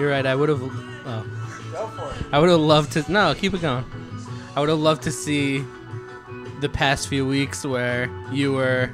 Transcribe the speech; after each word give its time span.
You're 0.00 0.10
right. 0.10 0.24
I 0.26 0.34
would 0.34 0.48
have. 0.48 0.60
Oh, 0.62 1.26
Go 1.72 1.86
for 1.88 2.10
it. 2.10 2.26
I 2.32 2.38
would 2.40 2.48
have 2.48 2.58
loved 2.60 2.92
to. 2.92 3.12
No, 3.12 3.34
keep 3.34 3.54
it 3.54 3.60
going. 3.60 3.84
I 4.56 4.60
would 4.60 4.68
have 4.68 4.78
loved 4.78 5.02
to 5.04 5.12
see 5.12 5.62
the 6.60 6.68
past 6.68 7.08
few 7.08 7.26
weeks 7.26 7.64
where 7.64 8.10
you 8.32 8.52
were, 8.52 8.90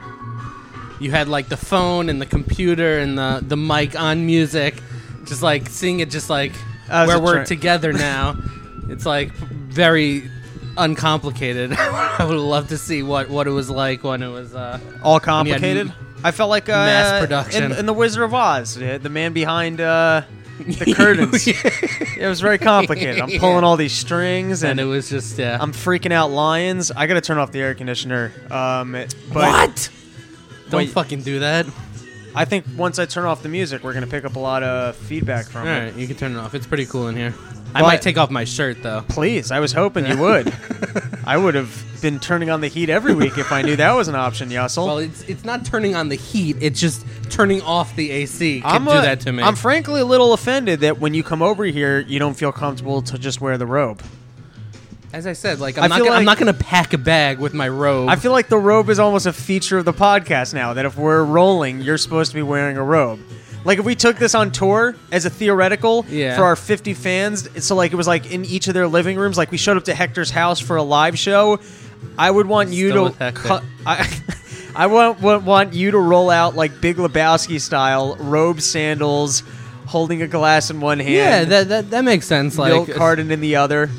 you 1.01 1.11
had 1.11 1.29
like 1.29 1.49
the 1.49 1.57
phone 1.57 2.09
and 2.11 2.21
the 2.21 2.27
computer 2.27 2.99
and 2.99 3.17
the 3.17 3.43
the 3.47 3.57
mic 3.57 3.99
on 3.99 4.27
music, 4.27 4.75
just 5.25 5.43
like 5.43 5.69
seeing 5.69 6.01
it, 6.01 6.11
just 6.11 6.29
like 6.29 6.53
where 6.89 7.19
we're 7.19 7.37
tra- 7.37 7.47
together 7.47 7.93
now. 7.93 8.37
It's 8.89 9.05
like 9.05 9.33
very 9.33 10.31
uncomplicated. 10.77 11.73
I 11.79 12.25
would 12.25 12.37
love 12.37 12.69
to 12.69 12.79
see 12.79 13.03
what 13.03 13.29
what 13.29 13.47
it 13.49 13.51
was 13.51 13.69
like 13.69 14.05
when 14.05 14.23
it 14.23 14.29
was. 14.29 14.55
uh 14.55 14.79
All 15.03 15.19
complicated. 15.19 15.93
I 16.23 16.31
felt 16.31 16.51
like 16.51 16.69
uh, 16.69 16.73
mass 16.87 17.21
production. 17.21 17.65
in, 17.65 17.73
in 17.73 17.87
the 17.87 17.93
Wizard 17.93 18.23
of 18.23 18.33
Oz, 18.35 18.75
the 18.77 18.99
the 18.99 19.09
man 19.09 19.33
behind 19.33 19.81
uh, 19.81 20.23
the 20.67 20.95
curtains. 20.95 21.47
It 22.19 22.27
was 22.27 22.41
very 22.41 22.57
complicated. 22.59 23.21
I'm 23.21 23.39
pulling 23.39 23.63
all 23.63 23.77
these 23.77 23.93
strings 23.93 24.63
and 24.63 24.73
and, 24.73 24.81
it 24.81 24.85
was 24.85 25.11
just 25.11 25.39
yeah. 25.39 25.59
I'm 25.61 25.73
freaking 25.73 26.13
out 26.13 26.31
lions. 26.31 26.91
I 26.91 27.07
gotta 27.07 27.21
turn 27.21 27.37
off 27.39 27.53
the 27.53 27.61
air 27.61 27.75
conditioner. 27.75 28.33
Um, 28.51 28.93
but 28.93 29.13
what? 29.33 29.91
Don't 30.71 30.79
Wait. 30.79 30.91
fucking 30.91 31.23
do 31.23 31.41
that. 31.41 31.67
I 32.35 32.45
think 32.47 32.65
once 32.77 32.99
I 32.99 33.05
turn 33.07 33.25
off 33.27 33.43
the 33.43 33.49
music, 33.51 33.83
we're 33.85 33.93
gonna 33.93 34.07
pick 34.07 34.25
up 34.25 34.37
a 34.37 34.39
lot 34.41 34.63
of 34.63 34.97
feedback 34.97 35.47
from 35.47 35.67
All 35.69 35.75
it. 35.75 35.79
right, 35.85 35.95
you 35.95 36.07
can 36.07 36.17
turn 36.17 36.33
it 36.33 36.39
off. 36.39 36.55
It's 36.55 36.67
pretty 36.67 36.87
cool 36.87 37.09
in 37.09 37.17
here. 37.17 37.35
I 37.75 37.81
But- 37.81 37.89
might 37.89 38.03
take 38.03 38.17
off 38.17 38.31
my 38.31 38.45
shirt 38.45 38.83
though. 38.83 39.03
Please, 39.09 39.51
I 39.51 39.61
was 39.61 39.73
hoping 39.73 40.07
you 40.07 40.17
would. 40.17 40.53
I 41.27 41.37
would 41.37 41.55
have 41.55 41.85
been 42.01 42.19
turning 42.21 42.51
on 42.51 42.61
the 42.61 42.69
heat 42.69 42.89
every 42.91 43.15
week 43.15 43.39
if 43.39 43.53
I 43.53 43.63
knew 43.63 43.77
that 43.77 43.93
was 43.93 44.09
an 44.09 44.15
option, 44.15 44.49
Yassel. 44.51 44.87
Well, 44.87 44.99
it's 44.99 45.23
it's 45.23 45.45
not 45.45 45.65
turning 45.65 45.95
on 45.95 46.09
the 46.09 46.17
heat. 46.17 46.57
It's 46.61 46.81
just 46.81 47.05
turning 47.31 47.63
off 47.63 47.95
the 47.97 48.11
AC. 48.11 48.61
Can 48.61 48.71
I'm 48.71 48.85
do 48.85 48.91
a- 48.91 49.03
that 49.03 49.21
to 49.21 49.33
me. 49.33 49.43
I'm 49.43 49.57
frankly 49.57 50.01
a 50.01 50.05
little 50.05 50.33
offended 50.33 50.81
that 50.81 50.99
when 51.01 51.15
you 51.15 51.23
come 51.23 51.43
over 51.43 51.65
here, 51.65 52.01
you 52.01 52.19
don't 52.19 52.35
feel 52.35 52.53
comfortable 52.53 53.03
to 53.03 53.19
just 53.19 53.41
wear 53.41 53.59
the 53.59 53.67
robe. 53.67 54.03
As 55.13 55.27
I 55.27 55.33
said, 55.33 55.61
like 55.61 55.79
I 55.79 55.83
I'm 55.85 55.89
not 55.91 56.01
gonna, 56.01 56.11
I'm 56.11 56.25
not 56.25 56.37
gonna 56.39 56.53
pack 56.53 56.93
a 56.93 56.99
bag 56.99 57.39
with 57.39 57.55
my 57.55 57.69
robe. 57.69 58.09
I 58.09 58.17
feel 58.17 58.33
like 58.33 58.49
the 58.49 58.59
robe 58.59 58.91
is 58.91 58.99
almost 58.99 59.25
a 59.27 59.33
feature 59.33 59.79
of 59.79 59.85
the 59.85 59.93
podcast 59.95 60.53
now. 60.53 60.75
That 60.75 60.85
if 60.85 60.99
we're 60.99 61.25
rolling, 61.25 61.81
you're 61.81 61.97
supposed 61.99 62.33
to 62.33 62.35
be 62.35 62.43
wearing 62.43 62.77
a 62.77 62.83
robe. 62.83 63.21
Like 63.65 63.79
if 63.79 63.85
we 63.85 63.95
took 63.97 64.17
this 64.19 64.35
on 64.35 64.53
tour 64.53 64.95
as 65.11 65.25
a 65.25 65.31
theoretical 65.31 66.05
Yeah. 66.09 66.37
for 66.37 66.45
our 66.45 66.55
50 66.55 66.95
fans, 66.95 67.65
so 67.65 67.75
like 67.75 67.93
it 67.93 67.97
was 67.97 68.07
like 68.07 68.31
in 68.31 68.45
each 68.45 68.69
of 68.69 68.75
their 68.75 68.87
living 68.87 69.17
rooms, 69.17 69.37
like 69.39 69.51
we 69.51 69.57
showed 69.59 69.77
up 69.77 69.85
to 69.85 69.95
Hector's 69.95 70.31
house 70.31 70.61
for 70.61 70.77
a 70.77 70.83
live 70.83 71.19
show. 71.19 71.59
I 72.19 72.31
would 72.31 72.47
want 72.47 72.71
you 72.71 72.91
Still 72.91 73.11
to 73.11 73.27
with 73.27 73.35
cut. 73.35 73.63
I, 73.85 74.09
I 74.77 74.87
want, 74.87 75.21
want 75.21 75.45
want 75.45 75.75
you 75.75 75.91
to 75.91 75.99
roll 75.99 76.31
out 76.31 76.55
like 76.55 76.81
Big 76.81 76.97
Lebowski 76.97 77.61
style, 77.61 78.17
robe, 78.17 78.61
sandals, 78.61 79.43
holding 79.87 80.23
a 80.23 80.29
glass 80.29 80.71
in 80.71 80.81
one 80.81 80.99
hand. 80.99 81.15
yeah, 81.15 81.45
that, 81.45 81.69
that 81.69 81.91
that 81.91 82.05
makes 82.05 82.27
sense. 82.27 82.59
Like 82.59 82.73
milk 82.73 82.91
carton 82.93 83.31
in 83.31 83.41
the 83.41 83.57
other. 83.57 83.91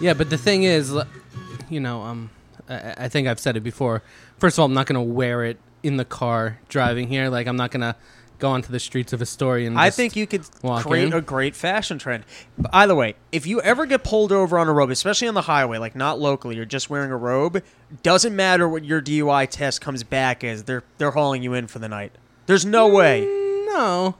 Yeah, 0.00 0.14
but 0.14 0.30
the 0.30 0.38
thing 0.38 0.64
is, 0.64 0.92
you 1.68 1.80
know, 1.80 2.02
um, 2.02 2.30
I, 2.68 2.94
I 2.98 3.08
think 3.08 3.28
I've 3.28 3.40
said 3.40 3.56
it 3.56 3.62
before. 3.62 4.02
First 4.38 4.56
of 4.56 4.60
all, 4.60 4.66
I'm 4.66 4.74
not 4.74 4.86
gonna 4.86 5.02
wear 5.02 5.44
it 5.44 5.58
in 5.82 5.96
the 5.96 6.04
car 6.04 6.58
driving 6.68 7.08
here. 7.08 7.28
Like 7.28 7.46
I'm 7.46 7.56
not 7.56 7.70
gonna 7.70 7.96
go 8.42 8.50
onto 8.50 8.72
the 8.72 8.80
streets 8.80 9.12
of 9.12 9.22
Astoria 9.22 9.68
and 9.68 9.78
I 9.78 9.90
think 9.90 10.16
you 10.16 10.26
could 10.26 10.44
create 10.80 11.06
in. 11.06 11.12
a 11.12 11.20
great 11.20 11.54
fashion 11.54 11.96
trend. 11.96 12.24
By 12.58 12.88
the 12.88 12.96
way, 12.96 13.14
if 13.30 13.46
you 13.46 13.60
ever 13.60 13.86
get 13.86 14.02
pulled 14.02 14.32
over 14.32 14.58
on 14.58 14.66
a 14.66 14.72
robe, 14.72 14.90
especially 14.90 15.28
on 15.28 15.34
the 15.34 15.42
highway, 15.42 15.78
like 15.78 15.94
not 15.94 16.18
locally, 16.18 16.56
you're 16.56 16.64
just 16.64 16.90
wearing 16.90 17.12
a 17.12 17.16
robe, 17.16 17.62
doesn't 18.02 18.34
matter 18.34 18.68
what 18.68 18.84
your 18.84 19.00
DUI 19.00 19.48
test 19.48 19.80
comes 19.80 20.02
back 20.02 20.42
as, 20.42 20.64
they're 20.64 20.82
they're 20.98 21.12
hauling 21.12 21.44
you 21.44 21.54
in 21.54 21.68
for 21.68 21.78
the 21.78 21.88
night. 21.88 22.12
There's 22.46 22.66
no 22.66 22.90
mm, 22.90 22.94
way. 22.94 23.20
no. 23.72 24.16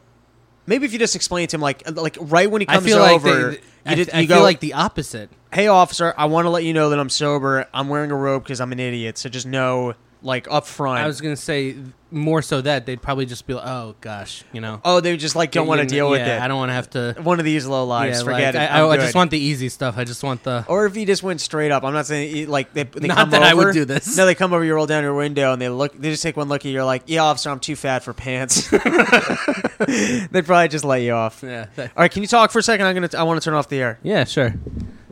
Maybe 0.66 0.86
if 0.86 0.92
you 0.92 1.00
just 1.00 1.16
explain 1.16 1.48
to 1.48 1.56
him 1.56 1.60
like 1.60 1.82
like 1.90 2.16
right 2.20 2.48
when 2.48 2.60
he 2.60 2.68
I 2.68 2.74
comes 2.74 2.86
feel 2.86 3.00
like 3.00 3.16
over, 3.16 3.50
they, 3.50 3.56
you, 3.56 3.62
I, 3.84 3.94
did, 3.96 4.10
I 4.14 4.20
you 4.20 4.28
feel 4.28 4.38
go 4.38 4.42
like 4.44 4.60
the 4.60 4.74
opposite. 4.74 5.30
hey 5.52 5.66
officer, 5.66 6.14
I 6.16 6.26
want 6.26 6.44
to 6.44 6.50
let 6.50 6.62
you 6.62 6.72
know 6.72 6.90
that 6.90 7.00
I'm 7.00 7.10
sober. 7.10 7.66
I'm 7.74 7.88
wearing 7.88 8.12
a 8.12 8.16
robe 8.16 8.44
because 8.44 8.60
I'm 8.60 8.70
an 8.70 8.78
idiot. 8.78 9.18
So 9.18 9.28
just 9.28 9.46
know, 9.46 9.94
like 10.22 10.48
up 10.50 10.66
front. 10.66 11.00
I 11.00 11.06
was 11.06 11.20
gonna 11.20 11.36
say 11.36 11.76
more 12.10 12.42
so 12.42 12.60
that 12.60 12.86
they'd 12.86 13.00
probably 13.00 13.26
just 13.26 13.46
be 13.46 13.54
like, 13.54 13.66
"Oh 13.66 13.94
gosh," 14.00 14.44
you 14.52 14.60
know. 14.60 14.80
oh, 14.84 15.00
they 15.00 15.16
just 15.16 15.34
like 15.34 15.50
don't 15.50 15.66
want 15.66 15.80
to 15.80 15.86
deal 15.86 16.10
with 16.10 16.20
yeah, 16.20 16.36
it. 16.36 16.42
I 16.42 16.48
don't 16.48 16.58
want 16.58 16.70
to 16.70 16.74
have 16.74 16.90
to. 16.90 17.14
One 17.22 17.38
of 17.38 17.44
these 17.44 17.66
low 17.66 17.84
lives, 17.84 18.18
yeah, 18.18 18.24
forget 18.24 18.54
like, 18.54 18.64
it. 18.64 18.72
I, 18.72 18.80
I, 18.80 18.88
I 18.88 18.96
just 18.98 19.14
want 19.14 19.30
the 19.30 19.38
easy 19.38 19.68
stuff. 19.68 19.98
I 19.98 20.04
just 20.04 20.22
want 20.22 20.42
the. 20.44 20.64
Or 20.68 20.86
if 20.86 20.94
he 20.94 21.04
just 21.04 21.22
went 21.22 21.40
straight 21.40 21.72
up, 21.72 21.84
I'm 21.84 21.92
not 21.92 22.06
saying 22.06 22.48
like 22.48 22.72
they, 22.72 22.84
they 22.84 23.08
Not 23.08 23.16
come 23.16 23.30
that 23.30 23.42
I 23.42 23.54
would 23.54 23.66
over- 23.66 23.72
do 23.72 23.84
this. 23.84 24.16
No, 24.16 24.26
they 24.26 24.34
come 24.34 24.52
over, 24.52 24.64
you 24.64 24.74
roll 24.74 24.86
down 24.86 25.02
your 25.02 25.14
window, 25.14 25.52
and 25.52 25.60
they 25.60 25.68
look. 25.68 25.96
They 25.96 26.10
just 26.10 26.22
take 26.22 26.36
one 26.36 26.48
look 26.48 26.62
at 26.62 26.66
you. 26.66 26.72
You're 26.72 26.84
like, 26.84 27.02
"Yeah, 27.06 27.22
officer, 27.22 27.50
I'm 27.50 27.60
too 27.60 27.76
fat 27.76 28.02
for 28.04 28.12
pants." 28.12 28.70
They'd 28.70 30.46
probably 30.46 30.68
just 30.68 30.84
let 30.84 31.02
you 31.02 31.12
off. 31.12 31.42
Yeah. 31.42 31.66
All 31.78 31.88
right, 31.96 32.10
can 32.10 32.22
you 32.22 32.28
talk 32.28 32.50
for 32.50 32.60
a 32.60 32.62
second? 32.62 32.86
I'm 32.86 32.94
gonna. 32.94 33.08
I 33.16 33.24
want 33.24 33.40
to 33.40 33.44
turn 33.44 33.54
off 33.54 33.68
the 33.68 33.80
air. 33.80 33.98
yeah. 34.02 34.24
Sure. 34.24 34.54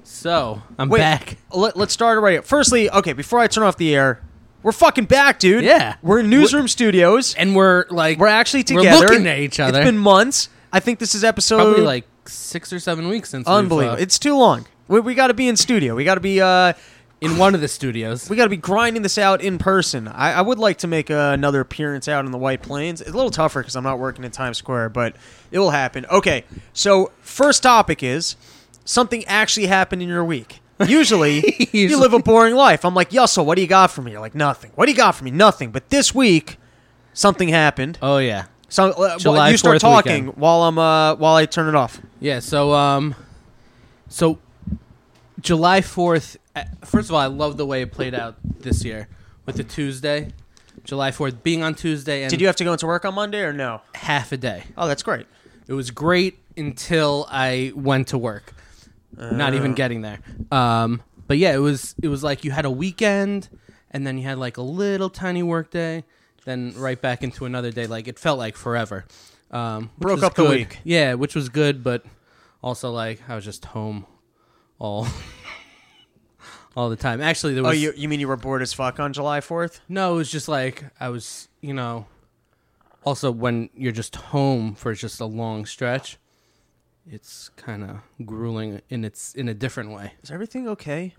So 0.02 0.62
I'm 0.78 0.88
Wait, 0.88 0.98
back. 0.98 1.36
Let, 1.52 1.76
let's 1.76 1.92
start 1.92 2.20
right. 2.22 2.32
here. 2.32 2.42
Firstly, 2.42 2.90
okay, 2.90 3.12
before 3.12 3.38
I 3.38 3.46
turn 3.46 3.64
off 3.64 3.76
the 3.76 3.94
air, 3.94 4.20
we're 4.62 4.72
fucking 4.72 5.06
back, 5.06 5.38
dude. 5.38 5.64
Yeah. 5.64 5.96
we're 6.02 6.20
in 6.20 6.30
newsroom 6.30 6.68
studios. 6.68 7.34
And 7.34 7.54
we're 7.54 7.86
like, 7.90 8.18
We're 8.18 8.26
actually 8.28 8.64
we're 8.70 8.80
together. 8.80 9.06
looking 9.06 9.26
at 9.26 9.38
each 9.38 9.60
other. 9.60 9.78
It's 9.80 9.86
been 9.86 9.98
months. 9.98 10.48
I 10.72 10.80
think 10.80 10.98
this 10.98 11.14
is 11.14 11.24
episode 11.24 11.56
probably 11.58 11.80
like 11.82 12.04
six 12.26 12.72
or 12.72 12.78
seven 12.78 13.08
weeks 13.08 13.30
since. 13.30 13.46
we've, 13.46 13.54
unbelievable. 13.56 13.96
uh, 13.98 14.02
it's 14.02 14.18
too 14.18 14.36
long. 14.36 14.66
We, 14.88 15.00
we 15.00 15.14
got 15.14 15.28
to 15.28 15.34
be 15.34 15.48
in 15.48 15.56
studio. 15.56 15.94
We 15.94 16.04
got 16.04 16.14
to 16.16 16.20
be. 16.20 16.40
uh 16.40 16.72
in 17.20 17.36
one 17.36 17.54
of 17.54 17.60
the 17.60 17.68
studios. 17.68 18.30
We 18.30 18.36
got 18.36 18.44
to 18.44 18.48
be 18.48 18.56
grinding 18.56 19.02
this 19.02 19.18
out 19.18 19.42
in 19.42 19.58
person. 19.58 20.08
I, 20.08 20.32
I 20.32 20.40
would 20.40 20.58
like 20.58 20.78
to 20.78 20.86
make 20.86 21.10
uh, 21.10 21.32
another 21.34 21.60
appearance 21.60 22.08
out 22.08 22.24
in 22.24 22.30
the 22.30 22.38
White 22.38 22.62
Plains. 22.62 23.02
It's 23.02 23.10
a 23.10 23.12
little 23.12 23.30
tougher 23.30 23.60
because 23.60 23.76
I'm 23.76 23.84
not 23.84 23.98
working 23.98 24.24
in 24.24 24.30
Times 24.30 24.56
Square, 24.56 24.88
but 24.88 25.16
it 25.50 25.58
will 25.58 25.68
happen. 25.70 26.06
Okay, 26.06 26.44
so 26.72 27.12
first 27.20 27.62
topic 27.62 28.02
is 28.02 28.36
something 28.86 29.22
actually 29.26 29.66
happened 29.66 30.00
in 30.00 30.08
your 30.08 30.24
week. 30.24 30.60
Usually, 30.86 31.68
you 31.72 31.98
live 32.00 32.12
a 32.12 32.18
boring 32.18 32.54
life. 32.54 32.84
I'm 32.84 32.94
like, 32.94 33.10
Yussel, 33.10 33.44
what 33.44 33.56
do 33.56 33.62
you 33.62 33.68
got 33.68 33.90
for 33.90 34.02
me? 34.02 34.12
You're 34.12 34.20
like, 34.20 34.34
nothing. 34.34 34.70
What 34.74 34.86
do 34.86 34.92
you 34.92 34.96
got 34.96 35.14
for 35.14 35.24
me? 35.24 35.30
Nothing. 35.30 35.70
But 35.70 35.90
this 35.90 36.14
week, 36.14 36.56
something 37.12 37.48
happened. 37.48 37.98
Oh 38.02 38.18
yeah, 38.18 38.46
So 38.68 38.90
uh, 38.92 39.18
July 39.18 39.50
you 39.50 39.56
start 39.56 39.76
4th 39.76 39.80
talking 39.80 40.26
weekend. 40.26 40.36
while 40.40 40.62
I'm 40.62 40.78
uh, 40.78 41.14
while 41.16 41.34
I 41.34 41.46
turn 41.46 41.68
it 41.68 41.74
off. 41.74 42.00
yeah. 42.20 42.38
So 42.40 42.72
um, 42.72 43.14
so 44.08 44.38
July 45.40 45.80
fourth. 45.80 46.36
First 46.84 47.08
of 47.08 47.14
all, 47.14 47.20
I 47.20 47.26
love 47.26 47.56
the 47.56 47.64
way 47.66 47.82
it 47.82 47.92
played 47.92 48.14
out 48.14 48.36
this 48.60 48.84
year 48.84 49.08
with 49.46 49.56
the 49.56 49.64
Tuesday, 49.64 50.32
July 50.84 51.10
fourth 51.12 51.42
being 51.42 51.62
on 51.62 51.74
Tuesday 51.74 52.22
and 52.22 52.30
Did 52.30 52.40
you 52.40 52.46
have 52.48 52.56
to 52.56 52.64
go 52.64 52.72
into 52.72 52.86
work 52.86 53.04
on 53.04 53.14
Monday 53.14 53.40
or 53.40 53.52
no? 53.52 53.80
half 53.94 54.32
a 54.32 54.36
day. 54.36 54.64
Oh, 54.76 54.86
that's 54.88 55.02
great. 55.02 55.26
It 55.68 55.72
was 55.74 55.90
great 55.90 56.38
until 56.56 57.26
I 57.30 57.72
went 57.76 58.08
to 58.08 58.18
work. 58.18 58.52
Not 59.16 59.52
Uh. 59.52 59.56
even 59.56 59.74
getting 59.74 60.02
there. 60.02 60.20
Um, 60.52 61.02
but 61.26 61.38
yeah, 61.38 61.54
it 61.54 61.58
was 61.58 61.94
it 62.02 62.08
was 62.08 62.22
like 62.24 62.44
you 62.44 62.50
had 62.50 62.64
a 62.64 62.70
weekend, 62.70 63.48
and 63.90 64.06
then 64.06 64.18
you 64.18 64.24
had 64.24 64.38
like 64.38 64.56
a 64.56 64.62
little 64.62 65.10
tiny 65.10 65.42
work 65.42 65.70
day, 65.70 66.04
then 66.44 66.72
right 66.76 67.00
back 67.00 67.22
into 67.22 67.44
another 67.44 67.70
day. 67.70 67.86
Like 67.86 68.08
it 68.08 68.18
felt 68.18 68.38
like 68.38 68.56
forever. 68.56 69.04
Um, 69.50 69.90
which 69.96 70.02
Broke 70.02 70.14
was 70.16 70.22
up 70.24 70.34
the 70.34 70.42
good. 70.44 70.50
week. 70.50 70.78
Yeah, 70.84 71.14
which 71.14 71.34
was 71.34 71.48
good, 71.48 71.82
but 71.82 72.04
also 72.62 72.90
like 72.90 73.20
I 73.28 73.34
was 73.34 73.44
just 73.44 73.64
home 73.66 74.06
all 74.78 75.06
all 76.76 76.88
the 76.88 76.96
time. 76.96 77.20
Actually, 77.20 77.54
there 77.54 77.62
was 77.62 77.70
Oh, 77.70 77.74
you 77.74 77.92
you 77.96 78.08
mean 78.08 78.20
you 78.20 78.28
were 78.28 78.36
bored 78.36 78.62
as 78.62 78.72
fuck 78.72 79.00
on 79.00 79.12
July 79.12 79.40
4th? 79.40 79.80
no, 79.88 80.14
it 80.14 80.16
was 80.16 80.30
just 80.30 80.48
like 80.48 80.84
I 81.00 81.08
was, 81.08 81.48
you 81.60 81.74
know. 81.74 82.06
Also, 83.04 83.30
when 83.30 83.70
you're 83.74 83.92
just 83.92 84.14
home 84.16 84.74
for 84.74 84.92
just 84.94 85.20
a 85.20 85.24
long 85.24 85.64
stretch, 85.64 86.18
it's 87.06 87.48
kind 87.56 87.82
of 87.82 87.98
grueling 88.24 88.80
in 88.88 89.04
its 89.04 89.34
in 89.34 89.48
a 89.48 89.54
different 89.54 89.90
way. 89.90 90.12
Is 90.22 90.30
everything 90.30 90.68
okay? 90.68 91.14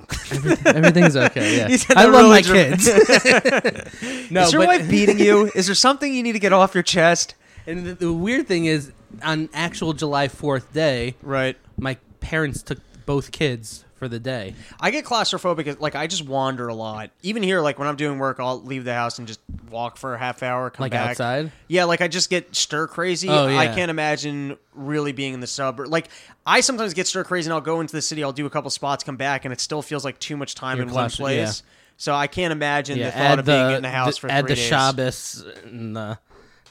Everything's 0.66 1.16
okay. 1.18 1.58
Yeah, 1.58 1.78
I 1.96 2.06
love 2.06 2.30
my 2.30 2.42
kids. 2.42 2.88
no, 4.32 4.44
is 4.44 4.54
your 4.54 4.62
but 4.62 4.68
wife 4.68 4.90
beating 4.90 5.20
you? 5.28 5.52
Is 5.56 5.66
there 5.66 5.76
something 5.76 6.14
you 6.14 6.24
need 6.24 6.34
to 6.34 6.40
get 6.40 6.54
off 6.54 6.74
your 6.74 6.84
chest? 6.84 7.36
and 7.68 7.86
the, 7.86 7.94
the 7.94 8.14
weird 8.14 8.48
thing 8.48 8.66
is, 8.66 8.92
on 9.24 9.50
actual 9.54 9.94
July 9.94 10.28
Fourth 10.28 10.74
day, 10.74 11.16
Right. 11.22 11.58
my 11.78 11.98
parents 12.20 12.64
took 12.64 12.80
both 13.06 13.32
kids 13.32 13.86
for 14.02 14.08
the 14.08 14.20
day. 14.20 14.56
I 14.80 14.90
get 14.90 15.06
claustrophobic. 15.06 15.80
Like 15.80 15.94
I 15.96 16.08
just 16.08 16.26
wander 16.26 16.68
a 16.68 16.74
lot. 16.74 17.12
Even 17.22 17.44
here, 17.44 17.62
like 17.62 17.78
when 17.78 17.88
I'm 17.88 17.96
doing 17.98 18.18
work, 18.18 18.40
I'll 18.40 18.60
leave 18.60 18.84
the 18.84 18.96
house 18.96 19.20
and 19.20 19.28
just 19.28 19.40
walk 19.70 19.96
for 19.96 20.16
a 20.16 20.18
half 20.18 20.42
hour. 20.42 20.72
Come 20.72 20.86
Like 20.86 20.92
back. 20.94 21.12
outside? 21.12 21.52
Yeah, 21.68 21.84
like 21.84 22.02
I 22.02 22.08
just 22.08 22.32
get 22.32 22.56
stir 22.56 22.88
crazy. 22.88 23.30
Oh, 23.30 23.46
I 23.46 23.68
can't 23.68 23.92
imagine 23.92 24.58
really 24.74 25.12
being 25.12 25.36
in 25.36 25.40
the 25.40 25.46
suburb. 25.46 25.90
Like 25.90 26.08
I 26.48 26.62
sometimes 26.62 26.96
get 26.96 27.06
stir 27.06 27.24
crazy 27.24 27.46
and 27.46 27.54
I'll 27.54 27.62
go 27.62 27.80
into 27.80 27.94
the 27.94 28.02
city. 28.02 28.24
I'll 28.24 28.34
do 28.34 28.48
a 28.48 28.50
couple 28.50 28.72
spots, 28.72 29.04
come 29.04 29.18
back, 29.18 29.46
and 29.46 29.54
it 29.54 29.60
still 29.62 29.84
feels 29.84 30.04
like 30.04 30.18
too 30.18 30.36
much 30.36 30.56
time 30.56 30.78
You're 30.80 30.88
in 30.88 30.94
one 30.94 31.06
claustro- 31.10 31.18
place. 31.20 31.62
So 31.98 32.16
I 32.16 32.26
can't 32.26 32.52
imagine 32.52 32.98
yeah, 32.98 33.06
the 33.06 33.12
thought 33.12 33.38
of 33.40 33.46
the, 33.46 33.52
being 33.52 33.76
in 33.76 33.84
the 33.84 33.92
house 33.92 34.16
the- 34.16 34.22
for 34.22 34.32
add 34.32 34.46
three 34.46 34.50
the 34.50 34.56
days. 34.56 34.66
Shabbos 34.68 35.46
and 35.64 35.96
the 35.96 36.18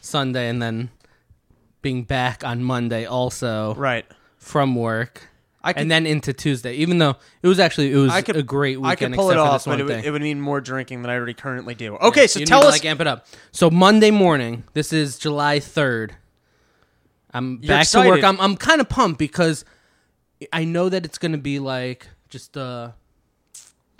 Sunday, 0.01 0.49
and 0.49 0.61
then 0.61 0.91
being 1.81 2.03
back 2.03 2.43
on 2.43 2.65
Monday 2.65 3.05
also 3.05 3.75
Right. 3.77 4.05
from 4.37 4.75
work. 4.75 5.29
I 5.63 5.73
could, 5.75 5.83
and 5.83 5.91
then 5.91 6.07
into 6.07 6.33
Tuesday, 6.33 6.75
even 6.77 6.99
though 6.99 7.17
it 7.43 7.49
was 7.49 7.59
actually 7.61 7.93
it 7.93 7.97
was 7.97 8.11
I 8.11 8.23
could- 8.23 8.37
a 8.37 8.43
great 8.43 8.81
weekend. 8.81 8.93
I 8.93 8.97
could 8.97 9.15
pull 9.15 9.31
it 9.31 9.37
off, 9.37 9.67
but 9.67 9.79
it 9.81 9.85
would, 9.85 10.05
it 10.05 10.11
would 10.11 10.23
mean 10.23 10.41
more 10.41 10.61
drinking 10.61 11.03
than 11.03 11.11
I 11.11 11.15
already 11.17 11.35
currently 11.35 11.75
do. 11.75 11.97
Okay, 11.97 12.27
so 12.27 12.41
You 12.41 12.47
tell 12.47 12.63
to, 12.63 12.69
us. 12.69 12.73
like 12.75 12.85
amp 12.87 13.01
it 13.01 13.07
up. 13.07 13.27
So 13.53 13.71
Monday 13.71 14.11
morning, 14.11 14.65
this 14.73 14.93
is 14.93 15.19
July 15.19 15.61
third. 15.61 16.15
I'm 17.33 17.59
You're 17.63 17.69
back 17.77 17.87
to 17.89 17.99
work. 18.09 18.25
I'm 18.25 18.41
I'm 18.41 18.57
kind 18.57 18.81
of 18.81 18.89
pumped 18.89 19.19
because 19.19 19.65
I 20.53 20.65
know 20.65 20.89
that 20.89 21.05
it's 21.05 21.19
gonna 21.19 21.37
be 21.39 21.59
like 21.59 22.09
just 22.31 22.57
a 22.57 22.95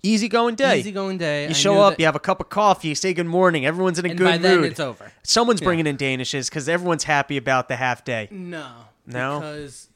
Easygoing 0.03 0.55
day. 0.55 0.79
easygoing 0.79 1.19
day. 1.19 1.43
You 1.45 1.51
I 1.51 1.53
show 1.53 1.79
up, 1.79 1.93
that- 1.93 2.01
you 2.01 2.07
have 2.07 2.17
a 2.17 2.21
cup 2.21 2.41
of 2.41 2.49
coffee, 2.49 2.89
you 2.89 2.95
say 2.95 3.13
good 3.13 3.27
morning. 3.27 3.67
Everyone's 3.67 3.99
in 3.99 4.07
a 4.07 4.09
and 4.09 4.19
good 4.19 4.25
by 4.25 4.39
then 4.39 4.61
mood. 4.63 4.71
it's 4.71 4.81
over. 4.81 5.13
Someone's 5.23 5.61
Yeah. 5.61 5.67
bringing 5.67 5.87
in 5.87 5.99
danishes 5.99 6.49
because 6.49 6.71
everyone's 6.71 7.05
happy 7.05 7.37
about 7.37 7.69
the 7.69 7.77
half 7.77 8.03
day. 8.03 8.29
No, 8.31 8.67
No? 9.07 9.41
because 9.41 9.89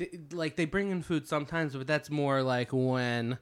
they, 0.00 0.18
like 0.32 0.56
they 0.56 0.64
bring 0.64 0.90
in 0.90 1.02
food 1.02 1.28
sometimes, 1.28 1.74
but 1.76 1.86
that's 1.86 2.10
more 2.10 2.42
like 2.42 2.70
when 2.72 3.38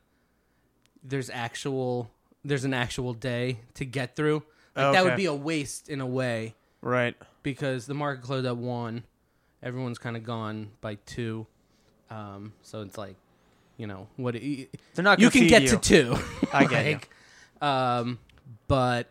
there's 1.02 1.31
actual 1.31 2.10
there's 2.44 2.64
an 2.64 2.75
actual 2.75 3.14
day 3.14 3.60
to 3.75 3.84
get 3.84 4.14
through. 4.16 4.43
Like 4.76 4.93
that 4.93 5.05
would 5.05 5.16
be 5.16 5.25
a 5.26 5.34
waste 5.34 5.88
in 5.88 6.00
a 6.00 6.06
way 6.06 6.55
Right. 6.82 7.16
because 7.43 7.87
the 7.87 7.94
market 7.94 8.22
closed 8.25 8.46
at 8.46 8.56
one. 8.56 9.05
Everyone's 9.62 9.99
kind 9.99 10.16
of 10.16 10.22
gone 10.22 10.70
by 10.81 10.96
two, 11.05 11.46
um, 12.10 12.52
so 12.62 12.82
it's 12.82 12.96
like, 12.96 13.16
you 13.76 13.88
know, 13.88 14.06
what 14.16 14.37
it, 14.37 14.69
They're 14.94 15.02
not 15.02 15.19
you 15.19 15.31
can 15.31 15.49
get 15.49 15.62
you. 15.62 15.69
to 15.70 15.76
two. 15.78 16.16
I 16.52 16.64
get 16.66 16.87
you. 16.87 16.99
Um, 17.60 18.20
but 18.69 19.08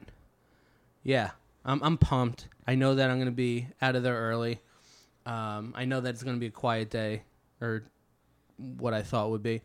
yeah, 1.03 1.31
I'm 1.65 1.81
I'm 1.83 1.97
pumped. 1.97 2.47
I 2.65 2.75
know 2.75 2.95
that 2.95 3.09
I'm 3.09 3.19
gonna 3.19 3.31
be 3.31 3.67
out 3.81 3.97
of 3.97 4.03
there 4.03 4.15
early. 4.15 4.59
Um, 5.25 5.73
I 5.75 5.83
know 5.83 5.99
that 5.99 6.11
it's 6.11 6.23
gonna 6.23 6.37
be 6.37 6.45
a 6.45 6.51
quiet 6.51 6.89
day, 6.89 7.23
or 7.61 7.83
what 8.57 8.93
I 8.93 9.01
thought 9.01 9.29
would 9.29 9.43
be, 9.43 9.61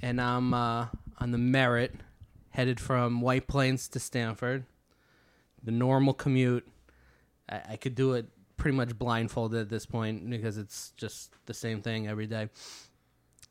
and 0.00 0.20
I'm 0.20 0.54
uh, 0.54 0.86
on 1.18 1.30
the 1.30 1.38
Merritt, 1.38 1.94
headed 2.50 2.80
from 2.80 3.20
White 3.20 3.46
Plains 3.46 3.88
to 3.88 4.00
Stamford. 4.00 4.64
The 5.62 5.70
normal 5.70 6.14
commute. 6.14 6.66
I, 7.48 7.60
I 7.70 7.76
could 7.76 7.94
do 7.94 8.14
it 8.14 8.26
pretty 8.56 8.76
much 8.76 8.96
blindfolded 8.96 9.60
at 9.60 9.68
this 9.68 9.86
point 9.86 10.28
because 10.30 10.56
it's 10.56 10.92
just 10.96 11.34
the 11.46 11.54
same 11.54 11.82
thing 11.82 12.06
every 12.06 12.26
day. 12.26 12.48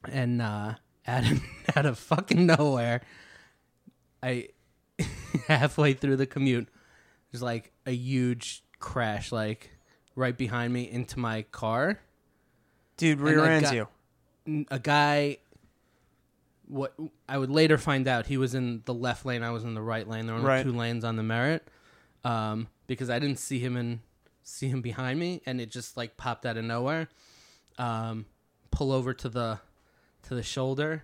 And 0.09 0.41
uh, 0.41 0.75
out 1.07 1.31
of, 1.31 1.41
out 1.75 1.85
of 1.85 1.99
fucking 1.99 2.45
nowhere, 2.45 3.01
I 4.23 4.49
halfway 5.47 5.93
through 5.93 6.17
the 6.17 6.25
commute, 6.25 6.69
there's 7.31 7.41
like 7.41 7.71
a 7.85 7.91
huge 7.91 8.63
crash, 8.79 9.31
like 9.31 9.71
right 10.15 10.37
behind 10.37 10.73
me 10.73 10.89
into 10.89 11.19
my 11.19 11.43
car. 11.43 11.99
Dude, 13.01 13.17
And 13.19 13.27
rear 13.27 13.43
ends 13.45 13.71
you. 13.71 13.87
A 14.71 14.79
guy. 14.79 15.37
What 16.67 16.93
I 17.27 17.37
would 17.37 17.49
later 17.49 17.77
find 17.77 18.07
out, 18.07 18.27
he 18.27 18.37
was 18.37 18.55
in 18.55 18.81
the 18.85 18.93
left 18.93 19.25
lane. 19.25 19.43
I 19.43 19.49
was 19.51 19.63
in 19.63 19.73
the 19.73 19.81
right 19.81 20.07
lane. 20.07 20.25
There 20.25 20.35
were 20.35 20.39
only 20.39 20.49
Right. 20.49 20.63
two 20.63 20.71
lanes 20.71 21.03
on 21.03 21.17
the 21.17 21.23
Merritt, 21.23 21.67
um, 22.23 22.67
because 22.87 23.09
I 23.09 23.19
didn't 23.19 23.39
see 23.39 23.59
him 23.59 23.75
in 23.75 24.01
see 24.43 24.67
him 24.69 24.81
behind 24.81 25.19
me, 25.19 25.41
and 25.45 25.59
it 25.59 25.69
just 25.69 25.97
like 25.97 26.15
popped 26.17 26.45
out 26.45 26.57
of 26.57 26.63
nowhere. 26.63 27.09
Um, 27.77 28.25
pull 28.69 28.91
over 28.91 29.13
to 29.13 29.27
the 29.29 29.59
to 30.23 30.35
the 30.35 30.43
shoulder, 30.43 31.03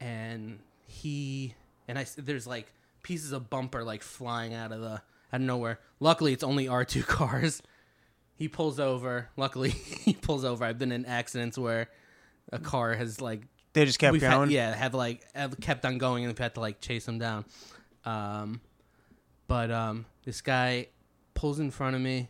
and 0.00 0.60
he 0.86 1.54
and 1.86 1.98
I 1.98 2.06
there's 2.16 2.46
like 2.46 2.72
pieces 3.02 3.32
of 3.32 3.50
bumper 3.50 3.84
like 3.84 4.02
flying 4.02 4.54
out 4.54 4.72
of 4.72 4.80
the 4.80 4.92
out 4.94 5.02
of 5.32 5.40
nowhere. 5.42 5.80
Luckily, 6.00 6.32
it's 6.32 6.44
only 6.44 6.66
our 6.66 6.84
two 6.84 7.02
cars. 7.18 7.60
He 8.36 8.48
pulls 8.48 8.80
over. 8.80 9.28
Luckily, 9.36 9.70
he 10.04 10.12
pulls 10.14 10.44
over. 10.44 10.64
I've 10.64 10.78
been 10.78 10.92
in 10.92 11.04
accidents 11.06 11.56
where 11.58 11.88
a 12.52 12.58
car 12.58 12.94
has 12.94 13.20
like 13.20 13.42
They 13.72 13.84
just 13.84 13.98
kept 13.98 14.18
going. 14.20 14.30
had, 14.42 14.50
yeah 14.50 14.74
have 14.74 14.94
like 14.94 15.22
have 15.34 15.58
kept 15.60 15.84
on 15.84 15.98
going 15.98 16.24
and 16.24 16.32
we've 16.32 16.38
had 16.38 16.54
to 16.54 16.60
like 16.60 16.80
chase 16.80 17.06
him 17.08 17.18
down. 17.18 17.44
Um, 18.04 18.60
but 19.46 19.70
um, 19.70 20.06
this 20.24 20.40
guy 20.40 20.88
pulls 21.34 21.58
in 21.60 21.70
front 21.70 21.96
of 21.96 22.02
me, 22.02 22.28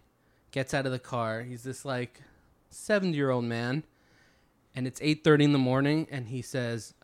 gets 0.50 0.74
out 0.74 0.86
of 0.86 0.92
the 0.92 0.98
car. 0.98 1.42
He's 1.42 1.62
this 1.62 1.84
like 1.84 2.20
seventy 2.70 3.16
year 3.16 3.30
old 3.30 3.44
man, 3.44 3.82
and 4.74 4.86
it's 4.86 5.00
eight 5.02 5.24
thirty 5.24 5.44
in 5.44 5.52
the 5.52 5.58
morning, 5.58 6.06
and 6.10 6.28
he 6.28 6.42
says, 6.42 6.94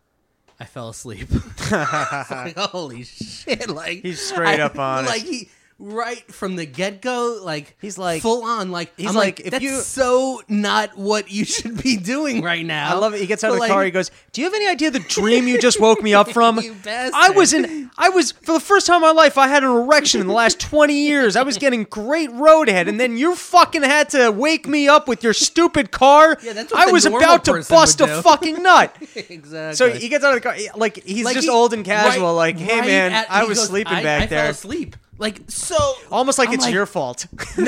"I 0.61 0.65
fell 0.67 0.89
asleep." 0.89 1.29
Like, 1.71 2.57
holy 2.57 3.05
shit! 3.05 3.69
Like 3.71 4.03
He's 4.03 4.21
straight 4.21 4.61
I- 4.61 4.63
up 4.65 4.79
honest. 4.79 5.11
Like 5.13 5.23
he 5.23 5.49
right 5.83 6.23
from 6.31 6.57
the 6.57 6.67
get 6.67 7.01
go, 7.01 7.41
like 7.43 7.75
He's 7.81 7.97
like- 7.97 8.21
full 8.21 8.45
on. 8.45 8.71
Like 8.71 8.93
he's 8.99 9.09
I'm 9.09 9.15
like, 9.15 9.39
like, 9.39 9.47
if 9.47 9.51
that's 9.53 9.65
you- 9.65 9.81
so 9.81 10.43
not 10.47 10.97
what 10.97 11.31
you 11.31 11.45
should 11.47 11.83
be 11.83 11.97
doing 11.97 12.43
right 12.43 12.65
now. 12.65 12.91
I 12.91 12.95
love 12.99 13.15
it. 13.15 13.21
He 13.21 13.27
gets 13.27 13.43
out 13.43 13.49
But, 13.49 13.53
of 13.55 13.57
the 13.57 13.61
like, 13.61 13.71
car. 13.71 13.85
He 13.85 13.91
goes, 13.91 14.11
"Do 14.33 14.43
you 14.43 14.47
have 14.47 14.55
any 14.55 14.67
idea 14.69 14.91
the 14.91 14.99
dream 15.01 15.49
you 15.49 15.59
just 15.59 15.81
woke 15.81 16.03
me 16.03 16.13
up 16.15 16.31
from? 16.33 16.61
I 16.87 17.31
was 17.35 17.53
in. 17.55 17.91
I 17.99 18.11
was 18.11 18.33
for 18.33 18.53
the 18.53 18.61
first 18.61 18.87
time 18.87 18.97
in 18.97 19.01
my 19.03 19.11
life. 19.13 19.39
I 19.39 19.49
had 19.49 19.65
an 19.65 19.71
erection 19.71 20.21
in 20.21 20.27
the 20.27 20.33
last 20.35 20.61
twenty 20.61 21.07
years. 21.07 21.35
I 21.35 21.43
was 21.43 21.57
getting 21.59 21.85
great 21.85 22.31
roadhead, 22.31 22.87
and 22.89 23.01
then 23.01 23.17
you 23.17 23.35
fucking 23.35 23.83
had 23.83 24.11
to 24.11 24.31
wake 24.31 24.69
me 24.69 24.87
up 24.87 25.09
with 25.09 25.25
your 25.25 25.33
stupid 25.33 25.91
car. 25.91 26.37
Yeah, 26.43 26.53
that's 26.53 26.73
what 26.73 26.87
I 26.89 26.93
was 26.93 27.07
about 27.07 27.45
to 27.47 27.65
bust 27.69 28.01
a 28.03 28.07
do. 28.07 28.21
fucking 28.23 28.63
nut. 28.63 28.95
exactly. 29.17 29.77
So 29.77 29.91
he 29.91 30.09
gets 30.09 30.25
out 30.25 30.37
of 30.37 30.43
the 30.43 30.49
car. 30.49 30.57
Like 30.77 31.03
he's 31.05 31.25
Like, 31.25 31.35
just 31.35 31.47
he- 31.47 31.51
old 31.51 31.73
and 31.73 31.85
casual. 31.85 32.27
right- 32.27 32.33
like, 32.55 32.59
hey 32.59 32.81
right 32.81 32.87
man, 32.87 33.13
at- 33.13 33.31
I 33.31 33.45
was 33.45 33.59
goes, 33.59 33.69
sleeping 33.69 33.95
I- 33.95 34.03
back 34.03 34.23
I 34.23 34.27
there. 34.27 34.43
fell 34.43 34.51
asleep. 34.51 34.97
Like 35.21 35.43
so, 35.49 35.77
Almost 36.11 36.39
like 36.39 36.49
I'm 36.49 36.55
it's 36.55 36.65
like- 36.65 36.75
your 36.75 36.87
fault. 36.87 37.27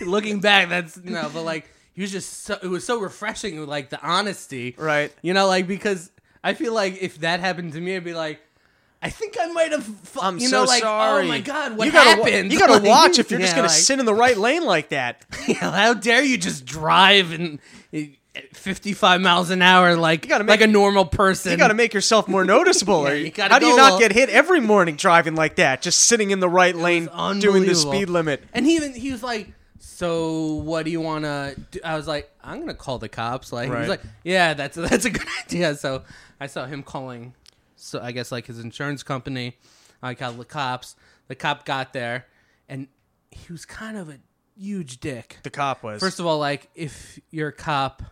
looking 0.00 0.40
back, 0.40 0.68
that's 0.68 0.96
no, 0.98 1.30
but 1.32 1.42
like 1.42 1.68
he 1.94 2.02
was 2.02 2.12
just 2.12 2.44
so, 2.44 2.58
it 2.62 2.68
was 2.68 2.84
so 2.84 3.00
refreshing, 3.00 3.64
like 3.66 3.90
the 3.90 4.00
honesty, 4.06 4.74
right. 4.78 5.12
You 5.22 5.34
know, 5.34 5.46
like 5.46 5.66
because 5.66 6.10
I 6.44 6.54
feel 6.54 6.74
like 6.74 7.02
if 7.02 7.20
that 7.20 7.40
happened 7.40 7.72
to 7.72 7.80
me, 7.80 7.96
I'd 7.96 8.04
be 8.04 8.14
like, 8.14 8.40
I 9.02 9.10
think 9.10 9.36
I 9.40 9.46
might 9.46 9.72
have. 9.72 9.84
fu- 9.84 10.20
I'm 10.20 10.38
you 10.38 10.48
so 10.48 10.60
know, 10.60 10.64
like, 10.64 10.82
oh 10.82 10.86
sorry. 10.86 11.24
Oh 11.24 11.28
my 11.28 11.40
god, 11.40 11.76
what 11.76 11.86
you 11.86 11.92
gotta, 11.92 12.20
wa- 12.20 12.26
happened? 12.26 12.52
You 12.52 12.58
gotta 12.58 12.74
Like, 12.74 12.82
watch 12.84 13.18
if 13.18 13.30
you're 13.30 13.40
just 13.40 13.54
gonna 13.56 13.68
like, 13.68 13.76
sit 13.76 13.98
in 13.98 14.06
the 14.06 14.14
right 14.14 14.36
lane 14.36 14.64
like 14.64 14.90
that. 14.90 15.24
How 15.58 15.94
dare 15.94 16.22
you 16.22 16.36
just 16.36 16.64
drive 16.66 17.32
and. 17.32 17.58
55 18.52 19.20
miles 19.20 19.50
an 19.50 19.62
hour 19.62 19.96
like 19.96 20.26
gotta 20.28 20.44
like 20.44 20.60
a 20.60 20.66
normal 20.66 21.04
person 21.04 21.52
You 21.52 21.58
got 21.58 21.68
to 21.68 21.74
make 21.74 21.94
yourself 21.94 22.28
more 22.28 22.44
noticeable. 22.56 23.04
Yeah, 23.08 23.14
you 23.14 23.32
how 23.36 23.58
do 23.58 23.66
you 23.66 23.76
not 23.76 23.94
little- 23.94 23.98
get 24.00 24.12
hit 24.12 24.28
every 24.30 24.60
morning 24.60 24.96
driving 24.96 25.34
like 25.34 25.56
that? 25.56 25.82
Just 25.82 26.00
sitting 26.00 26.30
in 26.30 26.40
the 26.40 26.48
right 26.48 26.74
lane, 26.74 27.08
doing 27.40 27.64
the 27.66 27.74
speed 27.74 28.08
limit. 28.08 28.42
And 28.52 28.64
he 28.66 28.76
even 28.76 28.94
he 28.94 29.12
was 29.12 29.22
like, 29.22 29.48
"So 29.78 30.54
what 30.54 30.84
do 30.84 30.90
you 30.90 31.00
want 31.00 31.24
to?" 31.24 31.54
do? 31.70 31.80
I 31.84 31.96
was 31.96 32.06
like, 32.06 32.30
"I'm 32.42 32.60
gonna 32.60 32.74
call 32.74 32.98
the 32.98 33.08
cops." 33.08 33.52
Like 33.52 33.66
he 33.66 33.72
Right. 33.72 33.80
was 33.80 33.88
like, 33.88 34.02
"Yeah, 34.24 34.54
that's 34.54 34.76
that's 34.88 35.04
a 35.04 35.10
good 35.10 35.26
idea." 35.44 35.74
So 35.74 36.02
I 36.40 36.46
saw 36.46 36.66
him 36.66 36.82
calling, 36.82 37.34
so 37.76 38.00
I 38.00 38.12
guess 38.12 38.30
like 38.32 38.46
his 38.46 38.58
insurance 38.58 39.02
company. 39.02 39.56
I 40.02 40.14
called 40.14 40.38
the 40.38 40.44
cops. 40.44 40.94
The 41.26 41.34
cop 41.34 41.64
got 41.64 41.92
there, 41.92 42.26
and 42.68 42.88
he 43.30 43.52
was 43.52 43.64
kind 43.66 43.96
of 43.98 44.08
a 44.08 44.18
huge 44.56 44.98
dick. 45.00 45.38
The 45.42 45.50
cop 45.50 45.82
was 45.82 46.00
First 46.00 46.20
of 46.20 46.26
all, 46.26 46.38
like 46.38 46.68
if 46.74 47.18
you're 47.30 47.48
a 47.48 47.52
cop 47.52 48.02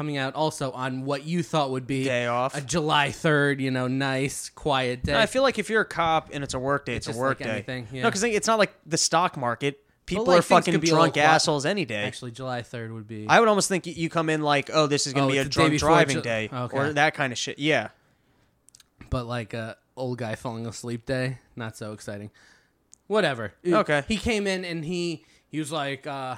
coming 0.00 0.16
out 0.16 0.34
also 0.34 0.70
on 0.72 1.04
what 1.04 1.26
you 1.26 1.42
thought 1.42 1.70
would 1.70 1.86
be 1.86 2.04
Day 2.04 2.24
off. 2.26 2.56
a 2.56 2.62
July 2.62 3.10
third, 3.12 3.60
you 3.60 3.70
know, 3.70 3.86
nice 3.86 4.48
quiet 4.48 5.02
day. 5.04 5.14
I 5.14 5.26
feel 5.26 5.42
like 5.42 5.58
if 5.58 5.68
you're 5.68 5.82
a 5.82 5.84
cop 5.84 6.30
and 6.32 6.42
it's 6.42 6.54
a 6.54 6.58
work 6.58 6.86
day, 6.86 6.94
it's, 6.96 7.06
It's 7.06 7.18
a 7.18 7.20
work 7.20 7.38
like 7.38 7.46
day. 7.46 7.52
anything, 7.52 7.86
yeah. 7.92 8.04
No, 8.04 8.08
because 8.08 8.24
it's 8.24 8.46
not 8.46 8.58
like 8.58 8.72
the 8.86 8.96
stock 8.96 9.36
market. 9.36 9.78
People 10.06 10.24
like, 10.24 10.38
are 10.38 10.42
fucking 10.42 10.80
drunk 10.80 11.18
assholes 11.18 11.66
any 11.66 11.84
day. 11.84 12.04
Actually, 12.04 12.30
July 12.30 12.62
third 12.62 12.92
would 12.94 13.06
be. 13.06 13.26
I 13.28 13.40
would 13.40 13.48
almost 13.50 13.68
think 13.68 13.86
you 13.86 14.08
come 14.08 14.30
in 14.30 14.40
like, 14.40 14.70
oh, 14.72 14.86
this 14.86 15.06
is 15.06 15.12
going 15.12 15.26
Oh, 15.26 15.28
to 15.28 15.32
be 15.34 15.38
a 15.38 15.42
it's 15.42 15.54
the 15.54 15.62
day 15.68 15.76
drunk 15.76 15.80
driving 15.80 16.16
Ju- 16.16 16.22
day 16.22 16.48
Okay. 16.50 16.78
or 16.78 16.92
that 16.94 17.12
kind 17.12 17.30
of 17.30 17.38
shit. 17.38 17.58
Yeah. 17.58 17.88
but 19.10 19.26
like 19.26 19.52
a 19.52 19.76
old 19.98 20.16
guy 20.16 20.34
falling 20.34 20.66
asleep 20.66 21.04
day, 21.04 21.40
not 21.56 21.76
so 21.76 21.92
exciting. 21.92 22.30
Whatever. 23.06 23.52
Okay. 23.66 24.02
He 24.08 24.16
came 24.16 24.46
in 24.46 24.64
and 24.64 24.82
he 24.82 25.26
he 25.50 25.58
was 25.58 25.70
like, 25.70 26.06
uh, 26.06 26.36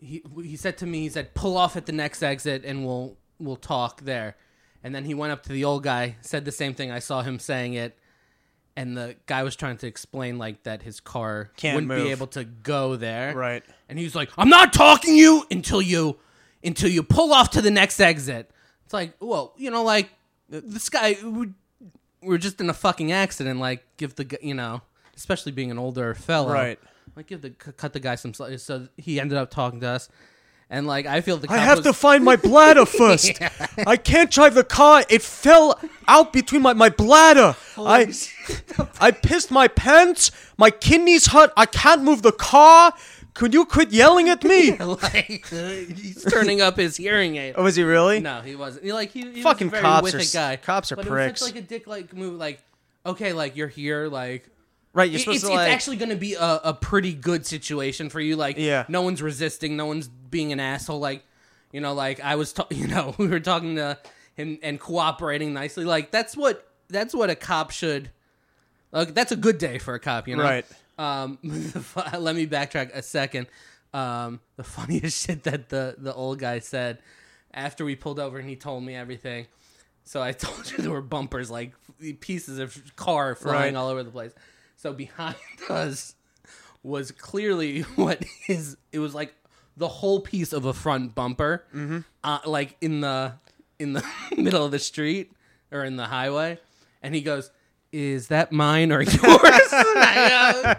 he 0.00 0.22
he 0.42 0.56
said 0.56 0.78
to 0.78 0.86
me, 0.86 1.00
he 1.00 1.08
said, 1.08 1.34
pull 1.34 1.56
off 1.56 1.76
at 1.76 1.86
the 1.86 1.92
next 1.92 2.22
exit 2.22 2.64
and 2.64 2.84
we'll 2.84 3.16
we'll 3.38 3.56
talk 3.56 4.02
there. 4.02 4.36
And 4.82 4.94
then 4.94 5.04
he 5.04 5.14
went 5.14 5.32
up 5.32 5.42
to 5.44 5.52
the 5.52 5.64
old 5.64 5.82
guy, 5.82 6.16
said 6.20 6.44
the 6.44 6.52
same 6.52 6.74
thing. 6.74 6.90
I 6.90 6.98
saw 6.98 7.22
him 7.22 7.38
saying 7.38 7.72
it, 7.72 7.98
and 8.76 8.96
the 8.96 9.16
guy 9.26 9.42
was 9.42 9.56
trying 9.56 9.78
to 9.78 9.86
explain 9.86 10.36
like 10.36 10.62
that 10.64 10.82
his 10.82 11.00
car 11.00 11.50
Can't 11.56 11.76
wouldn't 11.76 11.88
move. 11.88 12.04
be 12.04 12.10
able 12.10 12.26
to 12.28 12.44
go 12.44 12.96
there. 12.96 13.34
Right. 13.34 13.62
And 13.88 13.98
he 13.98 14.04
was 14.04 14.14
like, 14.14 14.30
"I'm 14.36 14.50
not 14.50 14.72
talking 14.74 15.16
you 15.16 15.46
until 15.50 15.80
you 15.80 16.18
until 16.62 16.90
you 16.90 17.02
pull 17.02 17.32
off 17.32 17.50
to 17.50 17.62
the 17.62 17.70
next 17.70 17.98
exit." 18.00 18.50
It's 18.84 18.92
like, 18.92 19.14
well, 19.20 19.54
you 19.56 19.70
know, 19.70 19.82
like 19.82 20.10
this 20.50 20.90
guy, 20.90 21.16
we, 21.24 21.48
we're 22.20 22.36
just 22.36 22.60
in 22.60 22.68
a 22.68 22.74
fucking 22.74 23.10
accident. 23.10 23.60
Like, 23.60 23.84
give 23.96 24.14
the 24.16 24.38
you 24.42 24.52
know, 24.52 24.82
especially 25.16 25.52
being 25.52 25.70
an 25.70 25.78
older 25.78 26.14
fellow, 26.14 26.52
Right. 26.52 26.78
Like, 27.16 27.26
give 27.28 27.42
the 27.42 27.50
c- 27.50 27.72
cut 27.76 27.92
the 27.92 28.00
guy 28.00 28.14
some. 28.16 28.32
sli- 28.32 28.58
So 28.60 28.88
he 28.96 29.20
ended 29.20 29.38
up 29.38 29.50
talking 29.50 29.80
to 29.80 29.86
us, 29.88 30.08
and 30.70 30.86
like 30.86 31.06
I 31.06 31.20
feel 31.20 31.36
the 31.36 31.50
I 31.50 31.58
have 31.58 31.78
was, 31.78 31.86
to 31.86 31.92
find 31.92 32.24
my 32.24 32.36
bladder 32.36 32.84
first. 33.00 33.32
I 33.86 33.96
can't 33.96 34.30
drive 34.30 34.54
the 34.54 34.64
car. 34.64 35.04
It 35.08 35.22
fell 35.22 35.78
out 36.08 36.32
between 36.32 36.62
my, 36.62 36.72
my 36.72 36.88
bladder. 36.88 37.54
I 37.78 38.12
I 39.00 39.10
pissed 39.12 39.50
my 39.50 39.68
pants. 39.68 40.30
My 40.58 40.70
kidneys 40.70 41.28
hurt. 41.28 41.52
I 41.56 41.66
can't 41.66 42.02
move 42.02 42.22
the 42.22 42.32
car. 42.32 42.92
Could 43.34 43.52
you 43.52 43.64
quit 43.64 43.90
yelling 43.90 44.28
at 44.28 44.44
me? 44.44 44.76
like 44.78 45.48
uh, 45.52 45.68
he's 45.68 46.24
turning 46.30 46.60
up 46.60 46.76
his 46.76 46.96
hearing 46.96 47.34
aid. 47.36 47.54
oh, 47.56 47.64
was 47.64 47.74
he 47.74 47.82
really? 47.82 48.20
No, 48.20 48.40
he 48.42 48.54
wasn't. 48.54 48.84
He, 48.84 48.92
like 48.92 49.10
he, 49.10 49.22
he 49.32 49.42
Fucking 49.42 49.70
was 49.70 49.78
a 49.78 49.82
very 49.82 49.82
cops 49.82 50.12
with 50.12 50.14
are 50.14 50.38
guy. 50.38 50.56
cops 50.56 50.92
are 50.92 50.96
but 50.96 51.06
It 51.06 51.08
pricks. 51.08 51.40
was 51.40 51.48
such 51.48 51.56
like 51.56 51.64
a 51.64 51.66
dick 51.66 51.86
like 51.88 52.12
move. 52.12 52.38
Like 52.38 52.60
okay, 53.04 53.32
like 53.32 53.56
you're 53.56 53.66
here. 53.68 54.06
Like 54.08 54.48
Right, 54.94 55.10
you're 55.10 55.18
supposed 55.18 55.38
it's, 55.44 55.46
to, 55.48 55.52
it's 55.52 55.70
actually 55.72 55.96
going 55.96 56.10
to 56.10 56.16
be 56.16 56.34
a, 56.34 56.60
a 56.64 56.72
pretty 56.74 57.12
good 57.12 57.44
situation 57.44 58.08
for 58.10 58.20
you. 58.20 58.36
Like, 58.36 58.56
Yeah. 58.56 58.84
no 58.88 59.02
one's 59.02 59.20
resisting, 59.20 59.76
no 59.76 59.86
one's 59.86 60.06
being 60.08 60.52
an 60.52 60.60
asshole. 60.60 61.00
Like, 61.00 61.24
you 61.72 61.80
know, 61.80 61.92
like 61.94 62.20
I 62.20 62.36
was, 62.36 62.52
ta- 62.52 62.68
you 62.70 62.86
know, 62.86 63.14
we 63.18 63.26
were 63.26 63.40
talking 63.40 63.74
to 63.76 63.98
him 64.34 64.58
and 64.62 64.78
cooperating 64.78 65.52
nicely. 65.52 65.84
Like, 65.84 66.10
that's 66.12 66.36
what 66.36 66.66
that's 66.88 67.12
what 67.14 67.28
a 67.28 67.34
cop 67.34 67.72
should. 67.72 68.10
Like, 68.92 69.14
that's 69.14 69.32
a 69.32 69.36
good 69.36 69.58
day 69.58 69.78
for 69.78 69.94
a 69.94 69.98
cop, 70.00 70.28
you 70.28 70.36
know. 70.36 70.44
Right. 70.44 70.64
Um, 70.96 71.38
let 72.18 72.36
me 72.36 72.46
backtrack 72.46 72.94
a 72.94 73.02
second. 73.02 73.48
Um, 73.92 74.38
the 74.56 74.62
funniest 74.78 75.26
shit 75.26 75.42
that 75.42 75.68
the 75.70 75.96
the 75.98 76.14
old 76.14 76.38
guy 76.38 76.60
said 76.60 76.98
after 77.52 77.84
we 77.84 77.96
pulled 77.96 78.20
over 78.20 78.38
and 78.38 78.48
he 78.48 78.54
told 78.54 78.84
me 78.84 78.94
everything. 78.94 79.46
So 80.04 80.22
I 80.22 80.30
told 80.32 80.70
you 80.70 80.78
there 80.78 80.92
were 80.92 81.00
bumpers, 81.02 81.50
like 81.50 81.72
pieces 82.20 82.58
of 82.60 82.94
car 82.94 83.34
flying 83.34 83.74
Right. 83.74 83.80
all 83.80 83.88
over 83.88 84.04
the 84.04 84.10
place. 84.12 84.32
So 84.84 84.92
behind 84.92 85.34
us 85.70 86.14
was 86.82 87.10
clearly 87.10 87.80
what 87.96 88.22
is. 88.48 88.76
It 88.92 88.98
was 88.98 89.14
like 89.14 89.34
the 89.78 89.88
whole 89.88 90.20
piece 90.20 90.52
of 90.52 90.66
a 90.66 90.74
front 90.74 91.14
bumper, 91.14 91.64
Mm-hmm. 91.74 92.00
uh, 92.22 92.40
like 92.44 92.76
in 92.82 93.00
the 93.00 93.32
in 93.78 93.94
the 93.94 94.04
middle 94.36 94.62
of 94.66 94.72
the 94.72 94.78
street 94.78 95.32
or 95.72 95.84
in 95.86 95.96
the 95.96 96.04
highway. 96.04 96.58
And 97.02 97.14
he 97.14 97.22
goes, 97.22 97.50
"Is 97.92 98.28
that 98.28 98.52
mine 98.52 98.92
or 98.92 99.00
yours?" 99.00 99.14
I 99.22 100.76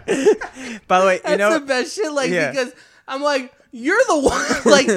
By 0.86 1.00
the 1.00 1.06
way, 1.06 1.14
you 1.16 1.20
that's 1.24 1.38
know, 1.40 1.58
the 1.58 1.66
best 1.66 1.96
shit. 1.96 2.12
Like 2.12 2.30
Yeah. 2.30 2.52
because 2.52 2.72
I'm 3.08 3.22
like, 3.22 3.52
you're 3.72 4.00
the 4.06 4.20
one. 4.20 4.72
Like 4.72 4.88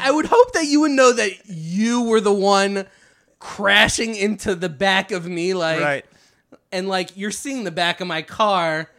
I 0.00 0.10
would 0.10 0.24
hope 0.26 0.52
that 0.54 0.64
you 0.64 0.80
would 0.80 0.92
know 0.92 1.12
that 1.12 1.32
you 1.46 2.04
were 2.04 2.22
the 2.22 2.32
one 2.32 2.86
crashing 3.38 4.14
into 4.14 4.54
the 4.54 4.70
back 4.70 5.10
of 5.10 5.26
me. 5.26 5.52
Like 5.52 5.80
right. 5.82 6.04
And 6.72 6.88
like 6.88 7.16
you're 7.16 7.30
seeing 7.30 7.64
the 7.64 7.70
back 7.70 8.00
of 8.00 8.06
my 8.06 8.22
car. 8.22 8.90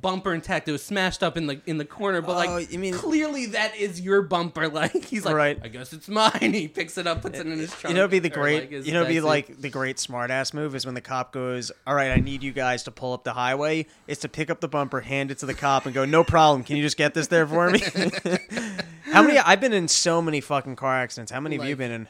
Bumper 0.00 0.32
intact. 0.32 0.68
It 0.68 0.72
was 0.72 0.84
smashed 0.84 1.22
up 1.22 1.36
in 1.36 1.46
the 1.46 1.60
in 1.66 1.78
the 1.78 1.84
corner, 1.84 2.22
but 2.22 2.36
like 2.36 2.48
Oh, 2.48 2.58
you 2.58 2.78
mean- 2.78 2.94
clearly 2.94 3.46
that 3.46 3.74
is 3.76 4.00
your 4.00 4.22
bumper. 4.22 4.68
Like 4.74 5.04
he's 5.04 5.24
like, 5.24 5.34
Right. 5.34 5.58
I 5.62 5.68
guess 5.68 5.92
it's 5.92 6.08
mine. 6.08 6.30
He 6.54 6.68
picks 6.68 6.96
it 6.96 7.06
up, 7.06 7.22
puts 7.22 7.38
it 7.40 7.46
in 7.46 7.58
his 7.58 7.70
trunk. 7.70 7.88
You 7.92 7.94
know, 7.96 8.02
it'd 8.02 8.10
be 8.12 8.18
the 8.20 8.28
great. 8.30 8.70
like, 8.72 8.86
you 8.86 8.92
know, 8.92 9.00
it'd 9.00 9.08
be 9.12 9.20
like 9.20 9.60
the 9.60 9.70
great 9.70 9.96
smartass 9.96 10.54
move 10.54 10.74
is 10.74 10.86
when 10.86 10.94
the 10.94 11.00
cop 11.00 11.32
goes, 11.32 11.72
"All 11.86 11.94
right, 11.94 12.10
I 12.12 12.16
need 12.20 12.42
you 12.42 12.52
guys 12.52 12.84
to 12.84 12.90
pull 12.92 13.12
up 13.14 13.24
the 13.24 13.32
highway." 13.32 13.86
Is 14.06 14.18
to 14.18 14.28
pick 14.28 14.48
up 14.48 14.60
the 14.60 14.68
bumper, 14.68 15.00
hand 15.00 15.30
it 15.30 15.38
to 15.38 15.46
the 15.46 15.54
cop, 15.54 15.86
and 15.86 15.94
go, 15.94 16.04
"No 16.04 16.22
problem. 16.24 16.62
Can 16.62 16.76
you 16.76 16.82
just 16.82 16.96
get 16.96 17.14
this 17.14 17.26
there 17.26 17.46
for 17.46 17.70
me?" 17.70 17.80
How 19.12 19.22
many? 19.22 19.38
I've 19.38 19.60
been 19.60 19.72
in 19.72 19.88
so 19.88 20.22
many 20.22 20.40
fucking 20.40 20.76
car 20.76 20.94
accidents. 20.94 21.32
How 21.32 21.40
many 21.40 21.56
have 21.56 21.66
you 21.66 21.76
been 21.76 21.90
in? 21.90 22.08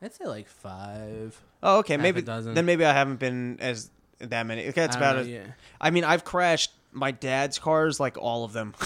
I'd 0.00 0.14
say 0.14 0.26
like 0.26 0.48
five. 0.48 1.40
Oh, 1.66 1.78
okay. 1.78 1.96
Maybe 1.96 2.20
then 2.20 2.66
maybe 2.66 2.84
I 2.84 2.92
haven't 2.92 3.18
been 3.18 3.58
as 3.60 3.90
that 4.18 4.46
many. 4.46 4.62
Okay, 4.68 4.82
that's 4.82 4.96
I 4.96 4.98
about 5.00 5.16
know, 5.16 5.22
it. 5.22 5.28
yeah. 5.28 5.46
I 5.80 5.90
mean, 5.90 6.04
I've 6.04 6.22
crashed 6.24 6.70
my 6.92 7.10
dad's 7.10 7.58
cars, 7.58 7.98
like 7.98 8.16
all 8.18 8.44
of 8.44 8.52
them. 8.52 8.74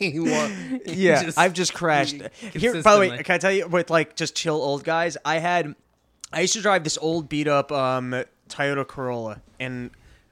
Yeah, 0.00 1.22
just- 1.24 1.38
I've 1.38 1.52
just 1.52 1.74
crashed. 1.74 2.16
Here, 2.52 2.82
by 2.82 2.94
the 2.94 3.00
way, 3.00 3.22
can 3.22 3.34
I 3.34 3.38
tell 3.38 3.52
you 3.52 3.66
with 3.68 3.90
like 3.90 4.16
just 4.16 4.34
chill 4.34 4.56
old 4.56 4.84
guys? 4.84 5.16
I 5.24 5.38
had, 5.38 5.74
I 6.32 6.40
used 6.42 6.54
to 6.54 6.62
drive 6.62 6.84
this 6.84 6.98
old 6.98 7.28
beat 7.28 7.48
up 7.48 7.70
um, 7.72 8.24
Toyota 8.48 8.86
Corolla, 8.86 9.40
and 9.60 9.90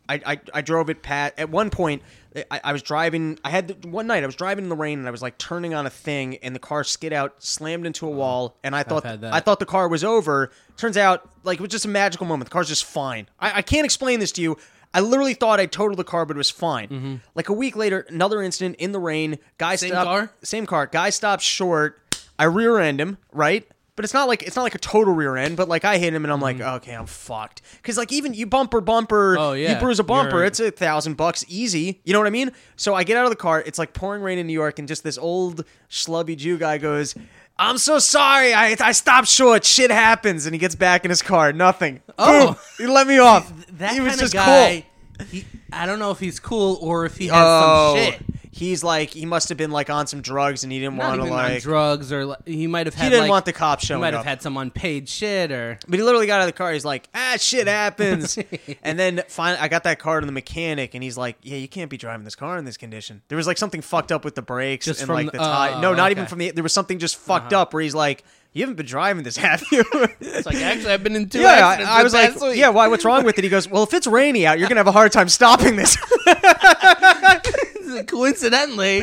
I, 0.09 0.21
I 0.27 0.41
I 0.55 0.61
drove 0.63 0.91
it 0.91 1.03
pat. 1.03 1.35
At 1.39 1.51
one 1.51 1.71
point, 1.71 2.03
I, 2.51 2.61
I 2.65 2.73
was 2.73 2.83
driving. 2.83 3.39
I 3.45 3.51
had 3.51 3.69
the, 3.69 3.89
one 3.89 4.07
night 4.07 4.23
I 4.23 4.27
was 4.27 4.35
driving 4.35 4.65
in 4.65 4.69
the 4.69 4.77
rain, 4.77 4.99
and 4.99 5.07
I 5.07 5.11
was 5.11 5.23
like 5.23 5.39
turning 5.39 5.73
on 5.75 5.87
a 5.87 5.91
thing, 5.91 6.37
and 6.39 6.55
the 6.55 6.59
car 6.61 6.83
skid 6.85 7.13
out, 7.13 7.35
slammed 7.43 7.87
into 7.87 8.07
a 8.07 8.11
wall, 8.11 8.57
and 8.65 8.75
I 8.75 8.83
thought. 8.83 9.07
I 9.07 9.41
thought 9.41 9.61
the 9.61 9.67
car 9.67 9.89
was 9.89 10.03
over. 10.05 10.51
Turns 10.77 10.97
out, 10.97 11.29
like 11.45 11.59
it 11.59 11.63
was 11.63 11.71
just 11.71 11.85
a 11.85 11.89
magical 11.89 12.27
moment. 12.27 12.49
The 12.49 12.53
car's 12.53 12.69
just 12.69 12.85
fine. 12.85 13.29
I, 13.39 13.59
I 13.59 13.63
can't 13.63 13.85
explain 13.85 14.19
this 14.21 14.33
to 14.33 14.43
you. 14.43 14.57
I 14.93 15.01
literally 15.01 15.35
thought 15.35 15.59
I 15.59 15.67
totaled 15.67 15.99
the 15.99 16.05
car, 16.05 16.25
but 16.25 16.37
it 16.37 16.39
was 16.39 16.51
fine. 16.51 17.21
Like 17.35 17.49
a 17.49 17.53
week 17.53 17.75
later, 17.77 18.07
another 18.09 18.43
incident 18.43 18.77
in 18.77 18.93
the 18.93 19.01
rain. 19.01 19.39
Guy 19.59 19.75
Mm-hmm. 19.75 19.79
Same 19.79 19.91
stopped. 19.91 20.07
car? 20.07 20.31
Same 20.43 20.67
car. 20.67 20.87
Guy 20.87 21.11
stops 21.11 21.45
short. 21.45 22.01
I 22.39 22.45
rear 22.45 22.79
end 22.79 23.01
him, 23.01 23.19
right? 23.33 23.67
But 23.97 24.05
it's 24.05 24.13
not 24.15 24.27
like 24.27 24.43
it's 24.43 24.57
not 24.57 24.63
like 24.63 24.75
a 24.75 24.79
total 24.79 25.15
rear 25.15 25.37
end, 25.37 25.57
but 25.57 25.69
like 25.69 25.85
I 25.85 25.99
hit 25.99 26.13
him 26.13 26.25
and 26.25 26.33
I'm 26.33 26.41
like, 26.41 26.61
okay, 26.61 26.93
I'm 26.95 27.07
fucked. 27.07 27.63
Because 27.77 27.97
like 27.97 28.11
even 28.13 28.35
you 28.35 28.45
bumper 28.47 28.81
bumper, 28.81 29.35
Mm-hmm. 29.37 29.43
Oh, 29.43 29.53
yeah. 29.53 29.75
you 29.75 29.79
bruise 29.81 30.01
a 30.01 30.05
bumper, 30.05 30.37
You're- 30.39 30.47
it's 30.49 30.59
a 30.59 30.71
thousand 30.73 31.17
bucks 31.17 31.45
easy. 31.49 32.01
You 32.05 32.13
know 32.13 32.19
what 32.19 32.27
I 32.27 32.31
mean? 32.31 32.51
So 32.77 32.95
I 32.95 33.05
get 33.05 33.17
out 33.17 33.25
of 33.25 33.31
the 33.31 33.37
car. 33.37 33.63
It's 33.65 33.79
like 33.79 33.93
pouring 33.93 34.23
rain 34.23 34.39
in 34.39 34.47
New 34.49 34.53
York, 34.53 34.79
and 34.81 34.89
just 34.89 35.05
this 35.05 35.17
old 35.17 35.65
schlubby 35.89 36.37
Jew 36.37 36.59
guy 36.59 36.79
goes. 36.79 37.15
I'm 37.57 37.79
so 37.79 38.01
sorry. 38.01 38.53
I 38.53 38.75
I 38.81 38.91
stopped 38.91 39.29
short. 39.29 39.65
Shit 39.65 39.93
happens, 39.93 40.47
and 40.47 40.55
he 40.57 40.59
gets 40.59 40.75
back 40.75 41.05
in 41.05 41.11
his 41.11 41.23
car. 41.23 41.53
Nothing. 41.53 42.03
Oh. 42.19 42.47
Boom. 42.49 42.57
he 42.79 42.87
let 42.93 43.07
me 43.07 43.19
off. 43.19 43.53
that 43.79 43.93
he 43.93 43.99
kind 43.99 44.07
was 44.11 44.15
of 44.15 44.21
just 44.23 44.35
guy. 44.35 44.87
He, 45.31 45.45
I 45.73 45.87
don't 45.87 46.01
know 46.01 46.11
if 46.11 46.19
he's 46.19 46.41
cool 46.41 46.79
or 46.83 47.07
if 47.07 47.17
he 47.17 47.29
has 47.29 47.37
Oh, 47.39 47.95
some 47.97 48.05
shit. 48.13 48.23
He's 48.55 48.85
like 48.85 49.11
he 49.11 49.27
must 49.27 49.49
have 49.49 49.59
been 49.59 49.71
like 49.73 49.91
on 49.91 50.07
some 50.07 50.21
drugs, 50.21 50.63
and 50.63 50.73
he 50.73 50.79
didn't 50.79 50.97
want 50.97 51.21
to 51.21 51.27
like. 51.27 51.63
drugs 51.63 52.13
or 52.13 52.27
like, 52.27 52.47
he 52.47 52.67
might 52.67 52.87
have 52.87 52.95
had. 52.95 53.05
he 53.05 53.11
didn't 53.11 53.23
like, 53.23 53.31
want 53.31 53.45
the 53.45 53.53
cops 53.53 53.85
showing. 53.85 53.99
He 53.99 54.03
might 54.03 54.15
have 54.15 54.21
up. 54.21 54.27
had 54.27 54.43
some 54.43 54.57
unpaid 54.57 55.09
shit 55.09 55.51
or. 55.51 55.79
But 55.89 55.99
he 55.99 56.05
literally 56.05 56.27
got 56.27 56.41
out 56.41 56.43
of 56.43 56.47
the 56.47 56.57
car. 56.57 56.73
He's 56.73 56.85
like, 56.85 57.09
ah, 57.15 57.37
shit 57.39 57.67
happens. 57.67 58.39
and 58.83 58.99
then 58.99 59.23
finally, 59.29 59.61
I 59.61 59.69
got 59.69 59.85
that 59.85 59.99
car 59.99 60.21
to 60.21 60.27
the 60.27 60.33
mechanic, 60.33 60.95
and 60.95 61.03
he's 61.03 61.19
like, 61.19 61.37
yeah, 61.43 61.57
you 61.57 61.69
can't 61.69 61.91
be 61.91 61.97
driving 61.97 62.25
this 62.25 62.37
car 62.37 62.57
in 62.57 62.65
this 62.65 62.77
condition. 62.77 63.23
There 63.29 63.37
was 63.37 63.47
like 63.47 63.59
something 63.59 63.81
fucked 63.81 64.13
up 64.13 64.25
with 64.25 64.37
the 64.37 64.43
brakes 64.43 64.87
Just 64.87 65.01
and 65.01 65.09
like 65.09 65.27
the- 65.27 65.33
the 65.33 65.39
tie. 65.39 65.75
oh, 65.75 65.81
no, 65.81 65.95
not 65.95 66.13
even 66.13 66.27
from 66.27 66.39
the. 66.39 66.51
There 66.53 66.63
was 66.63 66.73
something 66.73 66.99
just 66.99 67.17
fucked 67.17 67.53
up 67.53 67.75
where 67.75 67.83
he's 67.83 67.95
like, 67.95 68.25
you 68.53 68.63
haven't 68.63 68.77
been 68.77 68.87
driving 68.87 69.25
this, 69.25 69.37
have 69.37 69.65
you? 69.73 69.85
It's 70.21 70.47
like 70.47 70.57
actually, 70.57 70.93
I've 70.93 71.03
been 71.03 71.17
in 71.17 71.29
two 71.29 71.41
yeah, 71.41 71.69
accidents. 71.69 71.91
I, 71.91 72.01
I 72.01 72.03
was 72.05 72.15
like, 72.15 72.41
week. 72.41 72.57
yeah, 72.57 72.69
why? 72.69 72.87
What's 72.87 73.05
wrong 73.05 73.25
with 73.25 73.37
it? 73.37 73.43
He 73.43 73.51
goes, 73.51 73.69
well, 73.69 73.83
if 73.83 73.93
it's 73.93 74.07
rainy 74.07 74.47
out, 74.47 74.61
you're 74.61 74.69
gonna 74.69 74.79
have 74.79 74.87
a 74.87 74.93
hard 74.93 75.11
time 75.11 75.29
stopping 75.29 75.75
this. 75.75 75.97
Coincidentally, 78.09 79.03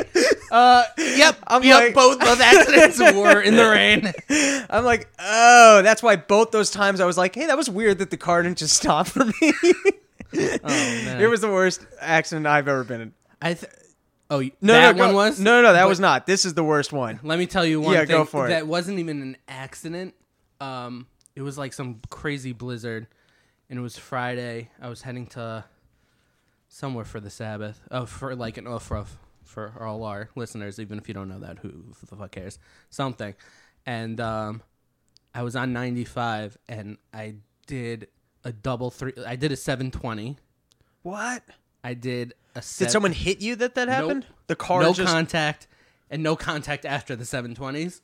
uh, 0.51 0.83
yep, 0.97 1.37
I'm 1.47 1.63
yep, 1.63 1.79
like- 1.79 1.93
both 1.93 2.19
those 2.19 2.39
accidents 2.39 2.99
were 2.99 3.41
in 3.41 3.55
the 3.55 3.69
rain. 3.69 4.11
I'm 4.69 4.83
like, 4.83 5.07
oh, 5.19 5.81
that's 5.83 6.03
why 6.03 6.15
both 6.17 6.51
those 6.51 6.69
times 6.69 6.99
I 6.99 7.05
was 7.05 7.17
like, 7.17 7.35
hey, 7.35 7.45
that 7.47 7.57
was 7.57 7.69
weird 7.69 7.99
that 7.99 8.09
the 8.09 8.17
car 8.17 8.43
didn't 8.43 8.57
just 8.57 8.75
stop 8.75 9.07
for 9.07 9.25
me. 9.25 9.33
Oh 10.33 10.59
man, 10.67 11.21
it 11.21 11.29
was 11.29 11.41
the 11.41 11.49
worst 11.49 11.85
accident 11.99 12.47
I've 12.47 12.67
ever 12.67 12.83
been 12.83 13.01
in. 13.01 13.13
I 13.41 13.53
th- 13.55 13.71
oh 14.29 14.39
No, 14.61 14.73
that 14.73 14.95
no, 14.95 15.03
one 15.03 15.11
go- 15.11 15.15
was 15.17 15.39
no, 15.39 15.57
no, 15.57 15.67
no, 15.67 15.73
that 15.73 15.83
But 15.83 15.89
was 15.89 15.99
not. 15.99 16.25
This 16.25 16.45
is 16.45 16.53
the 16.53 16.63
worst 16.63 16.93
one. 16.93 17.19
Let 17.23 17.37
me 17.37 17.47
tell 17.47 17.65
you 17.65 17.81
one 17.81 17.93
Yeah, 17.93 17.99
thing. 18.05 18.07
go 18.15 18.25
for 18.25 18.45
it. 18.45 18.49
That 18.49 18.65
wasn't 18.67 18.99
even 18.99 19.21
an 19.21 19.37
accident. 19.49 20.13
Um, 20.61 21.07
it 21.35 21.41
was 21.41 21.57
like 21.57 21.73
some 21.73 21.99
crazy 22.09 22.53
blizzard, 22.53 23.07
and 23.69 23.77
it 23.79 23.81
was 23.81 23.97
Friday. 23.97 24.69
I 24.81 24.87
was 24.89 25.01
heading 25.01 25.27
to 25.27 25.65
somewhere 26.71 27.05
for 27.05 27.19
the 27.19 27.29
Sabbath. 27.29 27.79
Oh, 27.91 28.05
for 28.05 28.35
like 28.35 28.57
an 28.57 28.65
oh, 28.67 28.79
for 28.79 29.05
for 29.43 29.73
all 29.79 30.03
our 30.05 30.29
listeners, 30.35 30.79
even 30.79 30.97
if 30.97 31.07
you 31.07 31.13
don't 31.13 31.27
know 31.29 31.39
that, 31.39 31.59
who 31.59 31.71
the 32.09 32.15
fuck 32.15 32.31
cares? 32.31 32.57
Something, 32.89 33.35
and 33.85 34.19
um, 34.19 34.63
I 35.35 35.43
was 35.43 35.55
on 35.55 35.73
ninety 35.73 36.05
five, 36.05 36.57
and 36.67 36.97
I 37.13 37.35
did 37.67 38.07
a 38.43 38.51
double 38.51 38.89
three. 38.89 39.13
I 39.27 39.35
did 39.35 39.51
a 39.51 39.55
seven 39.57 39.91
twenty. 39.91 40.37
What? 41.03 41.43
I 41.83 41.93
did 41.93 42.33
a. 42.55 42.63
Did 42.77 42.91
someone 42.91 43.11
hit 43.11 43.41
you 43.41 43.55
that 43.57 43.75
that 43.75 43.87
happened? 43.87 44.25
The 44.47 44.55
car 44.55 44.81
no 44.81 44.93
just. 44.93 45.11
contact, 45.11 45.67
and 46.09 46.23
no 46.23 46.35
contact 46.35 46.85
after 46.85 47.15
the 47.15 47.25
seven 47.25 47.53
twenties. 47.53 48.01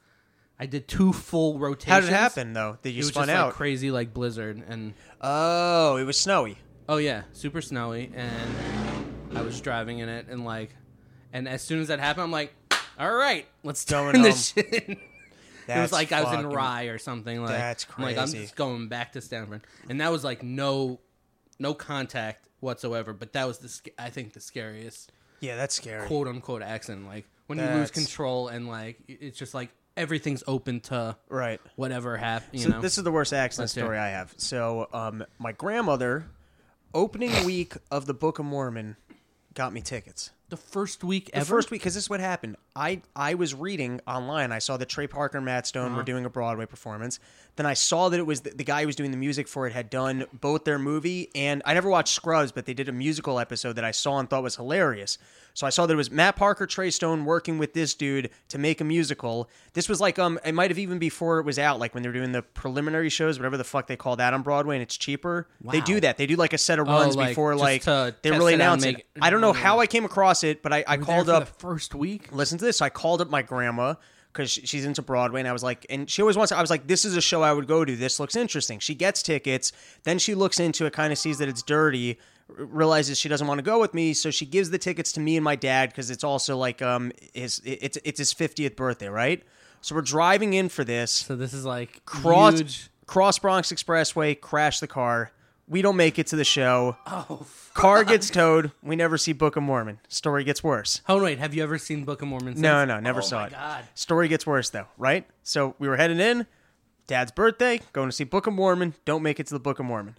I 0.60 0.66
did 0.66 0.88
two 0.88 1.14
full 1.14 1.60
rotations. 1.60 1.92
How 1.94 2.00
did 2.00 2.10
it 2.10 2.14
happen 2.14 2.54
though? 2.54 2.80
Did 2.82 2.90
It 2.90 2.94
you 2.94 3.00
was 3.00 3.10
spun 3.10 3.28
just 3.28 3.38
out? 3.38 3.46
like 3.48 3.56
crazy, 3.56 3.92
like 3.92 4.14
blizzard, 4.14 4.64
and 4.68 4.94
oh, 5.22 5.98
it 5.98 6.04
was 6.04 6.20
snowy. 6.20 6.58
Oh 6.90 6.98
yeah, 6.98 7.24
super 7.34 7.62
snowy, 7.62 8.12
and 8.16 9.38
I 9.38 9.42
was 9.42 9.60
driving 9.60 10.00
in 10.00 10.08
it, 10.10 10.28
and 10.30 10.46
like, 10.46 10.70
and 11.34 11.48
as 11.48 11.62
soon 11.62 11.82
as 11.82 11.90
that 11.90 12.00
happened, 12.00 12.24
I'm 12.24 12.32
like, 12.32 12.54
all 12.98 13.14
right, 13.14 13.46
let's 13.64 13.84
Going 13.86 14.14
turn 14.14 14.22
this 14.24 14.48
shit. 14.54 14.74
in. 14.74 14.92
it 14.94 15.00
That's 15.68 15.92
was 15.92 15.92
like 15.92 16.12
I 16.14 16.22
was 16.24 16.30
in 16.34 16.44
fucking- 16.44 16.56
Rye 16.56 16.84
or 16.86 16.98
something. 16.98 17.42
Like 17.42 17.52
That's 17.52 17.86
I'm 17.98 18.04
like 18.04 18.18
I'm 18.18 18.24
crazy. 18.24 18.40
just 18.40 18.56
going 18.56 18.88
back 18.88 19.12
to 19.14 19.22
Stamford, 19.22 19.62
and 19.90 20.00
that 20.02 20.12
was 20.12 20.24
like 20.24 20.44
no, 20.44 21.00
no 21.60 21.74
contact 21.74 22.48
whatsoever. 22.62 23.12
But 23.14 23.34
that 23.34 23.46
was 23.48 23.58
the 23.60 23.68
sc- 23.70 23.90
I 24.00 24.10
think 24.10 24.32
the 24.34 24.40
scariest 24.40 25.12
Yeah, 25.42 25.58
that's 25.58 25.76
scary. 25.76 26.08
quote 26.08 26.28
unquote 26.28 26.62
accident. 26.62 27.06
Like 27.06 27.26
when 27.48 27.58
you 27.60 27.66
lose 27.66 27.74
That's- 27.74 27.92
control 27.92 28.48
and 28.48 28.68
like 28.70 28.98
it's 29.10 29.38
just 29.38 29.54
like 29.54 29.70
everything's 29.98 30.44
open 30.48 30.80
to 30.80 31.18
Right. 31.28 31.60
whatever 31.76 32.16
happened. 32.18 32.54
You 32.62 32.68
So 32.68 32.70
know, 32.70 32.82
this 32.82 32.98
is 32.98 33.04
the 33.04 33.12
worst 33.12 33.34
accident 33.34 33.64
Let's 33.64 33.74
hear 33.76 33.84
story 33.84 33.98
I 33.98 34.10
have. 34.10 34.34
So, 34.38 34.88
um, 34.94 35.26
my 35.40 35.52
grandmother, 35.54 36.28
opening 36.98 37.46
week 37.46 37.76
of 37.92 38.08
the 38.08 38.14
Book 38.16 38.40
of 38.40 38.46
Mormon, 38.46 38.96
got 39.54 39.72
me 39.72 39.82
tickets. 39.82 40.32
The 40.50 40.58
first 40.58 41.04
week 41.04 41.30
ever. 41.34 41.44
The 41.44 41.50
first 41.50 41.72
week, 41.72 41.82
because 41.82 41.94
this 41.96 42.04
is 42.06 42.10
what 42.10 42.20
happened. 42.22 42.56
I 42.76 43.02
I 43.16 43.34
was 43.34 43.54
reading 43.54 44.00
online. 44.08 44.52
I 44.52 44.60
saw 44.60 44.78
that 44.78 44.88
Trey 44.88 45.08
Parker 45.08 45.38
and 45.38 45.46
Matt 45.46 45.68
Stone 45.68 45.88
Uh-huh. 45.88 45.98
were 45.98 46.04
doing 46.04 46.24
a 46.26 46.30
Broadway 46.30 46.66
performance. 46.66 47.20
Then 47.58 47.66
I 47.66 47.74
saw 47.74 48.08
that 48.10 48.20
it 48.20 48.26
was 48.26 48.42
the, 48.42 48.52
the 48.52 48.64
guy 48.64 48.82
who 48.82 48.86
was 48.88 48.96
doing 48.96 49.10
the 49.12 49.18
music 49.18 49.48
for 49.48 49.66
it 49.66 49.74
had 49.74 49.90
done 49.90 50.26
both 50.32 50.64
their 50.64 50.78
movie 50.78 51.30
and 51.34 51.64
I 51.66 51.74
never 51.74 51.90
watched 51.90 52.14
Scrubs, 52.14 52.52
but 52.52 52.66
they 52.68 52.76
did 52.76 52.88
a 52.88 52.92
musical 52.92 53.40
episode 53.40 53.74
that 53.74 53.84
I 53.84 53.90
saw 53.92 54.20
and 54.20 54.30
thought 54.30 54.44
was 54.44 54.56
hilarious. 54.58 55.18
So 55.56 55.66
I 55.66 55.72
saw 55.72 55.88
that 55.88 55.94
it 55.94 55.98
was 55.98 56.12
Matt 56.12 56.36
Parker, 56.36 56.68
Trey 56.68 56.92
Stone 56.92 57.26
working 57.26 57.58
with 57.58 57.74
this 57.74 57.96
dude 57.96 58.30
to 58.50 58.60
make 58.60 58.80
a 58.80 58.84
musical. 58.84 59.50
This 59.74 59.90
was 59.90 60.00
like 60.00 60.20
um, 60.20 60.40
it 60.46 60.54
might 60.54 60.70
have 60.70 60.78
even 60.78 61.00
before 61.00 61.40
it 61.40 61.46
was 61.48 61.58
out, 61.58 61.80
like 61.80 61.96
when 61.96 62.04
they 62.04 62.10
were 62.10 62.14
doing 62.14 62.32
the 62.32 62.44
preliminary 62.44 63.10
shows, 63.10 63.40
whatever 63.40 63.58
the 63.58 63.64
fuck 63.64 63.88
they 63.88 63.96
call 63.96 64.16
that 64.18 64.36
on 64.36 64.44
Broadway, 64.44 64.76
and 64.76 64.84
it's 64.84 64.96
cheaper. 64.96 65.48
They 65.64 65.82
do 65.82 66.00
that. 66.02 66.18
They 66.18 66.28
do 66.28 66.36
like 66.36 66.54
a 66.54 66.60
set 66.60 66.78
of 66.78 66.88
Oh, 66.88 66.92
runs 66.92 67.16
like, 67.16 67.30
before 67.30 67.56
like 67.56 67.84
they 67.84 68.30
really 68.30 68.54
it 68.54 68.62
out 68.62 68.76
and 68.76 68.84
announce 68.84 69.00
it. 69.00 69.06
I 69.20 69.32
don't 69.32 69.42
know 69.42 69.52
how 69.52 69.80
I 69.80 69.88
came 69.88 70.06
across 70.06 70.37
it, 70.44 70.62
but 70.64 70.74
I, 70.74 70.84
I 70.88 70.98
called 70.98 71.30
up 71.30 71.46
the 71.46 71.54
first 71.60 71.96
week. 71.96 72.32
listen 72.32 72.58
to 72.58 72.66
this. 72.66 72.78
So 72.78 72.86
I 72.86 72.90
called 72.90 73.22
up 73.22 73.30
my 73.30 73.42
grandma 73.42 73.96
because 74.34 74.52
she's 74.52 74.86
into 74.86 75.02
Broadway, 75.02 75.40
and 75.40 75.48
I 75.48 75.54
was 75.54 75.64
like, 75.64 75.86
and 75.90 76.10
she 76.10 76.22
always 76.22 76.38
wants. 76.38 76.52
I 76.52 76.62
was 76.62 76.70
like, 76.70 76.88
this 76.88 77.06
is 77.06 77.18
a 77.18 77.22
show 77.22 77.42
I 77.42 77.54
would 77.54 77.68
go 77.68 77.84
to. 77.84 77.96
This 77.96 78.20
looks 78.20 78.36
interesting. 78.36 78.80
She 78.80 78.94
gets 78.94 79.24
tickets, 79.24 79.72
then 80.04 80.20
she 80.20 80.36
looks 80.36 80.60
into 80.60 80.86
it, 80.86 80.94
kind 80.94 81.12
of 81.12 81.18
sees 81.18 81.40
that 81.40 81.50
it's 81.50 81.64
dirty, 81.64 82.20
realizes 82.48 83.18
she 83.18 83.30
doesn't 83.30 83.48
want 83.48 83.58
to 83.58 83.64
go 83.64 83.80
with 83.80 83.94
me, 83.94 84.14
so 84.14 84.30
she 84.30 84.46
gives 84.46 84.70
the 84.70 84.78
tickets 84.78 85.12
to 85.14 85.20
me 85.20 85.38
and 85.38 85.44
my 85.44 85.56
dad 85.56 85.90
because 85.90 86.12
it's 86.12 86.24
also 86.24 86.56
like 86.58 86.82
um 86.82 87.12
his 87.34 87.62
it's 87.66 87.98
it's 88.04 88.20
his 88.20 88.32
fiftieth 88.34 88.76
birthday, 88.76 89.10
right? 89.10 89.44
So 89.82 89.96
we're 89.96 90.02
driving 90.02 90.54
in 90.54 90.70
for 90.70 90.84
this. 90.84 91.12
So 91.12 91.36
this 91.36 91.54
is 91.54 91.66
like 91.66 92.06
Cross 92.06 92.60
huge. 92.60 92.90
Cross 93.06 93.40
Bronx 93.40 93.72
Expressway, 93.72 94.40
crash 94.40 94.80
the 94.80 94.88
car. 94.88 95.32
We 95.70 95.82
don't 95.82 95.98
make 95.98 96.18
it 96.18 96.28
to 96.28 96.36
the 96.38 96.46
show. 96.46 96.96
Oh, 97.06 97.46
Car 97.74 98.04
gets 98.06 98.30
towed. 98.30 98.72
We 98.82 98.96
never 98.96 99.18
see 99.18 99.34
Book 99.34 99.58
of 99.58 99.64
Mormon. 99.64 100.00
Story 100.08 100.44
gets 100.46 100.64
worse. 100.64 101.02
oh 101.10 101.22
wait, 101.22 101.40
have 101.40 101.54
you 101.54 101.62
ever 101.62 101.78
seen 101.78 102.06
Book 102.06 102.22
of 102.22 102.30
Mormon? 102.30 102.54
Since? 102.54 102.60
No, 102.62 102.86
no, 102.86 103.00
never 103.02 103.20
oh 103.20 103.24
saw 103.24 103.40
my 103.42 103.48
it. 103.48 103.52
God. 103.52 103.84
Story 103.94 104.28
gets 104.30 104.48
worse 104.48 104.70
though, 104.70 104.88
right? 104.98 105.28
So 105.44 105.76
we 105.78 105.88
were 105.90 105.98
heading 105.98 106.20
in, 106.22 106.48
Dad's 107.06 107.32
birthday, 107.32 107.82
going 107.92 108.08
to 108.08 108.16
see 108.16 108.24
Book 108.24 108.48
of 108.48 108.54
Mormon. 108.54 108.94
Don't 109.04 109.22
make 109.24 109.40
it 109.42 109.48
to 109.48 109.54
the 109.54 109.60
Book 109.60 109.80
of 109.80 109.86
Mormon. 109.86 110.18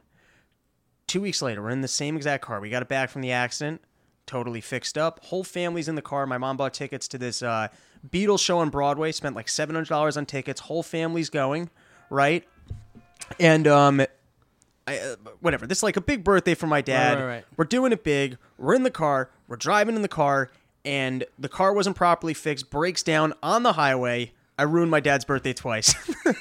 Two 1.07 1.23
weeks 1.23 1.40
later, 1.40 1.62
we're 1.62 1.71
in 1.71 1.81
the 1.81 1.88
same 1.88 2.17
exact 2.17 2.45
car. 2.45 2.61
We 2.61 2.69
got 2.69 2.83
it 2.83 2.88
back 2.88 3.09
from 3.09 3.23
the 3.23 3.33
accident, 3.33 3.81
totally 4.26 4.61
fixed 4.61 4.99
up. 4.99 5.25
Whole 5.25 5.45
family's 5.45 5.88
in 5.88 5.95
the 5.95 6.02
car. 6.02 6.26
My 6.26 6.37
mom 6.37 6.59
bought 6.59 6.75
tickets 6.75 7.09
to 7.09 7.17
this 7.19 7.43
uh, 7.43 7.69
Beatles 8.07 8.40
show 8.40 8.59
on 8.59 8.69
Broadway. 8.69 9.12
Spent 9.12 9.35
like 9.35 9.49
seven 9.49 9.75
hundred 9.75 9.88
dollars 9.88 10.19
on 10.19 10.26
tickets. 10.26 10.61
Whole 10.61 10.83
family's 10.83 11.31
going, 11.31 11.71
right? 12.11 12.47
And 13.40 13.67
um, 13.67 14.02
I, 14.88 14.99
uh, 14.99 15.16
whatever. 15.40 15.66
This 15.66 15.78
is 15.78 15.83
like 15.83 15.97
a 15.97 16.00
big 16.00 16.25
birthday 16.25 16.54
for 16.54 16.66
my 16.66 16.80
dad. 16.80 17.18
right, 17.18 17.26
right. 17.26 17.45
We're 17.57 17.64
doing 17.64 17.92
it 17.92 18.04
big. 18.04 18.38
We're 18.59 18.75
in 18.75 18.83
the 18.83 18.90
car. 18.90 19.30
We're 19.47 19.57
driving 19.57 19.97
in 19.97 20.02
the 20.02 20.09
car, 20.09 20.50
and 20.85 21.25
the 21.38 21.49
car 21.49 21.73
wasn't 21.73 21.97
properly 21.97 22.35
fixed. 22.35 22.71
Breaks 22.71 23.02
down 23.02 23.35
on 23.42 23.62
the 23.62 23.75
highway. 23.75 24.33
I 24.61 24.64
ruined 24.64 24.90
my 24.90 24.99
dad's 24.99 25.25
birthday 25.25 25.52
twice. 25.52 25.95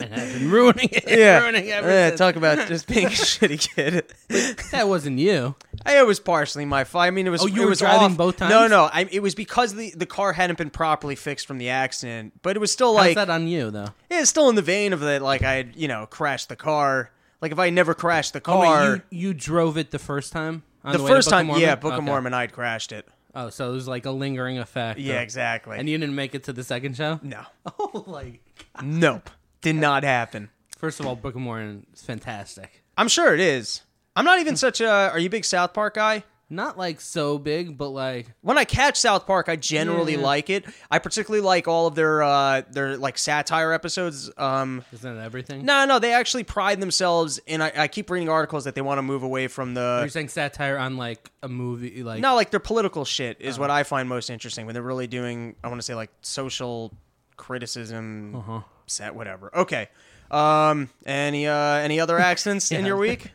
And 0.00 0.12
I've 0.12 0.32
been 0.34 0.50
ruining 0.50 0.88
it. 0.92 1.04
yeah, 1.06 1.40
ruining 1.40 1.66
Yeah, 1.66 2.10
talk 2.10 2.36
about 2.36 2.66
just 2.68 2.86
being 2.88 3.06
a 3.06 3.10
shitty 3.10 3.74
kid. 3.74 4.12
that 4.72 4.88
wasn't 4.88 5.18
you. 5.18 5.54
I, 5.86 5.98
it 5.98 6.06
was 6.06 6.20
partially 6.20 6.64
my 6.64 6.84
fault. 6.84 7.04
I 7.04 7.10
mean, 7.10 7.26
it 7.26 7.30
was. 7.30 7.42
Oh, 7.42 7.46
you 7.46 7.62
were 7.62 7.68
was 7.68 7.78
driving 7.78 8.12
off. 8.12 8.16
both 8.16 8.36
times? 8.38 8.50
No, 8.50 8.66
no. 8.66 8.90
I, 8.92 9.08
it 9.10 9.20
was 9.20 9.34
because 9.34 9.74
the 9.74 9.92
the 9.96 10.06
car 10.06 10.32
hadn't 10.32 10.58
been 10.58 10.70
properly 10.70 11.14
fixed 11.14 11.46
from 11.46 11.58
the 11.58 11.68
accident. 11.70 12.32
But 12.42 12.56
it 12.56 12.58
was 12.60 12.72
still 12.72 12.96
How's 12.96 13.06
like 13.06 13.14
that 13.16 13.30
on 13.30 13.46
you 13.46 13.70
though? 13.70 13.88
it's 14.10 14.30
still 14.30 14.48
in 14.48 14.56
the 14.56 14.62
vein 14.62 14.92
of 14.92 15.00
that. 15.00 15.22
Like 15.22 15.42
I 15.42 15.54
had, 15.54 15.76
you 15.76 15.88
know, 15.88 16.06
crashed 16.06 16.48
the 16.48 16.56
car. 16.56 17.10
Like 17.40 17.52
if 17.52 17.58
I 17.58 17.70
never 17.70 17.94
crashed 17.94 18.32
the 18.32 18.38
Oh, 18.40 18.42
car, 18.42 18.92
wait, 18.92 19.02
you, 19.10 19.28
you 19.28 19.34
drove 19.34 19.76
it 19.76 19.90
the 19.90 19.98
first 19.98 20.32
time. 20.32 20.62
On 20.84 20.92
the 20.92 21.02
way 21.02 21.08
to 21.10 21.14
first 21.16 21.26
Book 21.28 21.32
of 21.32 21.38
time, 21.38 21.46
Mormon? 21.46 21.62
yeah, 21.62 21.74
Book 21.76 21.92
of 21.92 21.98
Okay. 21.98 22.06
Mormon, 22.06 22.34
I'd 22.34 22.52
crashed 22.52 22.92
it. 22.92 23.06
Oh, 23.34 23.50
so 23.50 23.70
it 23.70 23.72
was 23.74 23.88
like 23.88 24.06
a 24.06 24.10
lingering 24.10 24.58
effect. 24.58 25.00
Yeah, 25.00 25.14
of- 25.16 25.22
exactly. 25.22 25.78
And 25.78 25.88
you 25.88 25.98
didn't 25.98 26.14
make 26.14 26.34
it 26.34 26.44
to 26.44 26.52
the 26.52 26.62
second 26.62 26.96
show. 26.96 27.20
no, 27.22 27.42
Oh, 27.78 28.04
like 28.06 28.40
nope, 28.82 29.30
did 29.60 29.76
not 29.76 30.04
happen. 30.04 30.50
first 30.78 31.00
of 31.00 31.06
all, 31.06 31.16
Book 31.16 31.34
of 31.34 31.40
Mormon 31.40 31.86
is 31.92 32.02
fantastic. 32.02 32.82
I'm 32.96 33.08
sure 33.08 33.34
it 33.34 33.40
is. 33.40 33.82
I'm 34.16 34.24
not 34.24 34.38
even 34.38 34.56
such 34.56 34.80
a. 34.80 34.88
Are 34.88 35.18
you 35.18 35.26
a 35.26 35.30
big 35.30 35.44
South 35.44 35.72
Park 35.74 35.94
guy? 35.94 36.22
Not 36.50 36.76
like 36.78 37.00
so 37.00 37.38
big, 37.38 37.76
but 37.78 37.88
like 37.88 38.26
When 38.42 38.58
I 38.58 38.64
catch 38.64 38.96
South 38.98 39.26
Park, 39.26 39.48
I 39.48 39.56
generally 39.56 40.14
Yeah. 40.14 40.20
like 40.20 40.50
it. 40.50 40.64
I 40.90 40.98
particularly 40.98 41.44
like 41.44 41.66
all 41.66 41.86
of 41.86 41.94
their 41.94 42.22
uh 42.22 42.62
their 42.70 42.96
like 42.96 43.16
satire 43.18 43.72
episodes. 43.72 44.30
Um, 44.36 44.84
isn't 44.92 45.16
that 45.16 45.24
everything? 45.24 45.64
no, 45.64 45.84
no, 45.86 45.98
they 45.98 46.12
actually 46.12 46.44
pride 46.44 46.80
themselves, 46.80 47.40
and 47.48 47.62
I, 47.62 47.72
I 47.76 47.88
keep 47.88 48.10
reading 48.10 48.28
articles 48.28 48.64
that 48.64 48.74
they 48.74 48.82
want 48.82 48.98
to 48.98 49.02
move 49.02 49.22
away 49.22 49.48
from 49.48 49.74
the. 49.74 49.98
You're 50.00 50.08
saying 50.10 50.28
satire 50.28 50.76
on 50.78 50.96
like 50.96 51.30
a 51.42 51.48
movie, 51.48 52.02
like 52.02 52.20
No, 52.20 52.34
like 52.34 52.50
their 52.50 52.60
political 52.60 53.04
shit 53.04 53.38
Oh. 53.40 53.44
is 53.48 53.58
what 53.58 53.70
I 53.70 53.82
find 53.82 54.08
most 54.08 54.28
interesting 54.30 54.66
when 54.66 54.74
they're 54.74 54.82
really 54.82 55.06
doing. 55.06 55.56
I 55.64 55.68
want 55.68 55.78
to 55.80 55.84
say 55.84 55.94
like 55.94 56.10
social 56.20 56.92
criticism, 57.36 58.34
Uh-huh. 58.36 58.60
set 58.86 59.14
whatever. 59.14 59.50
Okay. 59.56 59.88
Um. 60.30 60.88
Any 61.06 61.46
uh 61.46 61.54
any 61.56 62.00
other 62.00 62.18
accidents 62.30 62.72
in 62.72 62.84
your 62.86 62.96
week? 62.96 63.32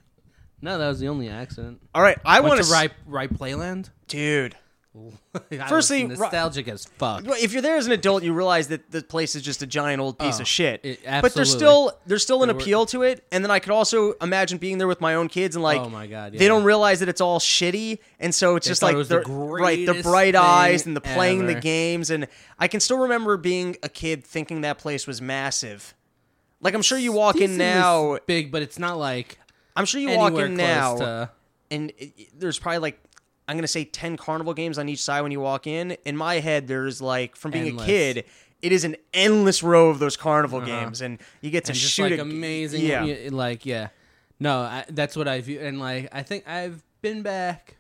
No, 0.62 0.78
that 0.78 0.88
was 0.88 1.00
the 1.00 1.08
only 1.08 1.30
accident. 1.30 1.82
All 1.96 2.02
right, 2.02 2.18
I 2.26 2.40
want 2.42 2.64
to 2.64 2.72
Rye 2.72 2.90
Rye 3.06 3.28
Playland. 3.28 3.90
dude. 4.08 4.56
I 5.52 5.70
Firstly, 5.70 6.06
was 6.08 6.18
Ri- 6.18 6.24
nostalgic 6.26 6.68
as 6.68 6.84
fuck. 6.98 7.24
If 7.26 7.54
you're 7.54 7.62
there 7.62 7.78
as 7.78 7.86
an 7.86 7.92
adult, 7.92 8.24
you 8.24 8.34
realize 8.34 8.70
that 8.70 8.90
the 8.92 9.04
place 9.04 9.36
is 9.36 9.44
just 9.44 9.62
a 9.62 9.68
giant 9.68 10.02
old 10.02 10.18
piece 10.18 10.40
Oh, 10.40 10.42
of 10.42 10.48
shit. 10.48 10.82
it- 10.84 11.00
but 11.04 11.34
there's 11.36 11.54
absolutely. 11.54 11.58
still 11.58 11.92
there's 12.08 12.24
still 12.24 12.42
an 12.44 12.50
were- 12.50 12.56
appeal 12.60 12.86
to 12.88 13.04
it, 13.04 13.24
and 13.32 13.44
then 13.44 13.52
I 13.52 13.60
could 13.60 13.72
also 13.72 14.14
imagine 14.14 14.58
being 14.58 14.80
there 14.80 14.88
with 14.88 15.00
my 15.00 15.14
own 15.14 15.30
kids 15.30 15.56
and 15.56 15.62
like, 15.64 15.80
Oh 15.80 15.90
my 15.90 16.08
God, 16.08 16.34
they 16.34 16.48
don't 16.48 16.64
realize 16.64 17.00
that 17.02 17.08
it's 17.08 17.22
all 17.22 17.40
shitty, 17.40 18.00
and 18.20 18.34
so 18.34 18.56
it's 18.56 18.68
just 18.68 18.82
like 18.82 18.96
it 18.96 18.98
was 18.98 19.10
the 19.10 19.20
right, 19.22 19.86
the 19.86 20.02
bright 20.02 20.36
eyes 20.36 20.86
and 20.88 20.96
the 20.98 21.02
playing 21.02 21.46
the 21.46 21.56
games, 21.56 22.10
and 22.10 22.28
I 22.58 22.68
can 22.68 22.80
still 22.80 22.98
remember 22.98 23.38
being 23.38 23.78
a 23.84 23.90
kid 23.90 24.26
thinking 24.26 24.62
that 24.62 24.80
place 24.80 25.06
was 25.06 25.22
massive. 25.22 25.94
Like 26.62 26.74
I'm 26.74 26.82
sure 26.82 26.98
you 26.98 27.12
walk 27.14 27.38
in 27.38 27.58
now, 27.58 28.18
big, 28.26 28.52
but 28.52 28.64
it's 28.64 28.80
not 28.80 28.98
like 28.98 29.38
I'm 29.80 29.86
sure 29.86 30.02
you 30.02 30.16
walk 30.18 30.34
in 30.34 30.56
now, 30.56 30.98
to. 30.98 31.30
and 31.72 31.92
there's 32.38 32.60
probably 32.60 32.80
like 32.80 33.00
I'm 33.48 33.58
gonna 33.58 33.68
say 33.68 33.86
ten 33.86 34.18
carnival 34.18 34.54
games 34.54 34.78
on 34.78 34.88
each 34.90 35.02
side 35.04 35.22
when 35.22 35.32
you 35.32 35.40
walk 35.40 35.66
in. 35.68 35.92
In 36.06 36.16
my 36.18 36.36
head, 36.36 36.68
there's 36.68 37.02
like 37.02 37.36
from 37.36 37.52
being 37.52 37.68
Endless. 37.70 37.84
a 37.86 37.88
kid, 37.88 38.26
it 38.62 38.72
is 38.72 38.84
an 38.84 38.96
endless 39.14 39.64
row 39.64 39.90
of 39.90 40.00
those 40.00 40.18
carnival 40.18 40.60
Uh-huh. 40.60 40.68
games, 40.68 41.02
and 41.02 41.20
you 41.42 41.50
get 41.50 41.66
to 41.66 41.72
and 41.72 41.78
shoot 41.78 42.12
like 42.12 42.20
a- 42.20 42.22
amazing. 42.22 42.82
Yeah, 42.86 43.30
like 43.32 43.66
yeah, 43.66 43.88
no, 44.40 44.60
I, 44.60 44.86
that's 44.90 45.16
what 45.16 45.28
I 45.28 45.42
view. 45.42 45.60
And 45.62 45.80
like 45.80 46.10
I 46.12 46.22
think 46.24 46.48
I've 46.48 46.84
been 47.02 47.22
back, 47.24 47.78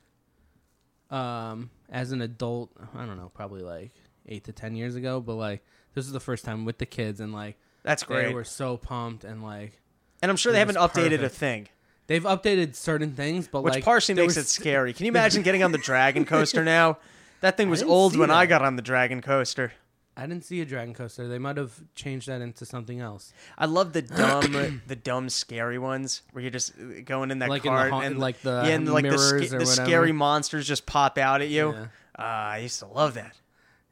um, 1.11 1.69
as 1.89 2.11
an 2.11 2.21
adult. 2.21 2.71
I 2.95 3.05
don't 3.05 3.17
know, 3.17 3.29
probably 3.33 3.61
like 3.61 3.91
eight 4.27 4.43
to 4.45 4.51
ten 4.51 4.75
years 4.75 4.95
ago. 4.95 5.19
But 5.21 5.35
like 5.35 5.63
this 5.95 6.05
is 6.05 6.11
the 6.11 6.19
first 6.19 6.45
time 6.45 6.65
with 6.65 6.77
the 6.77 6.85
kids, 6.85 7.19
and 7.19 7.33
like 7.33 7.57
that's 7.83 8.03
they 8.03 8.07
great. 8.15 8.33
were 8.33 8.43
so 8.43 8.77
pumped, 8.77 9.23
and 9.23 9.43
like 9.43 9.79
And 10.21 10.29
I'm 10.31 10.37
sure 10.37 10.51
they 10.51 10.59
haven't 10.59 10.77
updated 10.77 11.21
a 11.23 11.29
thing, 11.29 11.67
they've 12.09 12.23
updated 12.23 12.75
certain 12.75 13.13
things, 13.13 13.47
but 13.47 13.63
which 13.63 13.75
like 13.75 13.85
partially 13.85 14.15
makes 14.15 14.35
it 14.35 14.47
scary. 14.47 14.91
Can 14.91 15.05
you 15.05 15.11
imagine 15.13 15.41
getting 15.43 15.63
on 15.63 15.71
the 15.71 15.77
Dragon 15.77 16.25
Coaster 16.25 16.65
now? 16.65 16.97
That 17.39 17.55
thing 17.55 17.69
was 17.69 17.81
old 17.81 18.17
when 18.17 18.29
I 18.29 18.45
got 18.45 18.61
on 18.61 18.75
the 18.75 18.81
Dragon 18.81 19.21
Coaster. 19.21 19.71
I 20.17 20.23
didn't 20.23 20.43
see 20.43 20.59
a 20.59 20.65
dragon 20.65 20.93
coaster. 20.93 21.29
They 21.29 21.39
might 21.39 21.55
have 21.55 21.71
changed 21.95 22.27
that 22.27 22.41
into 22.41 22.65
something 22.65 22.99
else. 22.99 23.31
I 23.57 23.67
love 23.67 23.93
the 23.93 24.01
dumb, 24.01 24.81
the 24.87 24.97
dumb, 24.97 25.29
scary 25.29 25.79
ones 25.79 26.23
where 26.33 26.41
you're 26.41 26.51
just 26.51 26.73
uh, 26.77 26.99
going 27.05 27.31
in 27.31 27.39
that 27.39 27.47
Like 27.47 27.63
in 27.63 27.71
cart 27.71 27.91
ha- 27.91 28.01
and 28.01 28.19
like 28.19 28.41
the 28.41 28.63
yeah, 28.65 28.73
and 28.73 28.91
like 28.91 29.05
the, 29.05 29.13
or 29.13 29.39
the 29.39 29.65
scary 29.65 30.11
monsters 30.11 30.67
just 30.67 30.85
pop 30.85 31.17
out 31.17 31.41
at 31.41 31.47
you. 31.47 31.71
Yeah. 31.71 31.83
Uh, 32.17 32.21
I 32.21 32.57
used 32.57 32.79
to 32.79 32.87
love 32.87 33.13
that. 33.13 33.37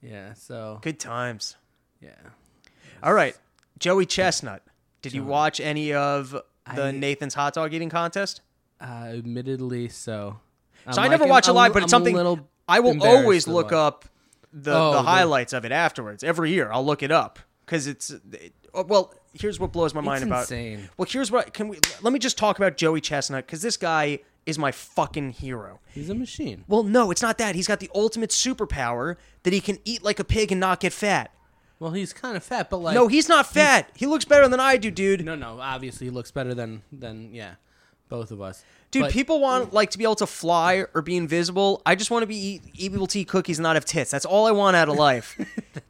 Yeah. 0.01 0.34
So 0.34 0.80
Good 0.82 0.99
times. 0.99 1.56
yeah. 2.01 2.10
All 3.01 3.13
right, 3.13 3.38
Joey 3.80 4.06
Chestnut. 4.06 4.63
Did 5.01 5.13
you 5.13 5.23
watch 5.23 5.62
any 5.62 5.93
of 5.93 6.36
the 6.75 6.84
I- 6.86 6.91
Nathan's 6.91 7.34
hot 7.34 7.53
dog 7.53 7.73
eating 7.73 7.89
contest? 7.89 8.41
Uh, 8.80 9.10
admittedly, 9.10 9.89
so. 9.89 10.39
So 10.91 11.01
I'm 11.01 11.06
I 11.06 11.08
never 11.10 11.25
watch 11.25 11.47
a 11.47 11.51
I'm 11.51 11.56
live, 11.56 11.73
but 11.73 11.80
I'm 11.80 11.84
it's 11.86 11.91
something 11.91 12.15
I 12.69 12.80
will 12.80 13.01
always 13.03 13.47
look 13.47 13.71
up 13.71 14.06
the, 14.53 14.73
Oh, 14.73 14.91
the 14.91 14.97
the- 14.97 15.03
highlights 15.03 15.53
of 15.53 15.65
it 15.65 15.71
afterwards. 15.71 16.23
Every 16.23 16.51
year, 16.51 16.71
I'll 16.71 16.86
look 16.86 17.01
it 17.03 17.12
up 17.12 17.39
because 17.65 17.88
it's 17.88 18.10
it, 18.12 18.53
oh, 18.73 18.84
well. 18.84 19.13
Here's 19.34 19.60
what 19.60 19.71
blows 19.71 19.93
my 19.93 20.01
mind 20.01 20.23
It's 20.23 20.27
about. 20.27 20.41
insane. 20.41 20.89
Well, 20.97 21.08
here's 21.08 21.30
what 21.32 21.53
can 21.53 21.67
we 21.67 21.77
let 22.01 22.12
me 22.12 22.17
just 22.17 22.39
talk 22.39 22.58
about 22.58 22.75
Joey 22.75 23.01
Chestnut 23.01 23.45
because 23.45 23.62
this 23.62 23.77
guy 23.77 24.19
is 24.47 24.58
my 24.58 24.71
fucking 24.71 25.30
hero. 25.32 25.80
He's 25.93 26.10
a 26.10 26.15
machine. 26.15 26.63
Well, 26.67 26.82
no, 26.82 27.12
it's 27.12 27.21
not 27.21 27.38
that. 27.38 27.53
He's 27.53 27.67
got 27.67 27.80
the 27.80 27.89
ultimate 27.93 28.32
superpower 28.32 29.15
that 29.43 29.53
he 29.53 29.62
can 29.62 29.77
eat 29.86 30.03
like 30.03 30.17
a 30.19 30.23
pig 30.23 30.51
and 30.51 30.60
not 30.60 30.80
get 30.80 30.91
fat. 30.93 31.32
Well, 31.79 31.91
he's 31.91 32.11
kind 32.13 32.35
of 32.35 32.43
fat, 32.43 32.69
but 32.69 32.77
like 32.77 32.95
no, 32.95 33.07
he's 33.07 33.29
not 33.29 33.45
fat. 33.47 33.89
He 33.95 34.05
looks 34.07 34.25
better 34.25 34.47
than 34.47 34.59
I 34.59 34.77
do, 34.77 34.89
dude. 34.91 35.23
no, 35.23 35.35
no. 35.35 35.59
Obviously, 35.59 36.07
he 36.07 36.11
looks 36.11 36.31
better 36.31 36.53
than 36.53 36.81
than 36.91 37.33
yeah, 37.33 37.55
both 38.09 38.31
of 38.31 38.41
us. 38.41 38.63
Dude, 38.89 39.03
But 39.03 39.11
people 39.11 39.41
want 39.41 39.73
like 39.73 39.91
to 39.91 39.97
be 39.97 40.05
able 40.05 40.15
to 40.15 40.27
fly 40.27 40.85
or 40.93 41.01
be 41.01 41.17
invisible. 41.17 41.81
I 41.85 41.95
just 41.95 42.09
want 42.09 42.23
to 42.23 42.27
be 42.27 42.37
eat, 42.37 42.61
able 42.93 43.05
to 43.07 43.19
eat 43.19 43.27
cookies 43.27 43.59
and 43.59 43.63
not 43.63 43.75
have 43.75 43.83
tits. 43.85 44.11
That's 44.11 44.25
all 44.25 44.47
I 44.47 44.51
want 44.51 44.77
out 44.77 44.87
of 44.89 44.95
life. 44.95 45.37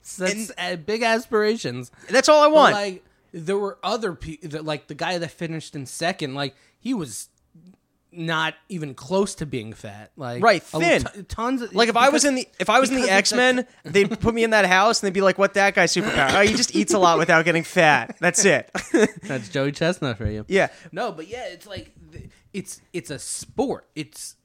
that's 0.18 0.52
uh, 0.58 0.76
big 0.78 1.04
aspirations. 1.04 1.92
That's 2.10 2.28
all 2.28 2.42
I 2.42 2.48
But, 2.48 2.54
want. 2.54 2.74
like 2.74 3.06
there 3.34 3.58
were 3.58 3.78
other 3.84 4.16
people, 4.16 4.64
like 4.64 4.88
the 4.88 4.96
guy 4.96 5.20
that 5.20 5.30
finished 5.30 5.76
in 5.76 5.86
second. 5.86 6.34
Like 6.34 6.56
he 6.80 6.94
was 6.96 7.30
not 8.12 8.56
even 8.70 8.94
close 8.94 9.36
to 9.36 9.46
being 9.46 9.74
fat. 9.74 10.12
Like 10.16 10.42
Right, 10.42 10.64
thin. 10.64 11.04
t- 11.04 11.24
tons 11.24 11.62
of 11.62 11.76
Like 11.76 11.90
if 11.90 11.98
I 11.98 12.10
was 12.10 12.26
in 12.26 12.36
the 12.36 12.48
if 12.60 12.70
I 12.70 12.80
was 12.80 12.90
in 12.90 12.96
the 13.02 13.10
X 13.10 13.32
it's 13.32 13.38
Men, 13.38 13.68
they'd 13.84 14.20
put 14.20 14.34
me 14.34 14.44
in 14.44 14.52
that 14.52 14.66
house 14.66 15.02
and 15.02 15.08
they'd 15.08 15.14
be 15.14 15.22
like, 15.22 15.38
"What 15.38 15.54
that 15.56 15.76
guy's 15.76 15.94
superpower? 15.94 16.34
Oh, 16.34 16.42
he 16.42 16.54
just 16.56 16.76
eats 16.76 16.94
a 16.94 17.00
lot 17.00 17.18
without 17.18 17.44
getting 17.46 17.64
fat. 17.64 18.16
That's 18.20 18.46
it." 18.46 18.72
That's 19.24 19.50
Joey 19.50 19.72
Chestnut 19.72 20.18
for 20.18 20.30
you. 20.30 20.46
yeah, 20.48 20.70
No, 20.92 21.12
but 21.12 21.28
yeah, 21.28 21.46
it's 21.48 21.68
like 21.68 21.94
it's 22.54 22.82
it's 22.94 23.10
a 23.12 23.20
sport. 23.20 23.88
It's 23.96 24.36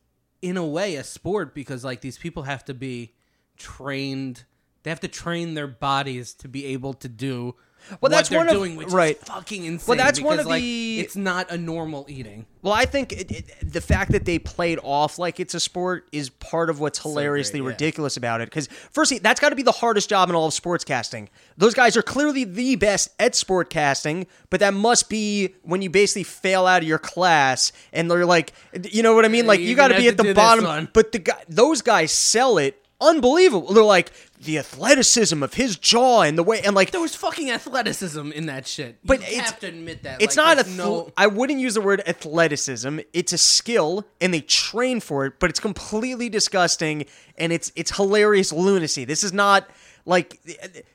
in 0.42 0.57
a 0.57 0.66
way 0.66 0.96
a 0.96 1.05
sport 1.05 1.55
because 1.55 1.85
like 1.85 2.01
these 2.01 2.18
people 2.18 2.42
have 2.42 2.64
to 2.66 2.75
be 2.75 3.14
trained. 3.57 4.44
They 4.83 4.90
have 4.90 5.01
to 5.01 5.09
train 5.09 5.55
their 5.55 5.68
bodies 5.68 6.35
to 6.35 6.48
be 6.48 6.66
able 6.66 6.94
to 6.94 7.09
do 7.09 7.55
Well, 8.01 8.11
that's 8.11 8.31
one 8.31 8.49
of- 8.49 8.55
doing, 8.55 8.77
which 8.77 8.88
right. 8.88 9.16
is 9.16 9.25
fucking 9.25 9.64
insane. 9.64 9.97
Well, 9.97 10.05
that's 10.05 10.21
one 10.21 10.38
of 10.38 10.47
like, 10.47 10.62
the- 10.62 11.01
It's 11.01 11.16
not 11.16 11.51
a 11.51 11.59
normal 11.59 12.07
eating. 12.09 12.47
Well, 12.62 12.73
I 12.73 12.85
think 12.85 13.12
it, 13.12 13.31
it, 13.31 13.73
the 13.73 13.81
fact 13.81 14.12
that 14.12 14.25
they 14.25 14.38
played 14.38 14.79
off 14.85 15.18
like 15.18 15.40
it's 15.40 15.53
a 15.53 15.59
sport 15.59 16.07
is 16.12 16.31
part 16.31 16.71
of 16.71 16.79
what's 16.79 17.01
hilariously 17.03 17.59
great, 17.59 17.66
yeah. 17.66 17.73
ridiculous 17.73 18.16
about 18.16 18.40
it. 18.40 18.49
Because, 18.49 18.68
firstly, 18.92 19.18
that's 19.18 19.40
got 19.40 19.49
to 19.49 19.57
be 19.57 19.64
the 19.64 19.73
hardest 19.73 20.09
job 20.09 20.29
in 20.31 20.37
all 20.37 20.47
of 20.47 20.55
sportscasting. 20.55 21.27
Those 21.57 21.75
guys 21.75 21.97
are 21.97 22.03
clearly 22.03 22.45
the 22.45 22.77
best 22.77 23.11
at 23.18 23.33
sportcasting, 23.33 24.27
but 24.49 24.61
that 24.61 24.75
must 24.75 25.11
be 25.11 25.57
when 25.62 25.83
you 25.83 25.90
basically 25.90 26.23
fail 26.23 26.66
out 26.66 26.83
of 26.83 26.88
your 26.88 27.01
class 27.01 27.73
and 27.92 28.09
they're 28.09 28.27
like, 28.27 28.53
you 28.90 29.03
know 29.03 29.14
what 29.14 29.25
I 29.25 29.29
mean? 29.29 29.47
Like, 29.47 29.59
you're 29.59 29.71
you 29.71 29.75
got 29.75 29.88
to 29.88 29.97
be 29.97 30.07
at 30.07 30.16
the 30.16 30.33
bottom. 30.33 30.88
But 30.92 31.11
the 31.11 31.18
guy, 31.18 31.42
those 31.49 31.83
guys 31.83 32.12
sell 32.12 32.59
it 32.59 32.82
unbelievable. 33.03 33.73
They're 33.73 33.83
like, 33.85 34.12
the 34.41 34.59
athleticism 34.59 35.43
of 35.43 35.55
his 35.55 35.77
jaw 35.77 36.23
and 36.23 36.37
the 36.38 36.43
way, 36.43 36.61
and 36.62 36.75
like, 36.75 36.91
There 36.91 37.01
was 37.01 37.15
fucking 37.15 37.51
athleticism 37.51 38.33
in 38.33 38.47
that 38.47 38.67
shit. 38.67 38.99
But 39.05 39.21
you 39.21 39.27
it's- 39.27 39.51
have 39.51 39.61
to 39.61 39.67
admit 39.69 40.03
that. 40.05 40.21
It's 40.23 40.37
Like, 40.37 40.57
not 40.57 40.61
a. 40.61 40.65
there's 40.65 40.77
no. 40.79 41.12
I 41.17 41.27
wouldn't 41.27 41.61
use 41.61 41.75
the 41.75 41.81
word 41.81 42.03
athleticism. 42.07 43.01
It's 43.12 43.33
a 43.33 43.38
skill, 43.38 44.07
and 44.21 44.33
they 44.33 44.41
train 44.41 45.01
for 45.01 45.27
it. 45.27 45.35
But 45.38 45.51
it's 45.51 45.61
completely 45.61 46.29
disgusting, 46.29 47.05
and 47.38 47.53
it's 47.53 47.71
it's 47.77 47.95
hilarious 47.97 48.53
lunacy. 48.53 49.05
This 49.05 49.23
is 49.25 49.33
not 49.33 49.69
like 50.07 50.41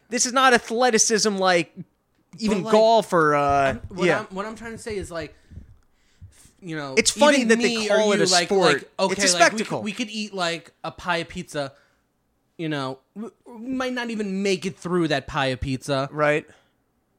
this 0.10 0.26
is 0.26 0.34
not 0.34 0.54
athleticism 0.54 1.36
like 1.38 1.74
even 2.40 2.64
like, 2.64 2.72
golf 2.74 3.14
or 3.14 3.36
uh, 3.36 3.76
What, 3.90 4.06
yeah. 4.06 4.20
I'm, 4.20 4.26
what 4.36 4.46
I'm 4.46 4.56
trying 4.56 4.74
to 4.74 4.78
say 4.78 4.96
is 4.98 5.10
like, 5.10 5.34
you 6.62 6.76
know, 6.76 6.96
It's 6.98 7.12
funny 7.12 7.44
that 7.46 7.60
they 7.60 7.88
call 7.88 8.12
it 8.14 8.20
a 8.22 8.26
like, 8.32 8.48
sport. 8.48 8.74
Like, 8.74 8.90
okay, 9.00 9.24
It's 9.24 9.34
a 9.34 9.38
like, 9.38 9.54
we 9.54 9.58
spectacle. 9.60 9.80
could- 9.80 9.86
we, 9.86 9.92
could 9.94 10.10
eat 10.10 10.34
like 10.34 10.72
a 10.84 10.92
pie 10.92 11.24
pizza. 11.24 11.74
You 12.58 12.70
know, 12.70 13.00
we, 13.14 13.30
might 13.46 13.94
not 13.94 14.10
even 14.10 14.42
make 14.42 14.66
it 14.66 14.78
through 14.78 15.10
that 15.10 15.28
pie 15.28 15.48
of 15.48 15.62
pizza, 15.62 16.10
right. 16.12 16.46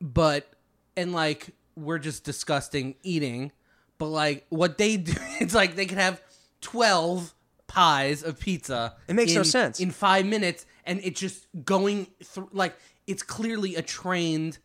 but 0.00 0.52
and 0.96 1.12
like 1.12 1.50
we're 1.76 1.98
just 1.98 2.24
disgusting 2.24 2.96
eating. 3.02 3.52
But 3.98 4.06
like 4.08 4.46
what 4.48 4.78
they 4.78 4.96
do, 4.96 5.12
it's 5.40 5.54
like 5.54 5.76
they 5.76 5.86
could 5.86 5.98
have 5.98 6.20
twelve 6.60 7.34
pies 7.68 8.22
of 8.24 8.40
pizza. 8.40 8.96
It 9.06 9.14
makes 9.14 9.32
no 9.32 9.40
in- 9.40 9.44
sense. 9.44 9.80
in 9.80 9.92
five 9.92 10.26
minutes, 10.26 10.66
and 10.84 11.00
it's 11.04 11.20
just 11.20 11.46
going 11.64 12.08
through. 12.22 12.50
Like 12.52 12.76
it's 13.06 13.22
clearly 13.22 13.76
a 13.76 13.82
trained 13.82 14.58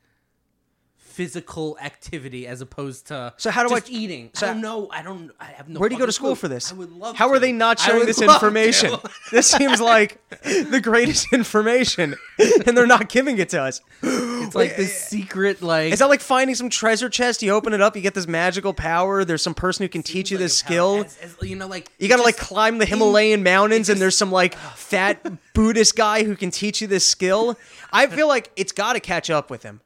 physical 1.13 1.77
activity 1.81 2.47
as 2.47 2.59
opposed 2.61 3.07
to 3.07 3.33
So 3.37 3.51
how 3.51 3.67
do 3.67 3.73
I- 3.73 3.79
just 3.79 3.91
eating. 3.91 4.31
so- 4.33 4.47
I 4.47 4.53
don't 4.53 4.61
know. 4.61 4.89
I 4.91 5.01
don't. 5.03 5.31
I 5.39 5.45
have 5.45 5.69
no. 5.69 5.79
Where 5.79 5.89
do 5.89 5.95
you 5.95 5.99
go 5.99 6.05
to 6.05 6.11
school 6.11 6.29
clue. 6.29 6.35
for 6.35 6.47
this? 6.47 6.71
I 6.71 6.75
would 6.75 6.91
love. 6.91 7.15
How 7.15 7.27
to. 7.27 7.33
are 7.35 7.39
they 7.39 7.51
not 7.51 7.79
showing 7.79 8.05
this 8.05 8.21
information? 8.21 8.91
this 9.31 9.47
seems 9.49 9.79
like 9.79 10.19
the 10.43 10.79
greatest 10.81 11.27
information, 11.33 12.15
and 12.39 12.75
they're 12.77 12.87
not 12.87 13.09
giving 13.09 13.37
it 13.37 13.49
to 13.49 13.61
us. 13.61 13.81
It's 14.01 14.55
like 14.55 14.75
this 14.75 14.99
secret, 15.07 15.61
like 15.61 15.93
Is 15.93 15.99
that 15.99 16.09
like 16.09 16.21
finding 16.21 16.55
some 16.55 16.69
treasure 16.69 17.09
chest? 17.09 17.41
You 17.43 17.51
open 17.51 17.73
it 17.73 17.81
up, 17.81 17.95
you 17.95 18.01
get 18.01 18.13
this 18.13 18.27
magical 18.27 18.73
power. 18.73 19.23
There's 19.23 19.43
some 19.43 19.53
person 19.53 19.83
who 19.83 19.89
can 19.89 20.03
teach 20.03 20.31
you 20.31 20.37
like 20.37 20.43
this 20.45 20.57
skill. 20.57 21.03
as- 21.05 21.17
as- 21.21 21.35
you 21.49 21.55
know, 21.55 21.67
like 21.67 21.89
You 21.99 22.07
gotta 22.09 22.23
like 22.23 22.37
climb 22.37 22.77
the 22.79 22.85
Himalayan 22.85 23.43
mountains, 23.43 23.89
and 23.89 24.01
there's 24.01 24.17
some 24.17 24.31
like 24.31 24.55
fat 24.55 25.25
Buddhist 25.53 25.95
guy 25.95 26.23
who 26.23 26.35
can 26.35 26.49
teach 26.51 26.81
you 26.81 26.87
this 26.87 27.05
skill. 27.05 27.57
I 27.91 28.07
feel 28.07 28.27
like 28.27 28.51
it's 28.55 28.71
got 28.71 28.93
to 28.93 28.99
catch 28.99 29.29
up 29.29 29.49
with 29.51 29.61
him. 29.63 29.81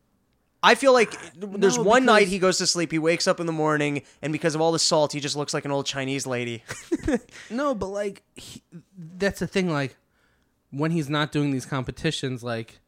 I 0.63 0.75
feel 0.75 0.91
like 0.91 1.15
there's 1.35 1.77
No, 1.77 1.83
one 1.83 2.03
night 2.05 2.27
he 2.27 2.39
goes 2.39 2.57
to 2.57 2.67
sleep, 2.67 2.91
he 2.91 2.99
wakes 2.99 3.27
up 3.27 3.39
in 3.39 3.45
the 3.45 3.51
morning, 3.53 4.01
and 4.21 4.33
because 4.33 4.55
of 4.55 4.61
all 4.61 4.71
the 4.71 4.79
salt, 4.79 5.13
he 5.13 5.19
just 5.19 5.35
looks 5.35 5.53
like 5.53 5.65
an 5.65 5.71
old 5.71 5.85
Chinese 5.85 6.25
lady. 6.27 6.63
No, 7.49 7.73
but 7.75 7.87
like 7.87 8.23
he, 8.35 8.61
that's 8.97 9.39
the 9.39 9.47
thing. 9.47 9.69
Like 9.71 9.95
when 10.71 10.91
he's 10.91 11.09
not 11.09 11.31
doing 11.31 11.51
these 11.51 11.65
competitions, 11.65 12.43
like 12.43 12.79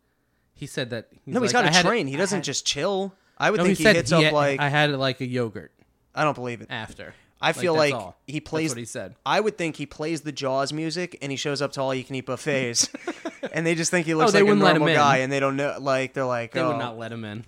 he 0.54 0.66
said 0.66 0.90
that. 0.90 1.08
He's 1.24 1.34
no, 1.34 1.42
he's 1.42 1.54
like, 1.54 1.66
got 1.66 1.74
to 1.74 1.82
train. 1.88 2.08
it- 2.08 2.12
He 2.12 2.18
doesn't 2.18 2.38
had- 2.40 2.44
just 2.44 2.66
chill. 2.66 3.14
I 3.38 3.52
would 3.52 3.58
No, 3.60 3.64
think 3.64 3.78
he 3.78 3.84
he, 3.84 3.88
said 3.88 3.96
hits 3.96 4.10
he 4.10 4.16
up 4.18 4.24
had- 4.24 4.34
like 4.34 4.60
I 4.60 4.68
had 4.68 4.92
like 4.92 5.22
a 5.22 5.26
yogurt 5.26 5.72
I 6.14 6.24
don't 6.26 6.34
believe 6.36 6.60
it. 6.62 6.68
after. 6.70 7.14
I 7.42 7.54
feel 7.54 7.74
like 7.74 7.94
all. 7.94 8.18
he 8.28 8.42
plays. 8.42 8.72
That's 8.72 8.76
what 8.76 8.80
he 8.80 8.86
said. 8.86 9.16
I 9.26 9.40
would 9.40 9.58
think 9.58 9.78
he 9.78 9.86
plays 9.86 10.22
the 10.22 10.34
Jaws 10.34 10.74
music 10.74 11.18
and 11.22 11.32
he 11.32 11.38
shows 11.38 11.62
up 11.62 11.72
to 11.74 11.82
all 11.82 11.96
you 11.96 12.04
can 12.04 12.16
eat 12.16 12.26
buffets, 12.26 12.90
and 13.54 13.66
they 13.66 13.76
just 13.76 13.92
think 13.92 14.06
he 14.08 14.14
oh, 14.14 14.18
looks 14.18 14.32
Oh, 14.34 14.40
like 14.40 14.42
a 14.42 14.46
wouldn't 14.46 14.62
let 14.62 14.76
him 14.76 14.80
normal 14.82 14.96
guy, 14.96 15.18
and 15.18 15.32
they 15.32 15.40
don't 15.40 15.56
know. 15.56 15.78
Like 15.80 16.12
they're 16.14 16.26
like, 16.26 16.52
They 16.52 16.60
oh. 16.60 16.70
would 16.70 16.78
not 16.80 16.98
let 16.98 17.14
him 17.14 17.24
in. 17.24 17.46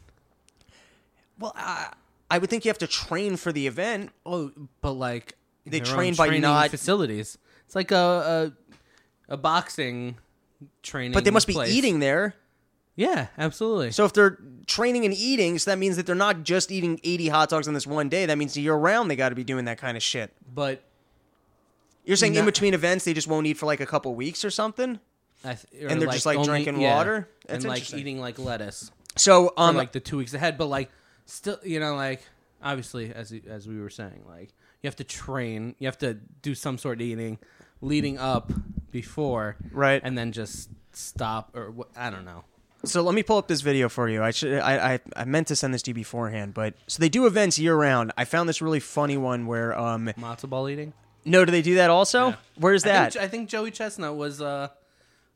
Well, 1.42 1.54
I, 1.56 1.92
I 2.30 2.38
would 2.38 2.50
think 2.50 2.64
you 2.66 2.70
have 2.70 2.78
to 2.80 2.88
train 2.88 3.36
for 3.36 3.52
the 3.52 3.68
event. 3.68 4.12
Oh, 4.26 4.52
but 4.82 4.94
like 4.94 5.36
They 5.66 5.80
train 5.80 6.16
by 6.16 6.38
not- 6.38 6.70
facilities. 6.70 7.38
It's 7.66 7.76
like 7.76 7.92
a 7.92 8.52
a, 9.30 9.34
a 9.34 9.38
boxing 9.38 10.18
training. 10.84 11.14
But 11.14 11.24
they 11.26 11.32
must 11.32 11.48
be 11.48 11.56
eating 11.68 12.00
there. 12.00 12.36
Yeah, 12.96 13.28
absolutely. 13.38 13.92
So 13.92 14.04
if 14.06 14.14
they're 14.14 14.38
training 14.68 15.06
and 15.06 15.14
eating, 15.14 15.58
so 15.58 15.72
that 15.72 15.78
means 15.78 15.96
that 15.96 16.06
they're 16.06 16.14
not 16.14 16.44
just 16.44 16.72
eating 16.72 17.00
80 17.04 17.30
hot 17.30 17.50
dogs 17.50 17.68
on 17.68 17.74
this 17.74 17.88
one 17.88 18.10
day. 18.10 18.26
That 18.26 18.38
means 18.38 18.56
year 18.58 18.76
round 18.76 19.10
they 19.10 19.16
got 19.16 19.30
to 19.30 19.36
be 19.36 19.44
doing 19.46 19.66
that 19.66 19.78
kind 19.78 19.96
of 19.98 20.04
shit. 20.04 20.32
but 20.54 20.84
You're 22.06 22.18
saying 22.18 22.36
in 22.36 22.46
between 22.46 22.74
events 22.74 23.06
they 23.06 23.14
just 23.14 23.28
won't 23.28 23.48
eat 23.48 23.58
for 23.58 23.66
like 23.66 23.80
a 23.80 23.86
couple 23.86 24.14
weeks 24.14 24.44
or 24.44 24.50
something? 24.52 25.00
I 25.44 25.54
th- 25.56 25.84
or, 25.84 25.88
And 25.88 26.02
they're 26.02 26.10
just, 26.10 26.26
like, 26.26 26.38
only- 26.38 26.50
drinking 26.50 26.82
yeah, 26.82 26.96
water? 26.96 27.30
That's 27.48 27.64
and 27.64 27.72
like 27.72 27.94
eating 27.94 28.20
like 28.20 28.38
lettuce. 28.38 28.92
So 29.16 29.54
um 29.58 29.76
like 29.78 29.94
the 29.94 30.00
two 30.02 30.18
weeks 30.18 30.34
ahead, 30.34 30.58
but 30.58 30.66
like 30.68 30.92
still, 31.32 31.60
you 31.64 31.80
know, 31.80 31.96
like 31.96 32.22
obviously 32.64 33.14
as 33.14 33.34
as 33.48 33.68
we 33.68 33.80
were 33.80 33.90
saying, 33.90 34.24
like 34.28 34.50
you 34.82 34.88
have 34.88 34.96
to 34.98 35.04
train, 35.04 35.76
you 35.80 35.88
have 35.88 35.98
to 36.00 36.16
do 36.42 36.54
some 36.56 36.78
sort 36.78 37.00
of 37.00 37.02
eating 37.08 37.40
leading 37.82 38.18
up 38.20 38.52
before, 38.92 39.56
Right. 39.72 40.02
and 40.04 40.18
then 40.18 40.32
just 40.32 40.70
stop 40.94 41.52
or 41.56 41.74
I 41.96 42.10
don't 42.10 42.26
know. 42.26 42.44
So 42.84 43.04
let 43.04 43.14
me 43.14 43.22
pull 43.22 43.38
up 43.38 43.48
this 43.48 43.62
video 43.62 43.90
for 43.90 44.10
you. 44.10 44.24
I 44.24 44.32
should 44.32 44.60
I, 44.60 44.94
I 44.94 45.00
I 45.16 45.26
meant 45.26 45.48
to 45.48 45.56
send 45.56 45.74
this 45.74 45.82
to 45.84 45.92
you 45.92 45.96
beforehand, 45.96 46.54
but 46.54 46.74
so 46.88 47.00
they 47.00 47.10
do 47.10 47.26
events 47.28 47.60
year 47.60 47.76
round. 47.76 48.12
I 48.18 48.26
found 48.26 48.50
this 48.50 48.62
really 48.62 48.80
funny 48.80 49.18
one 49.18 49.46
where 49.46 49.78
um 49.78 50.08
Matzo 50.18 50.50
ball 50.50 50.68
eating. 50.68 50.94
no, 51.24 51.46
do 51.46 51.52
they 51.52 51.62
do 51.62 51.76
that 51.76 51.90
also? 51.92 52.30
Yeah. 52.30 52.36
Where's 52.58 52.84
I 52.84 52.88
that? 52.90 53.14
think, 53.14 53.24
I 53.24 53.28
think 53.28 53.50
Joey 53.50 53.70
Chestnut 53.72 54.16
was 54.16 54.42
uh, 54.42 54.70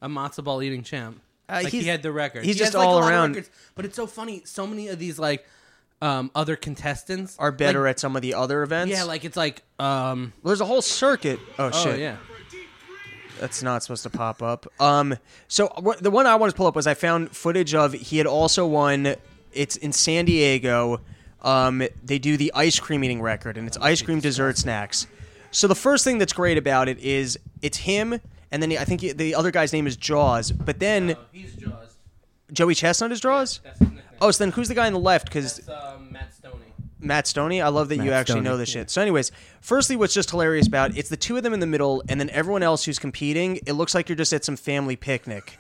a 0.02 0.10
matzo 0.10 0.44
ball 0.44 0.62
eating 0.64 0.82
champ. 0.84 1.22
Uh, 1.48 1.62
like 1.64 1.72
he 1.72 1.84
had 1.84 2.02
the 2.02 2.12
record. 2.12 2.44
he's 2.44 2.56
He 2.56 2.60
just 2.60 2.74
has, 2.74 2.76
all 2.84 2.98
of 2.98 3.06
around- 3.08 3.36
records, 3.36 3.52
but 3.76 3.86
it's 3.86 3.96
so 3.96 4.08
funny. 4.08 4.42
So 4.46 4.66
many 4.66 4.88
of 4.88 4.98
these 4.98 5.20
like 5.20 5.46
um, 6.02 6.30
other 6.36 6.56
contestants 6.56 7.36
Are 7.40 7.52
better 7.52 7.84
Like, 7.84 7.92
at 7.92 8.00
some 8.00 8.16
of 8.16 8.22
the 8.22 8.34
other 8.34 8.64
events? 8.64 8.92
yeah, 8.92 9.04
like 9.04 9.24
it's 9.26 9.38
like 9.38 9.64
um, 9.80 10.34
Well, 10.44 10.50
there's 10.52 10.62
a 10.62 10.66
whole 10.66 10.82
circuit. 10.82 11.40
Oh, 11.58 11.72
oh 11.74 11.84
shit. 11.84 12.00
yeah. 12.00 12.18
That's 13.40 13.62
not 13.62 13.84
supposed 13.84 14.04
to 14.04 14.10
pop 14.10 14.42
up. 14.42 14.66
Um, 14.80 15.18
so 15.50 15.68
wh- 15.86 15.98
the 16.02 16.10
one 16.10 16.26
I 16.26 16.36
wanted 16.36 16.52
to 16.52 16.58
pull 16.58 16.68
up 16.68 16.76
was 16.76 16.88
I 16.88 16.94
found 16.94 17.36
footage 17.36 17.76
of 17.76 17.92
he 17.94 18.18
had 18.18 18.28
also 18.28 18.66
won. 18.66 19.16
It's 19.52 19.76
in 19.76 19.92
San 19.92 20.24
Diego. 20.26 21.02
Um, 21.42 21.84
they 22.04 22.18
do 22.18 22.38
the 22.38 22.52
ice 22.56 22.80
cream 22.80 23.04
eating 23.04 23.22
record, 23.22 23.58
and 23.58 23.68
it's 23.68 23.78
ice 23.78 24.02
cream 24.02 24.20
dessert 24.22 24.58
snacks. 24.58 25.08
So 25.52 25.68
the 25.68 25.76
first 25.76 26.04
thing 26.06 26.18
that's 26.18 26.34
great 26.34 26.58
about 26.58 26.88
it 26.88 26.98
is 27.00 27.38
it's 27.62 27.78
him, 27.78 28.20
and 28.52 28.64
then 28.64 28.72
I 28.78 28.86
think 28.86 29.02
he- 29.02 29.12
the 29.12 29.36
other 29.36 29.52
guy's 29.52 29.74
name 29.74 29.86
is 29.86 29.98
Jaws. 29.98 30.52
But 30.52 30.80
then 30.80 31.16
Oh, 31.18 31.22
he's 31.34 31.54
Jaws. 31.56 31.98
Joey 32.54 32.74
Chestnut 32.74 33.12
is 33.12 33.20
Jaws. 33.20 33.60
That's 33.66 33.80
his 33.80 33.90
nickname. 34.16 34.28
Oh, 34.28 34.32
so 34.32 34.44
then 34.44 34.52
who's 34.52 34.68
the 34.68 34.76
guy 34.76 34.88
on 34.88 34.94
the 34.94 35.00
left? 35.00 35.26
Because 35.28 35.58
That's 35.58 35.70
um, 35.70 36.12
Matt 36.12 36.32
Stonie. 36.32 36.62
Matt 37.00 37.26
Stonie. 37.26 37.64
I 37.64 37.68
love 37.70 37.90
that 37.90 37.98
you 37.98 38.12
actually 38.12 38.42
Stonie, 38.42 38.44
know 38.46 38.58
this 38.58 38.74
yeah. 38.74 38.82
shit. 38.82 38.90
So, 38.90 39.02
anyways, 39.02 39.32
firstly, 39.62 39.96
what's 39.96 40.14
just 40.14 40.32
hilarious 40.32 40.68
about 40.68 40.98
it's 40.98 41.10
the 41.10 41.18
two 41.18 41.38
of 41.38 41.44
them 41.44 41.54
in 41.54 41.60
the 41.60 41.68
middle, 41.68 42.04
and 42.10 42.20
then 42.20 42.30
everyone 42.32 42.64
else 42.64 42.86
who's 42.86 43.00
competing. 43.00 43.58
It 43.66 43.74
looks 43.74 43.94
like 43.94 44.10
you're 44.10 44.16
just 44.16 44.34
at 44.34 44.44
some 44.44 44.56
family 44.56 44.96
picnic. 44.96 45.58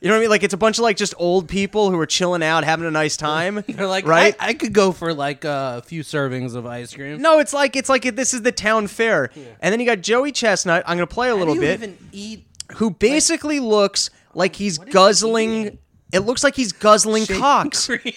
You 0.00 0.08
know 0.08 0.16
what 0.16 0.18
I 0.18 0.20
mean? 0.22 0.30
Like 0.30 0.42
it's 0.42 0.52
a 0.54 0.58
bunch 0.58 0.78
of 0.78 0.82
like 0.82 0.96
just 0.98 1.14
old 1.16 1.48
people 1.48 1.90
who 1.90 1.98
are 1.98 2.06
chilling 2.06 2.42
out, 2.42 2.62
having 2.64 2.86
a 2.86 2.90
nice 2.90 3.16
time. 3.16 3.64
They're 3.68 3.86
like, 3.86 4.06
right? 4.06 4.36
I, 4.38 4.48
I 4.48 4.54
could 4.54 4.74
go 4.74 4.92
for 4.92 5.14
like 5.14 5.44
uh, 5.46 5.80
a 5.82 5.86
few 5.86 6.02
servings 6.02 6.54
of 6.54 6.66
ice 6.66 6.92
cream. 6.94 7.22
no, 7.22 7.38
it's 7.38 7.54
like 7.54 7.74
it's 7.74 7.88
like 7.88 8.02
this 8.14 8.34
is 8.34 8.42
the 8.42 8.52
town 8.52 8.86
fair, 8.86 9.30
and 9.60 9.72
then 9.72 9.80
you 9.80 9.86
got 9.86 10.00
Joey 10.02 10.32
Chestnut. 10.32 10.84
I'm 10.86 10.98
gonna 10.98 11.06
play 11.06 11.28
a 11.28 11.32
How 11.32 11.38
little 11.38 11.54
do 11.54 11.60
you 11.60 11.66
bit. 11.66 11.82
even 11.82 11.98
eat 12.12 12.46
who 12.76 12.90
basically 12.90 13.60
looks 13.60 14.10
like 14.34 14.56
he's 14.56 14.78
what 14.78 14.88
is 14.88 14.92
he 14.92 14.94
guzzling. 14.94 15.78
Eating? 16.14 16.22
It 16.22 16.26
looks 16.26 16.42
like 16.44 16.54
he's 16.56 16.72
guzzling 16.72 17.24
shaving 17.26 17.42
cocks. 17.42 17.86
cream? 17.88 18.14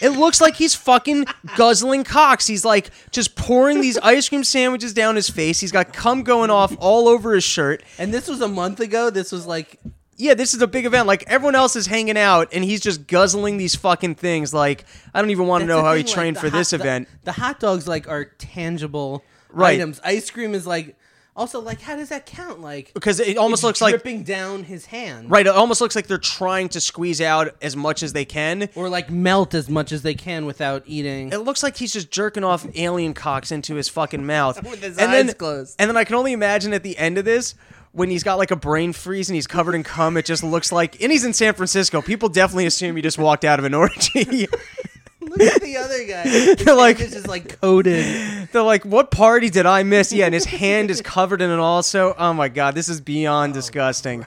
It 0.00 0.10
looks 0.10 0.40
like 0.40 0.56
he's 0.56 0.74
fucking 0.74 1.26
guzzling 1.56 2.04
cocks. 2.04 2.46
He's 2.46 2.64
like 2.64 2.90
just 3.10 3.36
pouring 3.36 3.80
these 3.80 3.96
ice 3.98 4.28
cream 4.28 4.44
sandwiches 4.44 4.92
down 4.92 5.16
his 5.16 5.30
face. 5.30 5.60
He's 5.60 5.72
got 5.72 5.92
cum 5.92 6.22
going 6.24 6.50
off 6.50 6.76
all 6.78 7.08
over 7.08 7.34
his 7.34 7.44
shirt. 7.44 7.82
and 7.98 8.12
this 8.12 8.28
was 8.28 8.40
a 8.40 8.48
month 8.48 8.80
ago. 8.80 9.08
This 9.10 9.30
was 9.32 9.46
like 9.46 9.78
Yeah, 10.16 10.34
this 10.34 10.52
is 10.52 10.60
a 10.60 10.66
big 10.66 10.84
event. 10.84 11.06
Like 11.06 11.24
everyone 11.28 11.54
else 11.54 11.74
is 11.76 11.86
hanging 11.86 12.18
out, 12.18 12.48
and 12.52 12.64
he's 12.64 12.80
just 12.80 13.06
guzzling 13.06 13.56
these 13.56 13.74
fucking 13.76 14.16
things. 14.16 14.52
Like 14.52 14.84
I 15.14 15.20
don't 15.20 15.30
even 15.30 15.46
want 15.46 15.62
to 15.62 15.66
know 15.66 15.82
how 15.82 15.94
he 15.94 16.02
thing, 16.02 16.06
like, 16.08 16.14
trained 16.14 16.36
the 16.36 16.40
for 16.40 16.50
hot- 16.50 16.58
this 16.58 16.70
the- 16.70 16.76
event. 16.76 17.08
The, 17.22 17.32
hot 17.32 17.60
dogs 17.60 17.86
like 17.88 18.08
are 18.08 18.24
tangible. 18.24 19.24
Right. 19.50 19.74
items. 19.76 20.00
Ice 20.04 20.30
cream 20.30 20.52
is 20.54 20.66
like 20.66 20.96
also 21.36 21.60
like 21.60 21.80
how 21.80 21.96
does 21.96 22.08
that 22.10 22.26
count? 22.26 22.60
Like 22.60 22.92
because 22.94 23.20
it 23.20 23.36
almost 23.36 23.62
looks 23.62 23.80
like 23.80 23.92
dripping 23.92 24.22
down 24.22 24.64
his 24.64 24.86
hand, 24.86 25.30
right. 25.30 25.46
It 25.46 25.52
almost 25.52 25.80
looks 25.80 25.96
like 25.96 26.06
they're 26.06 26.18
trying 26.18 26.68
to 26.70 26.80
squeeze 26.80 27.20
out 27.20 27.54
as 27.62 27.76
much 27.76 28.02
as 28.02 28.12
they 28.12 28.24
can. 28.24 28.68
Or 28.74 28.88
like 28.88 29.10
melt 29.10 29.54
as 29.54 29.68
much 29.68 29.92
as 29.92 30.02
they 30.02 30.14
can 30.14 30.46
without 30.46 30.82
eating. 30.86 31.32
It 31.32 31.38
looks 31.38 31.62
like 31.62 31.76
he's 31.76 31.92
just 31.92 32.10
jerking 32.10 32.44
off 32.44 32.66
alien 32.74 33.14
cocks 33.14 33.50
into 33.52 33.74
his 33.74 33.88
fucking 33.88 34.24
mouth 34.26 34.62
With 34.70 34.82
his 34.82 34.98
and 34.98 35.10
eyes 35.10 35.26
then, 35.26 35.34
closed. 35.34 35.76
And 35.78 35.88
then 35.88 35.96
I 35.96 36.04
can 36.04 36.16
only 36.16 36.32
imagine 36.32 36.72
at 36.72 36.82
the 36.82 36.96
end 36.98 37.18
of 37.18 37.24
this. 37.24 37.54
When 37.92 38.10
he's 38.10 38.24
got 38.24 38.38
like 38.38 38.50
a 38.50 38.56
brain 38.56 38.92
freeze 38.92 39.28
and 39.28 39.36
he's 39.36 39.46
covered 39.46 39.76
in 39.76 39.84
cum, 39.84 40.16
it 40.16 40.24
just 40.24 40.42
looks 40.42 40.72
like, 40.72 41.00
and 41.00 41.12
he's 41.12 41.24
in 41.24 41.32
San 41.32 41.54
Francisco. 41.54 42.02
People 42.02 42.28
definitely 42.28 42.66
assume 42.66 42.96
he 42.96 43.02
just 43.02 43.18
walked 43.18 43.44
out 43.44 43.60
of 43.60 43.64
an 43.64 43.72
orgy. 43.72 44.48
Look 45.26 45.40
at 45.40 45.60
the 45.62 45.76
other 45.76 46.04
guy. 46.06 46.22
His 46.28 46.56
They're 46.56 46.74
like- 46.74 46.98
hand 46.98 47.08
is 47.08 47.14
just 47.14 47.28
like 47.28 47.60
coated. 47.60 48.48
They're 48.52 48.62
like, 48.62 48.84
"What 48.84 49.10
party 49.10 49.50
did 49.50 49.66
I 49.66 49.82
miss?" 49.82 50.12
Yeah, 50.12 50.26
and 50.26 50.34
his 50.34 50.44
hand 50.62 50.90
is 50.90 51.00
covered 51.02 51.40
in 51.42 51.50
it 51.50 51.58
also. 51.58 52.14
Oh 52.18 52.32
my 52.32 52.48
god, 52.48 52.74
this 52.74 52.88
is 52.88 53.00
beyond 53.00 53.54
disgusting. 53.54 54.26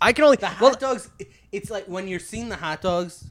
I 0.00 0.12
can 0.12 0.24
only 0.24 0.36
The 0.36 0.46
hot 0.46 0.60
well, 0.60 0.74
dogs. 0.74 1.10
It's 1.50 1.70
like 1.70 1.86
when 1.86 2.06
you're 2.08 2.20
seeing 2.20 2.48
the 2.48 2.56
hot 2.56 2.82
dogs 2.82 3.24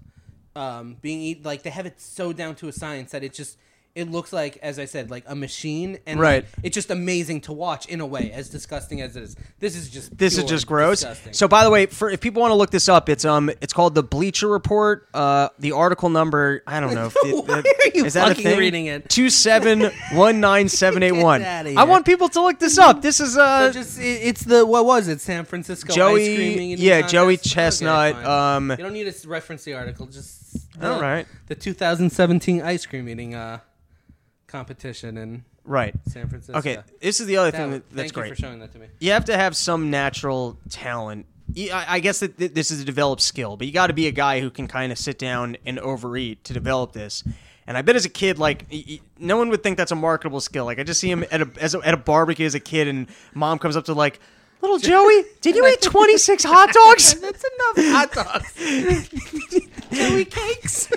um, 0.55 0.97
being 1.01 1.21
eaten, 1.21 1.43
like 1.43 1.63
they 1.63 1.69
have 1.69 1.85
it 1.85 2.01
so 2.01 2.33
down 2.33 2.55
to 2.55 2.67
a 2.67 2.71
science 2.73 3.11
that 3.11 3.23
it 3.23 3.33
just 3.33 3.57
it 3.97 4.11
looks 4.11 4.31
like, 4.31 4.57
as 4.61 4.77
I 4.79 4.85
said, 4.85 5.09
like 5.09 5.23
a 5.27 5.35
machine, 5.35 5.97
and 6.05 6.19
Right. 6.19 6.43
like, 6.43 6.53
it's 6.63 6.75
just 6.75 6.91
amazing 6.91 7.41
to 7.41 7.53
watch 7.53 7.87
in 7.87 7.99
a 7.99 8.05
way, 8.05 8.31
as 8.31 8.47
disgusting 8.49 9.01
as 9.01 9.15
it 9.17 9.23
is. 9.23 9.35
This 9.59 9.75
is 9.75 9.89
just 9.89 10.15
this 10.17 10.37
is 10.37 10.43
just 10.43 10.67
gross. 10.67 10.99
disgusting. 10.99 11.33
So, 11.33 11.47
by 11.47 11.63
the 11.63 11.69
way, 11.71 11.87
for 11.87 12.09
if 12.09 12.21
people 12.21 12.41
want 12.41 12.51
to 12.51 12.55
look 12.55 12.69
this 12.71 12.87
up, 12.87 13.09
it's 13.09 13.25
um, 13.25 13.49
it's 13.59 13.73
called 13.73 13.95
the 13.95 14.03
Bleacher 14.03 14.47
Report. 14.47 15.07
Uh, 15.13 15.49
the 15.59 15.71
article 15.71 16.09
number, 16.09 16.61
I 16.67 16.79
don't 16.79 16.93
know. 16.93 17.07
If 17.07 17.15
Why 17.47 17.59
it- 17.59 17.65
are 17.65 17.97
you 17.97 18.05
is 18.05 18.13
that 18.13 18.25
a 18.25 18.29
fucking 18.29 18.43
thing? 18.43 18.59
reading 18.59 18.85
it? 18.85 19.09
Two 19.09 19.29
seven 19.29 19.89
one 20.13 20.39
nine 20.39 20.69
seven 20.69 21.01
eight 21.03 21.13
one. 21.13 21.41
I 21.43 21.83
want 21.83 22.05
people 22.05 22.29
to 22.29 22.41
look 22.41 22.59
this 22.59 22.77
up. 22.77 23.01
This 23.01 23.19
is 23.19 23.37
uh, 23.37 23.71
So 23.71 23.79
just 23.79 23.99
it, 23.99 24.03
it's 24.03 24.43
the 24.43 24.65
what 24.65 24.85
was 24.85 25.07
it? 25.07 25.21
San 25.21 25.43
Francisco 25.45 25.91
Joey- 25.93 26.29
ice 26.29 26.35
cream 26.37 26.75
yeah. 26.77 27.01
Joey 27.01 27.37
Chestnut, 27.37 28.13
fine. 28.15 28.25
um, 28.25 28.71
you 28.71 28.77
don't 28.77 28.93
need 28.93 29.11
to 29.11 29.27
reference 29.27 29.63
the 29.63 29.73
article. 29.73 30.05
Just 30.05 30.35
the, 30.79 30.93
All 30.93 31.01
right. 31.01 31.25
The 31.47 31.55
2017 31.55 32.61
ice 32.61 32.85
cream 32.85 33.09
eating 33.09 33.33
uh, 33.33 33.59
competition 34.47 35.17
in 35.17 35.43
right. 35.63 35.93
San 36.07 36.27
Francisco. 36.29 36.57
Okay, 36.59 36.77
this 37.01 37.19
is 37.19 37.27
the 37.27 37.37
other 37.37 37.51
That- 37.51 37.57
thing 37.57 37.71
that, 37.71 37.83
thank 37.83 37.95
that's 37.95 38.07
you 38.09 38.13
great. 38.13 38.29
for 38.29 38.35
showing 38.41 38.59
that 38.59 38.71
to 38.73 38.79
me. 38.79 38.87
you 38.99 39.11
have 39.11 39.25
to 39.25 39.37
have 39.37 39.55
some 39.55 39.89
natural 39.89 40.57
talent. 40.69 41.25
I 41.73 41.99
guess 42.01 42.19
that 42.19 42.37
th- 42.37 42.53
this 42.53 42.71
is 42.71 42.81
a 42.81 42.85
developed 42.85 43.21
skill, 43.21 43.55
but 43.55 43.67
you 43.67 43.73
got 43.73 43.87
to 43.87 43.93
be 43.93 44.07
a 44.07 44.11
guy 44.11 44.41
who 44.41 44.49
can 44.49 44.67
kind 44.67 44.91
of 44.91 44.97
sit 44.97 45.17
down 45.17 45.55
and 45.65 45.79
overeat 45.79 46.43
to 46.43 46.53
develop 46.53 46.91
this. 46.91 47.23
And 47.65 47.77
I 47.77 47.81
bet 47.81 47.95
as 47.95 48.03
a 48.05 48.09
kid, 48.09 48.37
like 48.37 48.65
y- 48.71 48.83
y- 48.87 48.99
no 49.17 49.37
one 49.37 49.47
would 49.49 49.63
think 49.63 49.77
that's 49.77 49.91
a 49.93 49.95
marketable 49.95 50.41
skill. 50.41 50.65
Like 50.65 50.77
I 50.77 50.83
just 50.83 50.99
see 50.99 51.09
him 51.09 51.23
at 51.31 51.41
a, 51.41 51.49
as 51.59 51.73
a 51.73 51.79
at 51.79 51.93
a 51.93 51.97
barbecue 51.97 52.45
as 52.45 52.53
a 52.55 52.59
kid, 52.59 52.87
and 52.89 53.07
mom 53.33 53.59
comes 53.59 53.77
up 53.77 53.85
to 53.85 53.93
like, 53.93 54.19
"Little 54.61 54.77
Joey, 54.77 55.23
did 55.41 55.55
you 55.55 55.65
eat 55.67 55.81
twenty 55.81 56.17
six 56.17 56.43
hot 56.45 56.71
dogs?" 56.73 57.13
That's 57.21 57.43
enough 57.43 57.91
hot 57.93 58.11
dogs. 58.11 58.53
Joey 59.91 60.25
cakes. 60.25 60.89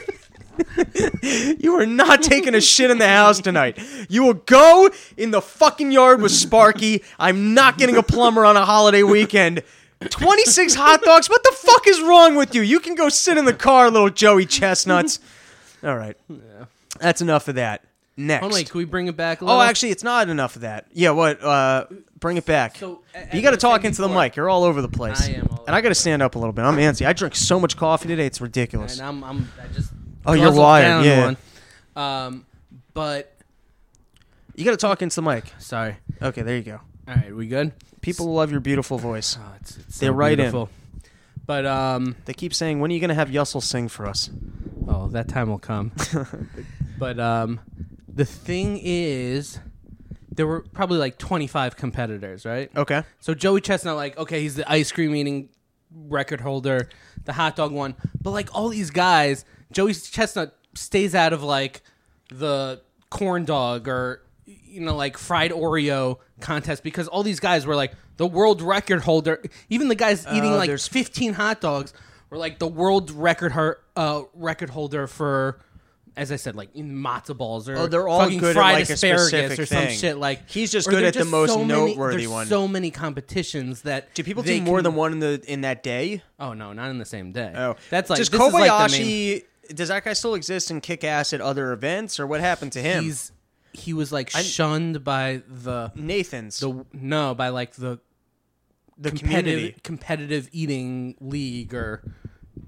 You 1.23 1.75
are 1.79 1.87
not 1.87 2.23
taking 2.23 2.55
a 2.55 2.61
shit 2.61 2.91
in 2.91 2.99
the 2.99 3.09
house 3.09 3.41
tonight. 3.41 3.79
You 4.09 4.25
will 4.25 4.35
go 4.35 4.91
in 5.17 5.31
the 5.31 5.41
fucking 5.43 5.93
yard 5.93 6.23
with 6.23 6.33
Sparky. 6.33 7.03
I'm 7.19 7.55
not 7.55 7.79
getting 7.79 7.97
a 7.97 8.03
plumber 8.03 8.45
on 8.45 8.57
a 8.57 8.65
holiday 8.65 9.03
weekend. 9.03 9.63
26 10.09 10.75
hot 10.75 11.03
dogs? 11.03 11.29
What 11.29 11.43
the 11.43 11.55
fuck 11.57 11.87
is 11.87 12.01
wrong 12.01 12.35
with 12.35 12.55
you? 12.55 12.63
You 12.63 12.81
can 12.81 12.95
go 12.95 13.09
sit 13.09 13.37
in 13.37 13.45
the 13.45 13.53
car, 13.53 13.91
little 13.91 14.09
Joey 14.11 14.47
Chestnuts. 14.47 15.21
All 15.85 15.97
right. 15.97 16.17
That's 16.99 17.21
enough 17.21 17.49
of 17.49 17.57
that. 17.57 17.85
Next. 18.17 18.45
Oh 18.45 18.49
wait, 18.49 18.69
can 18.71 18.79
we 18.79 18.85
bring 18.85 19.07
it 19.07 19.17
back 19.17 19.41
a 19.41 19.45
little? 19.45 19.61
oh, 19.61 19.63
actually, 19.63 19.91
it's 19.91 20.03
not 20.05 20.29
enough 20.29 20.57
of 20.57 20.63
that. 20.63 20.87
Yeah, 20.93 21.11
what? 21.11 21.43
Uh, 21.43 21.87
bring 22.19 22.37
it 22.37 22.45
back. 22.45 22.77
So, 22.77 23.01
you 23.33 23.41
got 23.41 23.53
to 23.53 23.57
talk 23.57 23.85
into 23.85 24.03
the 24.03 24.09
mic. 24.09 24.37
You're 24.37 24.51
all 24.51 24.65
over 24.65 24.83
the 24.83 24.89
place. 24.89 25.23
I 25.27 25.33
am 25.33 25.49
all 25.51 25.65
and 25.67 25.75
I 25.75 25.81
got 25.81 25.89
to 25.89 25.95
stand 25.95 26.21
up 26.21 26.35
a 26.35 26.39
little 26.39 26.53
bit. 26.53 26.63
I'm 26.63 26.77
antsy. 26.77 27.07
I 27.07 27.15
drank 27.15 27.35
so 27.35 27.59
much 27.59 27.79
coffee 27.79 28.09
today. 28.09 28.27
It's 28.27 28.41
ridiculous. 28.41 28.99
and 28.99 29.07
I'm, 29.09 29.25
I'm 29.25 29.49
I 29.63 29.69
just 29.73 29.91
Oh, 30.27 30.33
you're 30.33 30.47
guzzled 30.47 30.63
wired, 30.63 30.85
down 30.85 31.05
yeah. 31.05 31.25
one. 31.25 31.37
Um, 31.97 32.47
but 32.95 33.35
You 34.55 34.65
got 34.65 34.73
to 34.73 34.77
talk 34.77 35.03
into 35.03 35.17
the 35.17 35.23
mic. 35.23 35.45
sorry. 35.59 35.97
Okay, 36.21 36.43
there 36.43 36.57
you 36.57 36.63
go. 36.63 36.81
All 37.09 37.15
right, 37.15 37.35
we 37.35 37.47
good? 37.47 37.73
People 38.01 38.33
love 38.33 38.51
your 38.51 38.61
beautiful 38.61 38.99
voice. 38.99 39.39
Oh, 39.41 39.53
it's, 39.61 39.77
it's 39.79 39.99
They're 39.99 40.13
right 40.13 40.33
in. 40.33 40.39
beautiful. 40.39 40.69
But 41.47 41.67
um, 41.67 42.17
They 42.27 42.33
keep 42.35 42.55
saying, 42.55 42.81
"When 42.81 42.91
are 42.91 42.95
you 42.95 43.01
gonna 43.01 43.15
have 43.15 43.29
Yussel 43.31 43.63
sing 43.63 43.89
for 43.89 44.07
us?" 44.07 44.31
oh, 44.89 45.09
that 45.09 45.29
time 45.29 45.49
will 45.49 45.59
come. 45.59 45.93
but 46.99 47.19
um, 47.19 47.61
the 48.09 48.25
thing 48.25 48.79
is, 48.83 49.59
there 50.31 50.47
were 50.47 50.61
probably 50.73 50.99
like 50.99 51.19
25 51.19 51.77
competitors, 51.77 52.45
right? 52.45 52.71
Okay. 52.77 53.03
So 53.21 53.35
Joey 53.35 53.61
Chestnut, 53.61 53.97
like, 53.97 54.17
okay, 54.19 54.41
he's 54.43 54.55
the 54.57 54.71
ice 54.71 54.93
cream 54.93 55.15
eating 55.15 55.49
record 56.09 56.41
holder, 56.41 56.89
the 57.25 57.33
hot 57.33 57.57
dog 57.57 57.73
one, 57.73 57.97
but 58.23 58.31
like 58.31 58.49
all 58.55 58.69
these 58.69 58.91
guys, 58.91 59.45
Joey 59.73 59.95
Chestnut 59.95 60.57
stays 60.75 61.15
out 61.15 61.33
of 61.33 61.43
like 61.43 61.83
the 62.29 62.81
corn 63.11 63.45
dog 63.45 63.89
or 63.89 64.23
you 64.47 64.81
know 64.81 64.95
like 64.97 65.19
fried 65.19 65.51
Oreo 65.51 66.19
contest 66.41 66.83
because 66.83 67.09
all 67.09 67.23
these 67.23 67.41
guys 67.41 67.67
were 67.67 67.75
like 67.75 67.93
the 68.17 68.27
world 68.27 68.63
record 68.63 69.03
holder. 69.03 69.43
Even 69.69 69.89
the 69.89 69.95
guys 69.95 70.27
eating 70.33 70.53
Oh, 70.53 70.57
like 70.57 70.69
there's- 70.69 70.87
15 70.89 71.35
hot 71.35 71.61
dogs 71.61 71.93
were 72.31 72.39
like 72.39 72.59
the 72.59 72.69
world 72.69 73.11
record 73.11 73.53
her, 73.53 73.79
uh, 73.97 74.23
record 74.35 74.71
holder 74.71 75.07
for. 75.07 75.61
As 76.17 76.33
I 76.33 76.37
said, 76.37 76.57
like 76.57 76.75
in 76.75 76.93
matzo 76.97 77.37
balls 77.37 77.69
or 77.69 77.77
Oh, 77.79 77.87
they're 77.87 78.07
all 78.09 78.21
fucking 78.21 78.41
good 78.41 78.55
fried 78.55 78.75
like, 78.75 78.91
asparagus 78.91 79.59
or 79.59 79.65
some 79.65 79.85
thing. 79.87 79.97
shit. 79.97 80.19
Like 80.19 80.51
He's 80.51 80.71
just 80.73 80.89
good 80.89 81.05
at 81.05 81.15
the 81.15 81.25
most 81.25 81.57
many- 81.57 81.67
noteworthy 81.69 82.17
there's 82.19 82.29
one. 82.29 82.47
So 82.49 82.67
many 82.67 82.91
competitions 82.91 83.83
that 83.83 84.13
Do 84.15 84.25
people 84.25 84.43
do 84.43 84.61
more 84.61 84.79
can- 84.79 84.85
than 84.85 84.95
one 84.97 85.13
in 85.13 85.21
the 85.21 85.41
in 85.47 85.61
that 85.61 85.83
day? 85.85 86.23
Oh 86.39 86.53
no, 86.53 86.73
not 86.73 86.91
in 86.91 86.99
the 86.99 87.05
same 87.05 87.31
day. 87.33 87.53
Oh, 87.57 87.77
that's 87.91 88.11
like 88.11 88.19
does 88.19 88.29
this 88.29 88.41
is 88.41 88.53
like 88.53 88.71
Kobayashi? 88.71 89.45
Does 89.75 89.89
that 89.89 90.05
guy 90.05 90.13
still 90.13 90.35
exist 90.35 90.71
and 90.71 90.83
kick 90.83 91.05
ass 91.05 91.33
at 91.33 91.41
other 91.41 91.73
events, 91.73 92.19
or 92.21 92.27
what 92.27 92.41
happened 92.41 92.73
to 92.73 92.83
him? 92.83 93.05
he's 93.05 93.33
he 93.73 93.93
was 93.93 94.11
like 94.13 94.31
shunned 94.31 95.05
by 95.05 95.43
the 95.49 95.93
Nathan's 95.95 96.59
the 96.61 96.85
no 96.93 97.35
by 97.35 97.49
like 97.51 97.73
the 97.75 98.01
the 98.99 99.11
competitive 99.11 99.45
community. 99.45 99.77
competitive 99.83 100.49
eating 100.53 101.15
league 101.21 101.73
or 101.73 102.03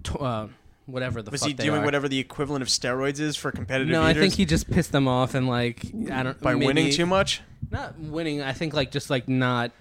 t- 0.04 0.14
uh, 0.18 0.46
whatever 0.86 1.20
the 1.20 1.30
Was 1.30 1.40
fuck 1.40 1.48
he 1.48 1.54
they 1.54 1.64
doing 1.64 1.82
are. 1.82 1.84
whatever 1.84 2.08
the 2.08 2.18
equivalent 2.18 2.62
of 2.62 2.68
steroids 2.68 3.18
is 3.20 3.36
for 3.36 3.50
competitive 3.52 3.92
No, 3.92 4.02
I 4.02 4.10
eaters? 4.12 4.22
think 4.22 4.34
he 4.34 4.44
just 4.46 4.70
pissed 4.70 4.92
them 4.92 5.06
off 5.08 5.34
and 5.34 5.46
like 5.48 5.84
I 6.10 6.22
don't 6.22 6.40
by 6.40 6.54
maybe- 6.54 6.66
winning 6.66 6.90
too 6.92 7.04
much. 7.06 7.40
Not 7.70 7.98
winning, 7.98 8.40
I 8.42 8.52
think 8.52 8.72
like 8.74 8.90
just 8.90 9.10
like 9.10 9.28
not 9.28 9.72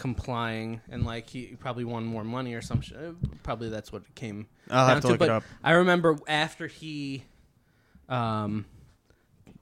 complying 0.00 0.80
and 0.90 1.04
like 1.04 1.28
he 1.28 1.54
probably 1.60 1.84
won 1.84 2.04
more 2.06 2.24
money 2.24 2.54
or 2.54 2.62
some 2.62 2.80
shit. 2.80 2.96
Probably 3.42 3.68
that's 3.68 3.92
what 3.92 4.02
it 4.02 4.14
came 4.14 4.46
I'll 4.70 4.86
down 4.86 4.96
have 4.96 5.02
to 5.02 5.08
look 5.08 5.16
it 5.16 5.18
but 5.18 5.28
up. 5.30 5.42
I 5.62 5.72
remember 5.72 6.18
after 6.26 6.66
he 6.66 7.24
um 8.08 8.64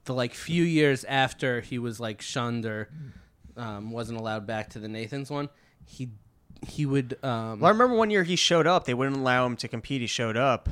the 0.05 0.13
like 0.13 0.33
few 0.33 0.63
years 0.63 1.03
after 1.03 1.59
he 1.61 1.77
was 1.77 1.99
like 1.99 2.21
shunned 2.21 2.65
or 2.65 2.89
um, 3.57 3.91
wasn't 3.91 4.17
allowed 4.17 4.47
back 4.47 4.69
to 4.71 4.79
the 4.79 4.87
Nathan's 4.87 5.29
one, 5.29 5.49
he 5.85 6.09
he 6.65 6.85
would 6.85 7.17
um 7.21 7.59
Well, 7.59 7.67
I 7.67 7.71
remember 7.71 7.95
one 7.95 8.09
year 8.09 8.23
he 8.23 8.35
showed 8.37 8.65
up. 8.65 8.85
They 8.85 8.93
wouldn't 8.93 9.17
allow 9.17 9.45
him 9.45 9.57
to 9.57 9.67
compete. 9.67 9.99
He 10.01 10.07
showed 10.07 10.37
up. 10.37 10.69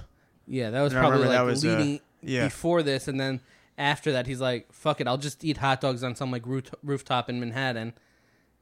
yeah, 0.47 0.69
that 0.69 0.81
was 0.81 0.93
I 0.95 0.99
probably 0.99 1.19
remember 1.19 1.33
like 1.35 1.45
that 1.45 1.51
was, 1.51 1.65
uh, 1.65 1.67
leading 1.77 1.99
yeah. 2.23 2.45
before 2.45 2.81
this 2.83 3.07
and 3.09 3.19
then 3.19 3.41
after 3.77 4.13
that 4.13 4.25
he's 4.27 4.39
like 4.41 4.71
fuck 4.71 5.01
it, 5.01 5.07
I'll 5.07 5.17
just 5.17 5.43
eat 5.43 5.57
hot 5.57 5.81
dogs 5.81 6.03
on 6.03 6.15
some 6.15 6.31
like 6.31 6.45
roof- 6.45 6.73
rooftop 6.83 7.29
in 7.29 7.39
Manhattan. 7.41 7.93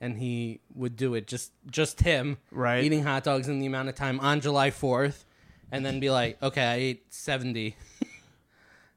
And 0.02 0.18
he 0.18 0.60
would 0.74 0.96
do 0.98 1.14
it 1.16 1.26
just 1.28 1.52
just 1.70 2.02
him 2.02 2.38
Right. 2.52 2.84
eating 2.84 3.04
hot 3.04 3.24
dogs 3.24 3.48
in 3.48 3.60
the 3.60 3.66
amount 3.66 3.90
of 3.90 3.96
time 3.96 4.20
on 4.20 4.42
July 4.42 4.70
fourth, 4.72 5.26
and 5.72 5.86
then 5.86 6.00
be 6.00 6.10
like, 6.10 6.42
okay, 6.44 6.64
I 6.66 6.76
ate 6.76 7.14
seventy. 7.14 7.76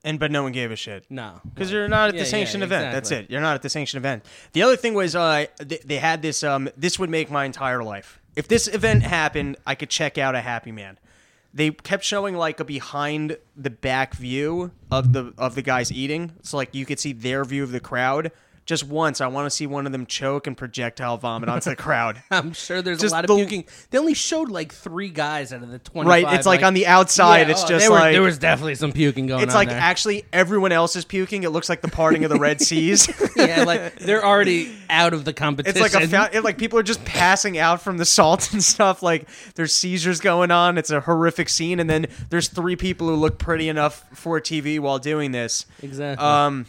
And 0.04 0.20
but 0.20 0.30
no 0.30 0.44
one 0.44 0.52
gave 0.52 0.70
a 0.70 0.76
shit. 0.76 1.04
No, 1.10 1.40
Because 1.54 1.72
you're 1.72 1.88
not 1.88 2.10
at 2.10 2.12
the 2.12 2.18
yeah, 2.18 2.24
sanctioned 2.24 2.62
event. 2.62 2.92
That's 2.92 3.10
it. 3.10 3.28
You're 3.30 3.40
not 3.40 3.56
at 3.56 3.62
the 3.62 3.68
sanctioned 3.68 4.00
event. 4.00 4.24
The 4.52 4.62
other 4.62 4.76
thing 4.76 4.94
was 4.94 5.16
uh, 5.16 5.46
they, 5.58 5.78
they 5.84 5.96
had 5.96 6.22
this. 6.22 6.44
Um, 6.44 6.70
this 6.76 7.00
would 7.00 7.10
make 7.10 7.30
my 7.32 7.44
entire 7.44 7.82
life. 7.82 8.20
If 8.36 8.46
this 8.46 8.68
event 8.68 9.02
happened, 9.02 9.56
I 9.66 9.74
could 9.74 9.90
check 9.90 10.16
out 10.16 10.36
a 10.36 10.40
Happy 10.40 10.70
Man. 10.70 10.98
They 11.52 11.72
kept 11.72 12.04
showing 12.04 12.36
like 12.36 12.60
a 12.60 12.64
behind 12.64 13.38
the 13.56 13.70
back 13.70 14.14
view 14.14 14.70
of 14.90 15.12
the 15.12 15.34
of 15.36 15.56
the 15.56 15.62
guys 15.62 15.90
eating, 15.90 16.32
so 16.42 16.56
like 16.56 16.74
you 16.76 16.86
could 16.86 17.00
see 17.00 17.12
their 17.12 17.44
view 17.44 17.64
of 17.64 17.72
the 17.72 17.80
crowd. 17.80 18.30
Just 18.68 18.84
once, 18.84 19.22
I 19.22 19.28
want 19.28 19.46
to 19.46 19.50
see 19.50 19.66
one 19.66 19.86
of 19.86 19.92
them 19.92 20.04
choke 20.04 20.46
and 20.46 20.54
projectile 20.54 21.16
vomit 21.16 21.48
onto 21.48 21.70
the 21.70 21.76
crowd. 21.84 22.22
I'm 22.30 22.52
sure 22.52 22.82
there's 22.82 23.00
Just 23.00 23.12
a 23.12 23.16
lot 23.16 23.24
of 23.24 23.28
the- 23.28 23.36
puking. 23.36 23.64
They 23.88 23.96
only 23.96 24.12
showed 24.12 24.50
like 24.50 24.74
three 24.74 25.08
guys 25.08 25.54
out 25.54 25.62
of 25.62 25.70
the 25.70 25.78
twenty. 25.78 26.06
Right? 26.10 26.26
It's 26.34 26.44
like, 26.44 26.62
on 26.62 26.74
the 26.74 26.86
outside. 26.86 27.48
it's 27.48 27.64
oh, 27.64 27.66
just 27.66 27.86
they 27.86 27.88
were- 27.88 27.94
like 27.98 28.12
there 28.12 28.20
was 28.20 28.36
definitely 28.36 28.74
some 28.74 28.92
puking 28.92 29.26
going 29.26 29.38
on. 29.40 29.44
it's 29.44 29.54
on. 29.54 29.58
like 29.60 29.68
there. 29.70 29.78
actually 29.78 30.26
everyone 30.34 30.70
else 30.72 30.96
is 30.96 31.06
puking. 31.06 31.44
It 31.44 31.48
looks 31.48 31.70
like 31.70 31.80
the 31.80 31.88
parting 31.88 32.24
of 32.24 32.30
the 32.30 32.38
Red 32.38 32.60
Seas. 32.68 33.08
yeah, 33.36 33.64
like 33.64 34.00
they're 34.00 34.22
already 34.22 34.70
out 34.90 35.14
of 35.14 35.24
the 35.24 35.32
competition. 35.32 35.82
It's 35.82 35.94
like 35.94 36.12
a 36.12 36.36
it, 36.36 36.44
like 36.44 36.58
people 36.58 36.78
are 36.78 36.82
just 36.82 37.02
passing 37.06 37.56
out 37.56 37.80
from 37.80 37.96
the 37.96 38.04
salt 38.04 38.52
and 38.52 38.62
stuff. 38.62 39.02
Like 39.02 39.26
there's 39.54 39.72
seizures 39.72 40.20
going 40.20 40.50
on. 40.50 40.76
It's 40.76 40.90
a 40.90 41.00
horrific 41.00 41.48
scene, 41.48 41.80
and 41.80 41.88
then 41.88 42.06
there's 42.28 42.48
three 42.48 42.76
people 42.76 43.08
who 43.08 43.14
look 43.14 43.38
pretty 43.38 43.70
enough 43.70 44.04
for 44.12 44.38
TV 44.42 44.78
while 44.78 44.98
doing 44.98 45.32
this. 45.32 45.64
exactly. 45.82 46.22
Um, 46.26 46.66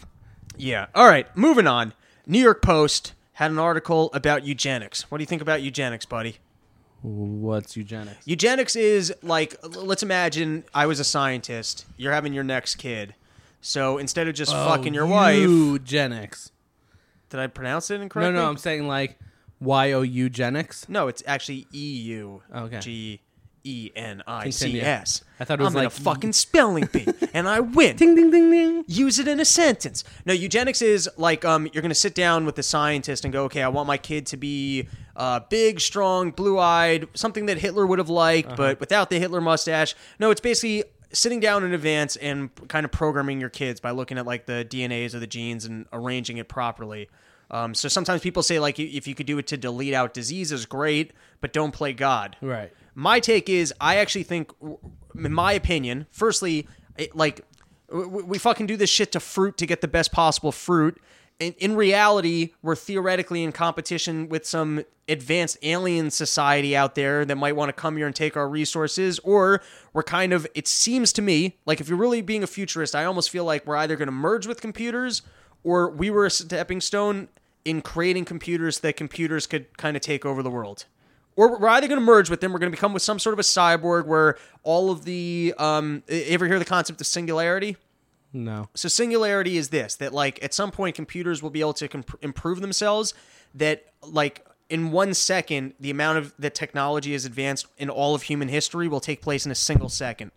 yeah. 0.60 0.88
All 0.94 1.08
right, 1.08 1.26
moving 1.36 1.68
on. 1.68 1.94
New 2.28 2.40
York 2.40 2.62
Post 2.62 3.14
had 3.34 3.52
an 3.52 3.58
article 3.58 4.12
about 4.14 4.46
eugenics. 4.46 5.10
What 5.10 5.18
do 5.18 5.24
you 5.24 5.28
think 5.28 5.42
about 5.42 5.62
eugenics, 5.62 6.06
buddy? 6.06 6.38
What's 7.02 7.78
eugenics? 7.78 8.28
Eugenics 8.28 8.76
is 8.76 9.14
like, 9.22 9.56
let's 9.64 10.04
imagine 10.04 10.66
I 10.74 10.86
was 10.86 11.00
a 11.00 11.06
scientist. 11.06 11.86
You're 11.98 12.12
having 12.12 12.34
your 12.34 12.44
next 12.44 12.76
kid. 12.76 13.16
So 13.62 13.98
instead 13.98 14.28
of 14.28 14.36
just 14.36 14.54
oh, 14.54 14.68
fucking 14.68 14.94
your 14.94 15.06
wife, 15.06 15.40
Eugenics. 15.40 16.52
did 17.30 17.40
I 17.40 17.48
pronounce 17.48 17.90
it 17.90 18.02
incorrectly? 18.02 18.34
no, 18.34 18.44
no, 18.44 18.50
I'm 18.50 18.58
saying 18.58 18.88
like 18.88 19.18
Y 19.60 19.92
O 19.94 20.02
eugenics. 20.02 20.88
No, 20.90 21.08
it's 21.08 21.24
actually 21.26 21.68
E 21.74 21.98
U 22.02 22.42
Okay. 22.54 22.80
G 22.80 23.22
E 23.64 23.92
N 23.96 24.24
I. 24.28 24.50
C 24.50 24.82
S. 24.82 25.24
I 25.40 25.46
thought 25.46 25.60
it 25.60 25.64
was 25.64 25.76
I'm 25.76 25.84
like 25.84 25.88
a 25.88 25.90
fucking 26.02 26.34
spelling 26.34 26.88
bee, 26.92 27.08
and 27.34 27.48
I 27.48 27.60
win. 27.60 27.96
Ding 27.96 28.16
ding 28.16 28.32
ding 28.32 28.50
ding. 28.52 28.84
Use 28.88 29.20
it 29.20 29.28
in 29.28 29.40
a 29.40 29.46
sentence. 29.46 30.04
No, 30.26 30.34
eugenics 30.34 30.82
is 30.82 31.10
like 31.18 31.46
um, 31.46 31.68
you're 31.74 31.82
going 31.82 31.90
to 31.90 31.96
sit 31.96 32.16
down 32.16 32.46
with 32.46 32.56
the 32.56 32.64
scientist 32.64 33.24
and 33.24 33.32
go, 33.34 33.46
okay, 33.46 33.62
I 33.64 33.68
want 33.70 33.88
my 33.88 33.98
kid 33.98 34.26
to 34.28 34.38
be 34.38 34.88
uh, 35.16 35.42
big, 35.50 35.80
strong, 35.82 36.32
blue-eyed, 36.32 37.08
something 37.14 37.46
that 37.48 37.58
Hitler 37.58 37.86
would 37.86 38.00
have 38.00 38.10
liked, 38.10 38.48
Uh-huh. 38.50 38.56
but 38.58 38.80
without 38.80 39.10
the 39.10 39.20
Hitler 39.20 39.42
mustache. 39.42 39.96
No, 40.20 40.32
it's 40.32 40.42
basically 40.42 40.84
sitting 41.12 41.40
down 41.40 41.64
in 41.64 41.74
advance 41.74 42.16
and 42.18 42.50
kind 42.68 42.86
of 42.86 42.92
programming 42.92 43.40
your 43.42 43.50
kids 43.50 43.80
by 43.80 43.92
looking 43.92 44.18
at 44.18 44.26
like 44.26 44.46
the 44.46 44.66
DNAs 44.70 45.14
or 45.14 45.20
the 45.20 45.28
genes 45.28 45.66
and 45.66 45.86
arranging 45.92 46.38
it 46.38 46.48
properly. 46.48 47.10
Um, 47.52 47.74
so 47.74 47.88
sometimes 47.88 48.22
people 48.22 48.44
say 48.44 48.60
like 48.60 48.80
if 48.80 49.08
you 49.08 49.16
could 49.16 49.26
do 49.26 49.38
it 49.38 49.48
to 49.48 49.58
delete 49.58 49.94
out 49.94 50.14
diseases, 50.14 50.66
great, 50.66 51.14
but 51.42 51.54
don't 51.54 51.72
play 51.72 51.94
God. 51.94 52.38
Right. 52.42 52.72
My 52.96 53.20
take 53.20 53.50
is, 53.50 53.74
I 53.80 53.98
actually 53.98 54.24
think, 54.24 54.52
in 55.16 55.34
my 55.34 55.54
opinion, 55.54 56.06
firstly, 56.12 56.68
it, 56.98 57.16
like 57.16 57.46
we, 57.92 58.38
fucking 58.38 58.68
do 58.68 58.78
this 58.78 58.90
shit 58.90 59.12
to 59.14 59.20
fruit 59.20 59.58
to 59.58 59.66
get 59.66 59.82
the 59.82 59.88
best 59.88 60.12
possible 60.12 60.52
fruit. 60.52 61.02
In, 61.40 61.54
in 61.54 61.76
reality, 61.76 62.52
we're 62.62 62.76
theoretically 62.76 63.44
in 63.44 63.52
competition 63.52 64.30
with 64.30 64.46
some 64.46 64.84
advanced 65.08 65.58
alien 65.64 66.12
society 66.12 66.76
out 66.76 66.94
there 66.94 67.26
that 67.26 67.36
might 67.36 67.56
want 67.56 67.70
to 67.70 67.74
come 67.74 67.98
here 67.98 68.06
and 68.06 68.16
take 68.16 68.38
our 68.38 68.48
resources, 68.48 69.18
or 69.20 69.62
we're 69.94 70.04
kind 70.04 70.34
of, 70.34 70.46
it 70.54 70.68
seems 70.68 71.12
to 71.14 71.22
me, 71.22 71.58
like 71.66 71.82
if 71.82 71.90
you're 71.90 71.98
really 71.98 72.22
being 72.22 72.44
a 72.44 72.48
futurist, 72.48 72.94
I 72.94 73.06
almost 73.06 73.32
feel 73.32 73.46
like 73.46 73.66
we're 73.66 73.78
either 73.78 73.96
going 73.96 74.08
to 74.08 74.12
merge 74.12 74.46
with 74.46 74.62
computers 74.62 75.24
or 75.64 75.90
we 75.90 76.10
were 76.10 76.26
a 76.26 76.32
stepping 76.32 76.82
stone 76.82 77.28
in 77.66 77.82
creating 77.82 78.26
computers 78.26 78.80
that 78.80 78.96
computers 78.96 79.48
could 79.48 79.78
kind 79.78 79.96
of 79.96 80.02
take 80.02 80.26
over 80.26 80.42
the 80.42 80.50
world 80.50 80.86
or 81.40 81.58
we're 81.58 81.70
either 81.70 81.88
going 81.88 82.00
to 82.00 82.06
merge 82.06 82.30
with 82.30 82.42
them. 82.42 82.52
We're 82.52 82.60
going 82.60 82.72
to 82.72 82.76
become 82.76 82.92
with 82.92 83.02
some 83.02 83.18
sort 83.18 83.32
of 83.32 83.40
a 83.40 83.44
cyborg 83.44 84.06
where 84.06 84.38
all 84.64 84.92
of 84.92 85.06
the 85.06 85.54
um, 85.58 86.04
ever 86.10 86.46
hear 86.48 86.60
the 86.60 86.66
concept 86.66 87.00
of 87.00 87.08
singularity? 87.08 87.78
No. 88.34 88.68
So 88.76 88.90
singularity 88.90 89.56
is 89.56 89.70
this: 89.70 89.96
that 89.96 90.14
like 90.14 90.44
at 90.44 90.54
some 90.54 90.70
point 90.70 90.96
computers 90.96 91.42
will 91.42 91.50
be 91.50 91.62
able 91.62 91.74
to 91.76 91.88
comp- 91.88 92.20
improve 92.22 92.60
themselves. 92.60 93.14
That 93.56 93.86
like 94.04 94.46
in 94.70 94.92
one 94.92 95.14
second, 95.14 95.76
the 95.80 95.90
amount 95.90 96.18
of 96.18 96.34
that 96.40 96.56
technology 96.56 97.14
is 97.14 97.24
advanced 97.24 97.68
in 97.78 97.90
all 97.90 98.16
of 98.16 98.24
human 98.24 98.50
history 98.50 98.90
will 98.90 99.00
take 99.00 99.22
place 99.22 99.46
in 99.46 99.52
a 99.52 99.56
single 99.56 99.90
second. 99.90 100.32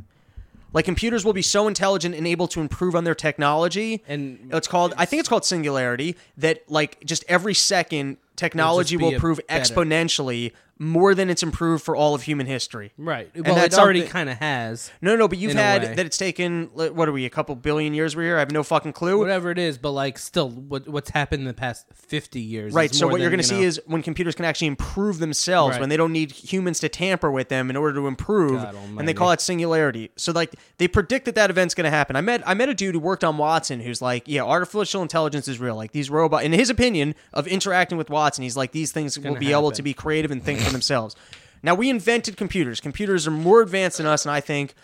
Like 0.73 0.85
computers 0.85 1.25
will 1.25 1.33
be 1.33 1.43
so 1.43 1.69
intelligent 1.69 2.15
and 2.15 2.27
able 2.27 2.49
to 2.49 2.61
improve 2.61 2.95
on 2.95 3.05
their 3.05 3.15
technology, 3.15 4.03
And 4.09 4.51
it's 4.53 4.69
called 4.69 4.95
I 4.97 5.05
think 5.05 5.21
it's 5.21 5.29
called 5.29 5.45
singularity. 5.45 6.17
That 6.37 6.63
like 6.71 7.05
just 7.05 7.25
every 7.29 7.55
second 7.55 8.17
technology 8.37 8.97
will 8.97 9.11
a 9.11 9.15
improve 9.15 9.41
exponentially 9.49 10.53
more 10.79 11.15
than 11.15 11.31
it's 11.31 11.43
improved 11.43 11.85
for 11.85 11.95
all 11.95 12.15
of 12.15 12.23
human 12.23 12.47
history. 12.47 12.93
Right. 12.99 13.31
Well, 13.37 13.55
that's 13.55 13.77
it 13.77 13.81
already 13.81 14.03
kind 14.03 14.29
of 14.29 14.39
has. 14.39 14.91
No, 15.01 15.15
no, 15.15 15.29
but 15.29 15.39
you've 15.39 15.53
In 15.53 15.59
a 15.59 15.61
way. 15.61 15.65
had 15.87 15.97
that 15.97 16.07
it's 16.07 16.19
taken 16.19 16.71
what 16.75 17.09
are 17.09 17.13
we 17.13 17.25
a 17.25 17.31
couple 17.31 17.55
billion 17.55 17.95
years 17.95 18.17
we're 18.17 18.23
here? 18.23 18.37
I 18.37 18.41
have 18.41 18.51
no 18.51 18.63
fucking 18.63 18.93
clue. 18.93 19.19
Whatever 19.19 19.51
it 19.51 19.59
is, 19.59 19.79
but 19.79 19.93
like 19.93 20.19
still, 20.19 20.51
what 20.51 20.89
what's 20.89 21.11
happened 21.11 21.41
in 21.43 21.47
the 21.47 21.55
past 21.55 21.87
fifty 21.95 22.41
years? 22.41 22.73
Right. 22.73 22.93
So 22.95 23.07
what 23.07 23.21
you're 23.21 23.31
going 23.31 23.41
to 23.43 23.55
you 23.55 23.61
see 23.61 23.65
is 23.65 23.81
when 23.87 24.03
computers 24.03 24.35
can 24.35 24.45
actually 24.45 24.67
improve 24.69 25.19
themselves, 25.19 25.75
Right. 25.75 25.81
when 25.81 25.89
they 25.89 25.97
don't 25.97 26.13
need 26.13 26.33
humans 26.33 26.81
to 26.81 26.89
tamper 26.89 27.31
with 27.31 27.49
them 27.49 27.71
in 27.71 27.77
order 27.77 27.95
to 28.01 28.07
improve, 28.09 28.63
and 28.99 29.07
they 29.07 29.15
call 29.15 29.31
it 29.31 29.41
singularity. 29.41 30.11
So 30.17 30.33
like 30.33 30.55
they 30.79 30.89
predict 30.89 31.27
that 31.27 31.35
that 31.37 31.51
event's 31.51 31.75
going 31.75 31.85
to 31.85 31.91
happen. 31.91 32.17
I 32.17 32.21
met 32.23 32.43
I 32.47 32.55
met 32.55 32.69
a 32.69 32.75
dude 32.75 32.95
who 32.95 33.01
worked 33.01 33.23
on 33.25 33.39
Watson 33.39 33.81
who's 33.81 34.03
like, 34.03 34.25
yeah, 34.27 34.43
artificial 34.43 35.03
intelligence 35.03 35.47
is 35.49 35.61
real. 35.61 35.77
Like 35.77 35.93
these 35.93 36.11
robots, 36.11 36.45
in 36.45 36.53
his 36.53 36.71
opinion 36.71 37.15
of 37.33 37.47
interacting 37.47 37.99
with 37.99 38.11
Watson, 38.11 38.43
he's 38.43 38.57
like 38.57 38.73
these 38.73 38.91
things 38.91 39.19
will 39.19 39.37
be 39.37 39.53
able 39.53 39.71
to 39.73 39.83
be 39.83 39.95
creative 39.95 40.31
and 40.31 40.43
think 40.43 40.72
themselves. 40.73 41.17
Now 41.63 41.75
we 41.75 41.91
invented 41.91 42.37
computers. 42.37 42.81
Computers 42.81 43.27
are 43.27 43.33
more 43.33 43.63
advanced 43.63 43.99
than 43.99 44.07
us, 44.07 44.25
and 44.25 44.33
I 44.33 44.41
think. 44.41 44.75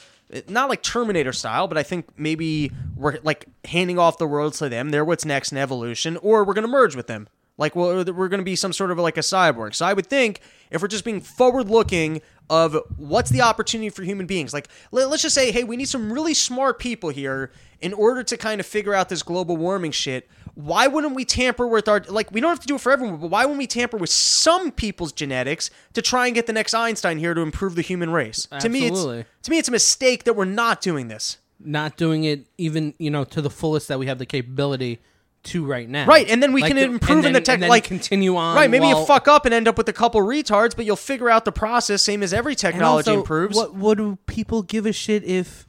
Not 0.46 0.68
like 0.68 0.82
Terminator 0.82 1.32
style, 1.32 1.68
but 1.68 1.78
I 1.78 1.82
think 1.82 2.06
maybe 2.18 2.70
we're 2.94 3.18
like 3.22 3.46
handing 3.64 3.98
off 3.98 4.18
the 4.18 4.26
world 4.26 4.52
to 4.54 4.68
them. 4.68 4.90
They're 4.90 5.02
what's 5.02 5.24
next 5.24 5.52
in 5.52 5.58
evolution, 5.58 6.18
or 6.18 6.44
we're 6.44 6.52
to 6.66 6.68
merge 6.68 6.94
with 6.94 7.06
them. 7.06 7.28
Like, 7.58 7.74
well, 7.74 8.04
we're 8.04 8.28
to 8.38 8.44
be 8.44 8.54
some 8.54 8.72
sort 8.72 8.92
of 8.92 8.98
like 8.98 9.16
a 9.16 9.20
cyborg. 9.20 9.74
So 9.74 9.84
I 9.84 9.92
would 9.92 10.06
think 10.06 10.40
if 10.70 10.80
we're 10.80 10.88
just 10.88 11.04
being 11.04 11.20
forward 11.20 11.68
looking 11.68 12.22
of 12.48 12.78
what's 12.96 13.30
the 13.30 13.40
opportunity 13.40 13.90
for 13.90 14.04
human 14.04 14.26
beings, 14.26 14.52
like 14.52 14.68
let, 14.92 15.10
us 15.10 15.22
just 15.22 15.34
say, 15.34 15.50
hey, 15.50 15.64
we 15.64 15.76
need 15.76 15.88
some 15.88 16.12
really 16.12 16.34
smart 16.34 16.78
people 16.78 17.10
here 17.10 17.50
in 17.80 17.92
order 17.92 18.22
to 18.22 18.36
kind 18.36 18.60
of 18.60 18.66
figure 18.66 18.94
out 18.94 19.08
this 19.08 19.22
global 19.22 19.56
warming 19.56 19.90
shit. 19.90 20.28
Why 20.60 20.88
wouldn't 20.88 21.14
we 21.14 21.24
tamper 21.24 21.68
with 21.68 21.86
our 21.86 22.02
like? 22.08 22.32
We 22.32 22.40
don't 22.40 22.50
have 22.50 22.58
to 22.58 22.66
do 22.66 22.74
it 22.74 22.80
for 22.80 22.90
everyone, 22.90 23.18
but 23.18 23.30
why 23.30 23.44
wouldn't 23.44 23.58
we 23.58 23.68
tamper 23.68 23.96
with 23.96 24.10
some 24.10 24.72
people's 24.72 25.12
genetics 25.12 25.70
to 25.94 26.02
try 26.02 26.26
and 26.26 26.34
get 26.34 26.48
the 26.48 26.52
next 26.52 26.74
Einstein 26.74 27.18
here 27.18 27.32
to 27.32 27.40
improve 27.42 27.76
the 27.76 27.82
human 27.82 28.10
race? 28.10 28.48
To 28.58 28.68
me, 28.68 28.88
Absolutely. 28.88 29.20
it's 29.20 29.28
to 29.44 29.50
me, 29.52 29.58
it's 29.58 29.68
a 29.68 29.72
mistake 29.72 30.24
that 30.24 30.34
we're 30.34 30.44
not 30.46 30.80
doing 30.80 31.06
this. 31.06 31.38
not 31.60 31.96
doing 31.96 32.24
it 32.24 32.46
even 32.58 32.92
you 32.98 33.08
know 33.10 33.22
to 33.24 33.40
the 33.40 33.50
fullest 33.50 33.86
that 33.86 34.00
we 34.00 34.06
have 34.06 34.18
the 34.18 34.26
capability 34.26 34.98
to 35.44 35.64
right 35.64 35.88
now. 35.88 36.06
Right, 36.06 36.28
and 36.28 36.42
then 36.42 36.52
we 36.52 36.60
Like 36.62 36.70
can 36.70 36.76
the- 36.76 36.82
improve 36.94 37.18
and 37.18 37.26
in 37.28 37.32
the 37.34 37.40
tech. 37.40 37.54
and 37.54 37.62
then 37.62 37.70
like 37.70 37.84
continue 37.84 38.34
on. 38.36 38.56
Right, 38.56 38.68
maybe 38.68 38.86
while- 38.86 39.00
you 39.02 39.06
fuck 39.06 39.28
up 39.28 39.44
and 39.44 39.54
end 39.54 39.68
up 39.68 39.78
with 39.78 39.88
a 39.88 39.92
couple 39.92 40.20
retards, 40.22 40.74
but 40.74 40.84
you'll 40.86 40.96
figure 40.96 41.30
out 41.30 41.44
the 41.44 41.52
process, 41.52 42.02
same 42.02 42.24
as 42.24 42.32
every 42.34 42.56
technology 42.56 43.10
also, 43.10 43.20
improves. 43.20 43.56
What 43.56 43.74
what 43.74 43.96
do 43.96 44.18
people 44.26 44.62
give 44.62 44.86
a 44.86 44.92
shit 44.92 45.22
if 45.22 45.68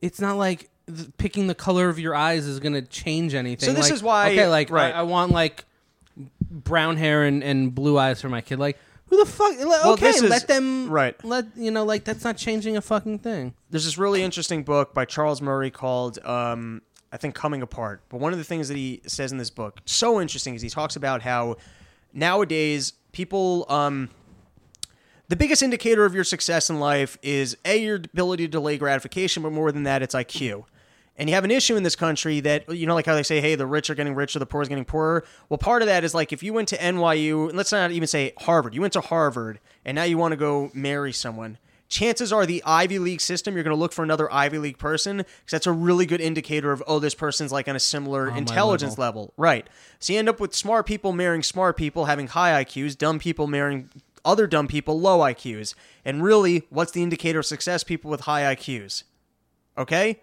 it's 0.00 0.20
not 0.22 0.38
like 0.38 0.70
picking 1.18 1.46
the 1.46 1.54
color 1.54 1.88
of 1.88 1.98
your 1.98 2.14
eyes 2.14 2.46
is 2.46 2.60
going 2.60 2.74
to 2.74 2.82
change 2.82 3.34
anything? 3.34 3.68
So 3.68 3.72
this 3.74 3.84
Like, 3.86 3.92
is 3.92 4.02
why- 4.02 4.30
okay, 4.32 4.48
like 4.48 4.70
right. 4.70 4.94
I, 4.94 5.00
I 5.00 5.02
want 5.02 5.32
like 5.32 5.64
brown 6.50 6.96
hair 6.96 7.24
and, 7.24 7.42
and 7.42 7.74
blue 7.74 7.98
eyes 7.98 8.20
for 8.20 8.28
my 8.28 8.40
kid. 8.40 8.58
Like 8.58 8.78
who 9.06 9.18
the 9.18 9.30
fuck? 9.30 9.56
okay, 9.92 10.08
is- 10.08 10.22
let 10.22 10.48
them. 10.48 10.88
right. 10.88 11.22
Let 11.24 11.46
you 11.56 11.70
know, 11.70 11.84
like 11.84 12.04
that's 12.04 12.24
not 12.24 12.36
changing 12.36 12.76
a 12.76 12.80
fucking 12.80 13.18
thing. 13.20 13.54
There's 13.70 13.84
this 13.84 13.98
really 13.98 14.22
interesting 14.22 14.62
book 14.62 14.94
by 14.94 15.04
Charles 15.04 15.40
Murray 15.42 15.70
called, 15.70 16.18
um, 16.24 16.80
I 17.12 17.16
think, 17.18 17.34
Coming 17.34 17.60
Apart. 17.62 18.02
But 18.08 18.20
one 18.20 18.32
of 18.32 18.38
the 18.38 18.44
things 18.44 18.68
that 18.68 18.76
he 18.76 19.02
says 19.06 19.30
in 19.32 19.38
this 19.38 19.50
book, 19.50 19.80
so 19.84 20.20
interesting, 20.20 20.54
is 20.54 20.62
he 20.62 20.68
talks 20.70 20.96
about 20.96 21.22
how 21.22 21.56
nowadays 22.12 22.94
people. 23.12 23.66
Um, 23.68 24.08
the 25.28 25.36
biggest 25.36 25.62
indicator 25.62 26.04
of 26.04 26.14
your 26.14 26.24
success 26.24 26.68
in 26.68 26.78
life 26.78 27.16
is 27.22 27.56
a 27.64 27.82
your 27.82 27.96
ability 27.96 28.44
to 28.46 28.50
delay 28.50 28.76
gratification, 28.76 29.42
but 29.42 29.50
more 29.52 29.72
than 29.72 29.84
that, 29.84 30.02
it's 30.02 30.14
IQ. 30.14 30.64
And 31.16 31.28
you 31.28 31.34
have 31.34 31.44
an 31.44 31.50
issue 31.50 31.76
in 31.76 31.82
this 31.82 31.94
country 31.94 32.40
that 32.40 32.68
you 32.74 32.86
know, 32.86 32.94
like 32.94 33.06
how 33.06 33.14
they 33.14 33.22
say, 33.22 33.40
"Hey, 33.40 33.54
the 33.54 33.66
rich 33.66 33.90
are 33.90 33.94
getting 33.94 34.14
richer, 34.14 34.38
the 34.38 34.46
poor 34.46 34.62
is 34.62 34.68
getting 34.68 34.84
poorer." 34.84 35.24
Well, 35.48 35.58
part 35.58 35.82
of 35.82 35.86
that 35.86 36.04
is 36.04 36.14
like 36.14 36.32
if 36.32 36.42
you 36.42 36.52
went 36.52 36.68
to 36.68 36.78
NYU, 36.78 37.48
and 37.48 37.56
let's 37.56 37.72
not 37.72 37.90
even 37.90 38.06
say 38.06 38.32
Harvard, 38.38 38.74
you 38.74 38.80
went 38.80 38.94
to 38.94 39.00
Harvard, 39.00 39.60
and 39.84 39.94
now 39.94 40.04
you 40.04 40.16
want 40.16 40.32
to 40.32 40.36
go 40.36 40.70
marry 40.74 41.12
someone. 41.12 41.58
Chances 41.88 42.32
are 42.32 42.46
the 42.46 42.62
Ivy 42.64 42.98
League 42.98 43.20
system, 43.20 43.52
you're 43.52 43.62
going 43.62 43.76
to 43.76 43.78
look 43.78 43.92
for 43.92 44.02
another 44.02 44.32
Ivy 44.32 44.56
League 44.56 44.78
person 44.78 45.18
because 45.18 45.50
that's 45.50 45.66
a 45.66 45.72
really 45.72 46.06
good 46.06 46.22
indicator 46.22 46.72
of 46.72 46.82
oh, 46.86 46.98
this 46.98 47.14
person's 47.14 47.52
like 47.52 47.68
on 47.68 47.76
a 47.76 47.80
similar 47.80 48.34
intelligence 48.34 48.96
level, 48.96 49.34
right? 49.36 49.68
So 49.98 50.14
you 50.14 50.18
end 50.18 50.30
up 50.30 50.40
with 50.40 50.54
smart 50.54 50.86
people 50.86 51.12
marrying 51.12 51.42
smart 51.42 51.76
people, 51.76 52.06
having 52.06 52.28
high 52.28 52.64
IQs, 52.64 52.96
dumb 52.96 53.18
people 53.18 53.46
marrying 53.46 53.90
other 54.24 54.46
dumb 54.46 54.68
people, 54.68 54.98
low 54.98 55.18
IQs. 55.18 55.74
And 56.04 56.22
really, 56.22 56.64
what's 56.70 56.92
the 56.92 57.02
indicator 57.02 57.40
of 57.40 57.46
success? 57.46 57.84
People 57.84 58.10
with 58.10 58.22
high 58.22 58.54
IQs. 58.54 59.04
Okay? 59.76 60.20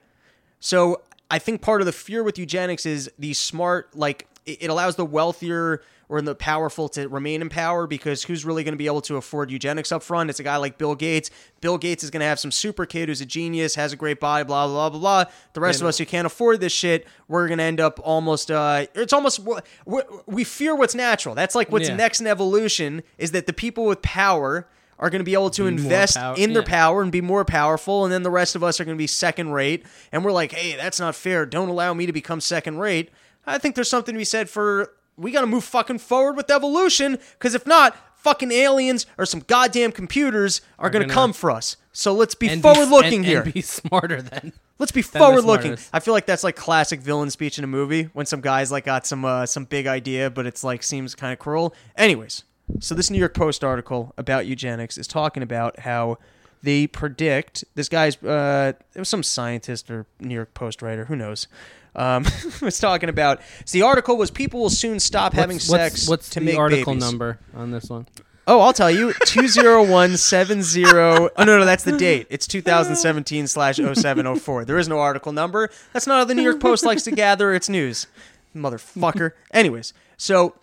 So 0.60 1.02
I 1.32 1.40
think 1.40 1.62
part 1.62 1.82
of 1.82 1.86
the 1.86 1.92
fear 1.94 2.24
with 2.24 2.38
eugenics 2.38 2.86
is 2.86 3.10
the 3.20 3.34
smart, 3.34 3.96
like, 3.96 4.28
it 4.46 4.70
allows 4.70 4.96
the 4.96 5.06
wealthier 5.06 5.82
or 6.08 6.20
the 6.24 6.34
powerful 6.34 6.90
to 6.90 7.08
remain 7.08 7.40
in 7.40 7.50
power 7.50 7.86
because 7.86 8.24
who's 8.24 8.44
really 8.44 8.64
going 8.64 8.74
to 8.74 8.78
be 8.80 8.88
able 8.88 9.02
to 9.02 9.16
afford 9.16 9.52
eugenics 9.52 9.92
up 9.92 10.02
front? 10.02 10.28
It's 10.32 10.40
a 10.40 10.44
guy 10.44 10.58
like 10.58 10.80
Bill 10.80 10.96
Gates. 10.96 11.30
Bill 11.62 11.78
Gates 11.78 12.04
is 12.04 12.10
going 12.10 12.22
to 12.22 12.26
have 12.26 12.40
some 12.40 12.50
super 12.52 12.88
kid 12.88 13.10
who's 13.10 13.22
a 13.22 13.28
genius, 13.28 13.76
has 13.76 13.94
a 13.94 13.96
great 13.96 14.20
body, 14.20 14.44
blah, 14.44 14.66
blah, 14.66 14.90
blah, 14.90 15.00
blah. 15.00 15.26
The 15.54 15.60
rest 15.62 15.82
of 15.82 15.88
us 15.88 16.00
who 16.00 16.08
can't 16.08 16.26
afford 16.26 16.62
this 16.62 16.74
shit, 16.74 17.06
we're 17.28 17.48
going 17.48 17.60
to 17.60 17.64
end 17.64 17.80
up 17.80 18.00
almost, 18.04 18.50
uh, 18.50 18.88
it's 18.96 19.14
almost, 19.14 19.40
we 19.86 20.02
we 20.26 20.44
fear 20.44 20.76
what's 20.76 20.96
natural. 20.96 21.36
That's 21.36 21.54
like 21.54 21.72
what's 21.72 21.90
Yeah. 21.90 21.96
next 21.96 22.22
in 22.22 22.26
evolution 22.26 23.04
is 23.20 23.30
that 23.32 23.46
the 23.46 23.54
people 23.54 23.86
with 23.86 24.02
power 24.02 24.68
are 25.00 25.10
going 25.10 25.20
to 25.20 25.26
be 25.26 25.34
able 25.34 25.50
to 25.52 25.64
more 25.64 25.70
invest 25.70 26.18
power- 26.18 26.36
in 26.38 26.54
their 26.54 26.62
yeah. 26.62 26.68
power 26.70 27.02
and 27.02 27.12
be 27.12 27.22
more 27.22 27.46
powerful, 27.46 28.04
and 28.04 28.14
then 28.14 28.24
the 28.24 28.30
rest 28.30 28.56
of 28.56 28.64
us 28.64 28.80
are 28.80 28.86
going 28.86 28.96
to 28.98 29.02
be 29.02 29.08
second 29.08 29.52
rate. 29.52 29.86
And 30.12 30.24
we're 30.24 30.32
like, 30.32 30.52
hey, 30.52 30.76
that's 30.76 31.00
not 31.00 31.16
fair. 31.16 31.46
Don't 31.46 31.70
allow 31.70 31.94
me 31.94 32.06
to 32.06 32.14
become 32.14 32.42
second 32.42 32.78
rate. 32.80 33.10
I 33.48 33.58
think 33.58 33.76
there's 33.76 33.90
something 33.90 34.14
to 34.14 34.20
be 34.20 34.26
said 34.26 34.50
for 34.50 34.92
we 35.18 35.32
got 35.32 35.42
to 35.42 35.48
move 35.48 35.64
fucking 35.64 36.00
forward 36.00 36.38
with 36.38 36.52
evolution, 36.52 37.18
because 37.34 37.56
if 37.56 37.66
not, 37.66 37.96
fucking 38.16 38.52
aliens 38.52 39.06
or 39.18 39.26
some 39.26 39.42
goddamn 39.42 39.92
computers 39.92 40.62
are, 40.78 40.90
going 40.90 41.08
to 41.08 41.14
come 41.14 41.34
for 41.34 41.52
us. 41.52 41.78
So 41.92 42.14
let's 42.14 42.36
be 42.36 42.50
forward 42.60 42.90
looking 42.90 43.20
and- 43.20 43.26
here. 43.26 43.42
and 43.42 43.54
be 43.54 43.62
smarter 43.62 44.22
then. 44.22 44.54
Let's 44.78 44.94
be 44.94 45.02
forward 45.02 45.44
looking. 45.44 45.78
I 45.92 46.00
feel 46.00 46.14
like 46.14 46.26
that's 46.26 46.44
like 46.44 46.56
classic 46.56 47.02
villain 47.02 47.30
speech 47.30 47.58
in 47.58 47.66
a 47.66 47.68
movie 47.68 48.04
when 48.14 48.26
some 48.26 48.40
guys 48.40 48.72
like 48.72 48.86
got 48.86 49.06
some 49.06 49.26
uh, 49.26 49.46
some 49.46 49.66
big 49.66 49.88
idea, 49.88 50.30
but 50.30 50.46
it's 50.46 50.64
like 50.64 50.84
seems 50.84 51.16
kind 51.16 51.34
of 51.34 51.40
cruel. 51.40 51.76
Anyways, 51.98 52.46
so 52.80 52.96
this 52.96 53.10
New 53.10 53.18
York 53.20 53.34
Post 53.34 53.64
article 53.64 54.14
about 54.18 54.46
eugenics 54.46 54.98
is 54.98 55.08
talking 55.08 55.44
about 55.44 55.80
how 55.80 56.18
they 56.62 56.88
predict 56.88 57.64
this 57.76 57.88
guy's 57.90 58.22
uh, 58.24 58.74
it 58.94 59.00
was 59.00 59.10
some 59.10 59.24
scientist 59.24 59.90
or 59.90 60.06
New 60.20 60.36
York 60.36 60.54
Post 60.54 60.82
writer, 60.82 61.06
who 61.06 61.16
knows. 61.16 61.48
Um, 61.96 62.26
was 62.62 62.80
talking 62.80 63.10
about. 63.10 63.42
So 63.66 63.78
the 63.78 63.82
article 63.82 64.16
was 64.18 64.30
people 64.32 64.60
will 64.62 64.70
soon 64.70 65.00
stop 65.00 65.34
having 65.34 65.56
What's- 65.56 65.68
sex 65.68 65.94
What's, 65.94 66.10
what's 66.10 66.30
to 66.32 66.40
the 66.40 66.46
make 66.48 66.58
article 66.58 66.94
babies. 66.94 67.04
number 67.10 67.40
on 67.56 67.72
this 67.72 67.90
one? 67.90 68.08
Oh, 68.48 68.62
I'll 68.62 68.74
tell 68.74 68.90
you. 68.90 69.14
20170. 69.26 70.86
Oh, 70.88 71.30
no, 71.38 71.46
no, 71.46 71.66
that's 71.66 71.84
the 71.84 71.98
date. 71.98 72.26
It's 72.32 72.48
2017 72.48 73.48
slash 73.48 73.76
0704. 73.78 74.66
There 74.66 74.78
is 74.80 74.88
no 74.88 75.00
article 75.00 75.32
number. 75.32 75.70
That's 75.94 76.08
not 76.08 76.18
how 76.18 76.24
the 76.26 76.34
New 76.36 76.42
York 76.42 76.60
Post 76.60 76.84
likes 76.84 77.04
to 77.04 77.12
gather 77.12 77.54
its 77.54 77.70
news. 77.70 78.08
Motherfucker. 78.56 79.32
Anyways, 79.54 79.94
so 80.18 80.56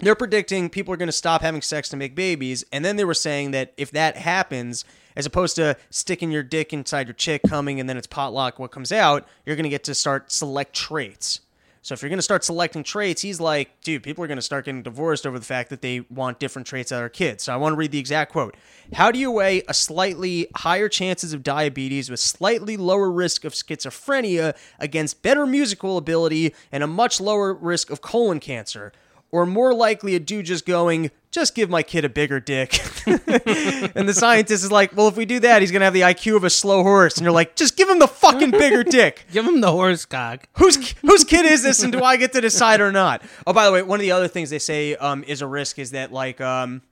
they're 0.00 0.14
predicting 0.14 0.68
people 0.68 0.92
are 0.92 0.96
going 0.96 1.08
to 1.08 1.12
stop 1.12 1.42
having 1.42 1.62
sex 1.62 1.88
to 1.90 1.96
make 1.96 2.14
babies. 2.14 2.64
And 2.72 2.84
then 2.84 2.96
they 2.96 3.04
were 3.04 3.14
saying 3.14 3.52
that 3.52 3.72
if 3.76 3.90
that 3.92 4.16
happens, 4.16 4.84
as 5.16 5.26
opposed 5.26 5.56
to 5.56 5.76
sticking 5.90 6.30
your 6.30 6.42
dick 6.42 6.72
inside 6.72 7.06
your 7.06 7.14
chick, 7.14 7.42
coming, 7.48 7.80
and 7.80 7.88
then 7.88 7.96
it's 7.96 8.06
potluck 8.06 8.58
what 8.58 8.70
comes 8.70 8.92
out, 8.92 9.26
you're 9.44 9.56
going 9.56 9.64
to 9.64 9.70
get 9.70 9.84
to 9.84 9.94
start 9.94 10.32
select 10.32 10.74
traits. 10.74 11.40
So 11.82 11.94
if 11.94 12.02
you're 12.02 12.10
going 12.10 12.18
to 12.18 12.22
start 12.22 12.44
selecting 12.44 12.82
traits, 12.82 13.22
he's 13.22 13.40
like, 13.40 13.80
dude, 13.80 14.02
people 14.02 14.22
are 14.22 14.26
going 14.26 14.36
to 14.36 14.42
start 14.42 14.66
getting 14.66 14.82
divorced 14.82 15.26
over 15.26 15.38
the 15.38 15.44
fact 15.46 15.70
that 15.70 15.80
they 15.80 16.00
want 16.10 16.38
different 16.38 16.66
traits 16.66 16.92
out 16.92 17.02
of 17.02 17.12
kids. 17.12 17.44
So 17.44 17.54
I 17.54 17.56
want 17.56 17.72
to 17.72 17.76
read 17.76 17.90
the 17.90 17.98
exact 17.98 18.32
quote. 18.32 18.54
How 18.92 19.10
do 19.10 19.18
you 19.18 19.30
weigh 19.30 19.62
a 19.66 19.72
slightly 19.72 20.48
higher 20.56 20.90
chances 20.90 21.32
of 21.32 21.42
diabetes 21.42 22.10
with 22.10 22.20
slightly 22.20 22.76
lower 22.76 23.10
risk 23.10 23.46
of 23.46 23.54
schizophrenia 23.54 24.54
against 24.78 25.22
better 25.22 25.46
musical 25.46 25.96
ability 25.96 26.54
and 26.70 26.82
a 26.82 26.86
much 26.86 27.18
lower 27.18 27.54
risk 27.54 27.88
of 27.88 28.02
colon 28.02 28.40
cancer? 28.40 28.92
Or 29.32 29.46
more 29.46 29.72
likely 29.72 30.16
a 30.16 30.18
dude 30.20 30.46
just 30.46 30.66
going, 30.66 31.12
just 31.30 31.54
give 31.54 31.70
my 31.70 31.84
kid 31.84 32.04
a 32.04 32.08
bigger 32.08 32.40
dick. 32.40 32.80
and 33.06 34.08
the 34.08 34.12
scientist 34.14 34.64
is 34.64 34.72
like, 34.72 34.96
well, 34.96 35.06
if 35.06 35.16
we 35.16 35.24
do 35.24 35.38
that, 35.40 35.62
he's 35.62 35.70
going 35.70 35.80
to 35.80 35.84
have 35.84 35.94
the 35.94 36.00
IQ 36.00 36.34
of 36.36 36.42
a 36.44 36.50
slow 36.50 36.82
horse. 36.82 37.16
And 37.16 37.22
you're 37.24 37.32
like, 37.32 37.54
just 37.54 37.76
give 37.76 37.88
him 37.88 38.00
the 38.00 38.08
fucking 38.08 38.50
bigger 38.50 38.82
dick. 38.82 39.24
Give 39.32 39.46
him 39.46 39.60
the 39.60 39.70
horse 39.70 40.04
cock. 40.04 40.48
Whose 40.54 40.90
whose 41.02 41.22
kid 41.22 41.46
is 41.46 41.62
this, 41.62 41.82
and 41.84 41.92
do 41.92 42.02
I 42.02 42.16
get 42.16 42.32
to 42.32 42.40
decide 42.40 42.80
or 42.80 42.90
not? 42.90 43.22
Oh, 43.46 43.52
by 43.52 43.66
the 43.66 43.72
way, 43.72 43.82
one 43.82 44.00
of 44.00 44.02
the 44.02 44.10
other 44.10 44.26
things 44.28 44.50
they 44.50 44.58
say 44.58 44.96
um, 44.96 45.22
is 45.24 45.42
a 45.42 45.46
risk 45.46 45.78
is 45.78 45.92
that 45.92 46.12
like 46.12 46.40
um, 46.40 46.82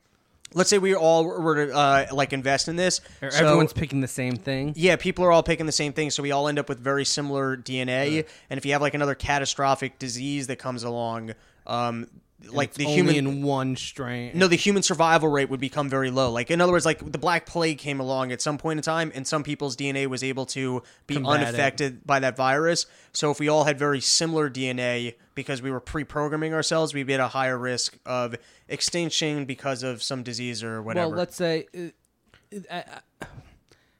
let's 0.54 0.70
say 0.70 0.78
we 0.78 0.94
all 0.94 1.24
were 1.26 1.66
to 1.66 1.74
uh, 1.74 2.06
like 2.12 2.32
invest 2.32 2.68
in 2.68 2.76
this, 2.76 3.00
Or 3.20 3.32
so- 3.32 3.44
everyone's 3.44 3.72
picking 3.72 4.00
the 4.00 4.06
same 4.08 4.36
thing. 4.36 4.72
yeah, 4.76 4.94
people 4.94 5.24
are 5.24 5.32
all 5.32 5.42
picking 5.42 5.66
the 5.66 5.72
same 5.72 5.92
thing, 5.92 6.10
so 6.12 6.22
we 6.22 6.30
all 6.30 6.46
end 6.46 6.60
up 6.60 6.68
with 6.68 6.78
very 6.78 7.04
similar 7.04 7.56
DNA. 7.56 8.24
And 8.48 8.58
if 8.58 8.64
you 8.64 8.72
have 8.72 8.80
like 8.82 8.94
another 8.94 9.16
catastrophic 9.16 9.98
disease 9.98 10.46
that 10.46 10.56
comes 10.60 10.84
along, 10.84 11.32
um, 11.66 12.06
like 12.46 12.74
the 12.74 12.84
human 12.84 13.16
in 13.16 13.42
one 13.42 13.74
strain. 13.74 14.30
no, 14.34 14.46
the 14.46 14.56
human 14.56 14.82
survival 14.82 15.28
rate 15.28 15.50
would 15.50 15.60
become 15.60 15.88
very 15.88 16.10
low. 16.10 16.30
Like 16.30 16.50
in 16.50 16.60
other 16.60 16.72
words, 16.72 16.86
like 16.86 17.10
the 17.10 17.18
Black 17.18 17.46
Plague 17.46 17.78
came 17.78 18.00
along 18.00 18.30
at 18.30 18.40
some 18.40 18.58
point 18.58 18.78
in 18.78 18.82
time, 18.82 19.10
and 19.14 19.26
some 19.26 19.42
people's 19.42 19.76
DNA 19.76 20.06
was 20.06 20.22
able 20.22 20.46
to 20.46 20.82
be 21.06 21.14
Combat 21.14 21.40
it. 21.40 21.48
unaffected 21.48 22.06
by 22.06 22.20
that 22.20 22.36
virus. 22.36 22.86
So 23.12 23.30
if 23.30 23.40
we 23.40 23.48
all 23.48 23.64
had 23.64 23.78
very 23.78 24.00
similar 24.00 24.48
DNA 24.48 25.14
because 25.34 25.60
we 25.60 25.70
were 25.70 25.80
pre-programming 25.80 26.54
ourselves, 26.54 26.94
we'd 26.94 27.06
be 27.06 27.14
at 27.14 27.20
a 27.20 27.28
higher 27.28 27.58
risk 27.58 27.98
of 28.06 28.36
extinction 28.68 29.44
because 29.44 29.82
of 29.82 30.02
some 30.02 30.22
disease 30.22 30.62
or 30.62 30.80
whatever. 30.80 31.08
Well, 31.08 31.18
let's 31.18 31.36
say, 31.36 31.66
uh, 31.76 32.58
uh, 32.70 32.82
uh, 33.20 33.26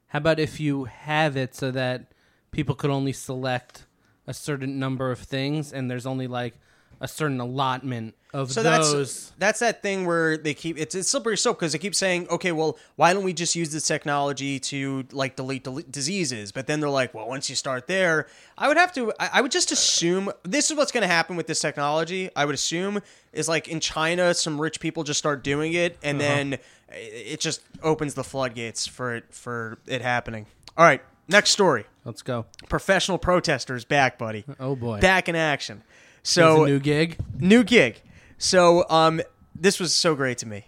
how 0.09 0.18
about 0.18 0.39
if 0.39 0.61
you 0.61 0.84
have 0.84 1.36
it 1.36 1.55
so 1.55 1.70
that 1.72 2.12
people 2.51 2.74
could 2.74 2.91
only 2.91 3.12
select 3.12 3.86
a 4.26 4.34
certain 4.34 4.78
number 4.78 5.11
of 5.11 5.18
things, 5.18 5.72
and 5.72 5.91
there's 5.91 6.07
only 6.07 6.26
like 6.26 6.55
a 7.01 7.09
certain 7.09 7.41
allotment 7.41 8.15
of 8.35 8.53
so 8.53 8.63
those. 8.63 8.93
that's 8.93 9.33
that's 9.39 9.59
that 9.61 9.83
thing 9.83 10.05
where 10.05 10.37
they 10.37 10.53
keep 10.53 10.77
it's 10.79 10.95
it's 10.95 11.09
slippery 11.09 11.37
slope 11.39 11.59
because 11.59 11.73
they 11.73 11.79
keep 11.79 11.95
saying, 11.95 12.29
okay, 12.29 12.53
well, 12.53 12.77
why 12.97 13.15
don't 13.15 13.25
we 13.25 13.33
just 13.33 13.55
use 13.57 13.71
this 13.73 13.87
technology 13.87 14.59
to 14.61 15.05
like 15.13 15.37
delete, 15.37 15.65
delete 15.65 15.91
diseases? 15.91 16.53
But 16.53 16.67
then 16.67 16.81
they're 16.81 16.91
like, 16.91 17.15
well, 17.15 17.27
once 17.29 17.49
you 17.49 17.57
start 17.57 17.87
there, 17.87 18.27
I 18.59 18.69
would 18.69 18.77
have 18.77 18.93
to, 18.95 19.13
I, 19.19 19.31
I 19.35 19.41
would 19.41 19.53
just 19.53 19.71
assume 19.73 20.31
this 20.43 20.71
is 20.71 20.77
what's 20.77 20.93
going 20.93 21.03
to 21.03 21.09
happen 21.09 21.37
with 21.37 21.47
this 21.47 21.61
technology. 21.61 22.29
I 22.37 22.45
would 22.45 22.55
assume 22.55 23.01
is 23.33 23.49
like 23.49 23.69
in 23.69 23.81
China, 23.81 24.35
some 24.35 24.61
rich 24.61 24.79
people 24.81 25.05
just 25.05 25.19
start 25.19 25.43
doing 25.43 25.73
it, 25.73 25.97
and 26.03 26.21
Uh-huh. 26.21 26.29
then 26.29 26.59
it 26.91 27.41
just 27.41 27.61
opens 27.83 28.15
the 28.15 28.25
floodgates 28.25 28.87
for 28.87 29.15
it 29.15 29.25
for 29.31 29.79
it 29.87 30.03
happening. 30.03 30.47
All 30.77 30.85
right, 30.85 31.03
next 31.29 31.51
story. 31.51 31.87
Let's 32.05 32.23
go. 32.23 32.47
Professional 32.69 33.19
protesters 33.19 33.85
back, 33.85 34.19
buddy. 34.19 34.45
Oh 34.61 34.75
boy. 34.77 34.99
Back 35.01 35.29
in 35.29 35.37
action. 35.37 35.83
So 36.29 36.64
a 36.64 36.68
new 36.68 36.79
gig. 36.79 37.16
new 37.39 37.64
gig. 37.64 38.03
So 38.37 38.85
um, 38.91 39.22
this 39.55 39.81
was 39.81 39.95
so 39.95 40.14
great 40.14 40.37
to 40.39 40.47
me. 40.47 40.66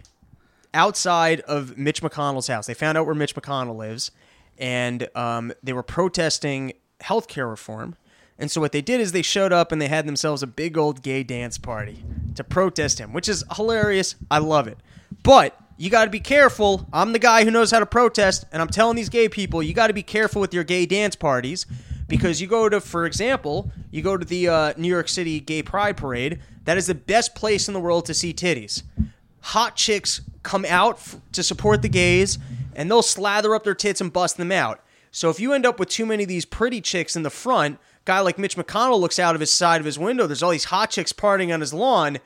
Outside 0.73 1.41
of 1.41 1.77
Mitch 1.77 2.01
McConnell's 2.01 2.47
house, 2.47 2.65
they 2.65 2.73
found 2.73 2.97
out 2.97 3.05
where 3.05 3.13
Mitch 3.13 3.35
McConnell 3.35 3.75
lives, 3.75 4.11
and 4.57 5.07
um, 5.15 5.53
they 5.61 5.73
were 5.73 5.83
protesting 5.83 6.73
healthcare 7.01 7.49
reform. 7.49 7.95
And 8.39 8.49
so 8.49 8.59
what 8.59 8.71
they 8.71 8.81
did 8.81 9.01
is 9.01 9.11
they 9.11 9.21
showed 9.21 9.53
up 9.53 9.71
and 9.71 9.79
they 9.79 9.87
had 9.87 10.07
themselves 10.07 10.41
a 10.41 10.47
big 10.47 10.77
old 10.77 11.03
gay 11.03 11.21
dance 11.21 11.59
party 11.59 12.03
to 12.33 12.43
protest 12.43 12.97
him, 12.97 13.13
which 13.13 13.29
is 13.29 13.43
hilarious. 13.55 14.15
I 14.31 14.39
love 14.39 14.67
it. 14.67 14.79
But 15.21 15.55
you 15.77 15.91
got 15.91 16.05
to 16.05 16.11
be 16.11 16.19
careful. 16.19 16.87
I'm 16.91 17.13
the 17.13 17.19
guy 17.19 17.43
who 17.43 17.51
knows 17.51 17.69
how 17.69 17.79
to 17.79 17.85
protest, 17.85 18.45
and 18.51 18.63
I'm 18.63 18.69
telling 18.69 18.95
these 18.95 19.09
gay 19.09 19.29
people, 19.29 19.61
you 19.61 19.75
got 19.75 19.87
to 19.87 19.93
be 19.93 20.03
careful 20.03 20.41
with 20.41 20.55
your 20.55 20.63
gay 20.63 20.87
dance 20.87 21.15
parties 21.15 21.67
because 22.11 22.41
you 22.41 22.45
go 22.45 22.67
to, 22.67 22.81
for 22.81 23.05
example, 23.05 23.71
you 23.89 24.01
go 24.01 24.17
to 24.17 24.25
the 24.25 24.49
uh, 24.49 24.73
New 24.75 24.89
York 24.89 25.07
City 25.07 25.39
Gay 25.39 25.63
Pride 25.63 25.95
Parade. 25.95 26.41
That 26.65 26.77
is 26.77 26.87
the 26.87 26.93
best 26.93 27.35
place 27.35 27.69
in 27.69 27.73
the 27.73 27.79
world 27.79 28.05
to 28.07 28.13
see 28.13 28.33
titties. 28.33 28.83
Hot 29.39 29.77
chicks 29.77 30.19
come 30.43 30.65
out 30.65 30.95
f- 30.95 31.15
to 31.31 31.41
support 31.41 31.81
the 31.81 31.87
gays, 31.87 32.37
and 32.75 32.91
they'll 32.91 33.01
slather 33.01 33.55
up 33.55 33.63
their 33.63 33.73
tits 33.73 34.01
and 34.01 34.11
bust 34.11 34.35
them 34.35 34.51
out. 34.51 34.83
So 35.11 35.29
if 35.29 35.39
you 35.39 35.53
end 35.53 35.65
up 35.65 35.79
with 35.79 35.87
too 35.87 36.05
many 36.05 36.23
of 36.23 36.29
these 36.29 36.43
pretty 36.43 36.81
chicks 36.81 37.15
in 37.15 37.23
the 37.23 37.29
front, 37.29 37.79
guy 38.03 38.19
like 38.19 38.37
Mitch 38.37 38.57
McConnell 38.57 38.99
looks 38.99 39.17
out 39.17 39.33
of 39.33 39.39
his 39.39 39.51
side 39.51 39.79
of 39.79 39.85
his 39.85 39.97
window. 39.97 40.27
There's 40.27 40.43
all 40.43 40.51
these 40.51 40.65
hot 40.65 40.89
chicks 40.89 41.13
partying 41.13 41.53
on 41.53 41.61
his 41.61 41.73
lawn. 41.73 42.17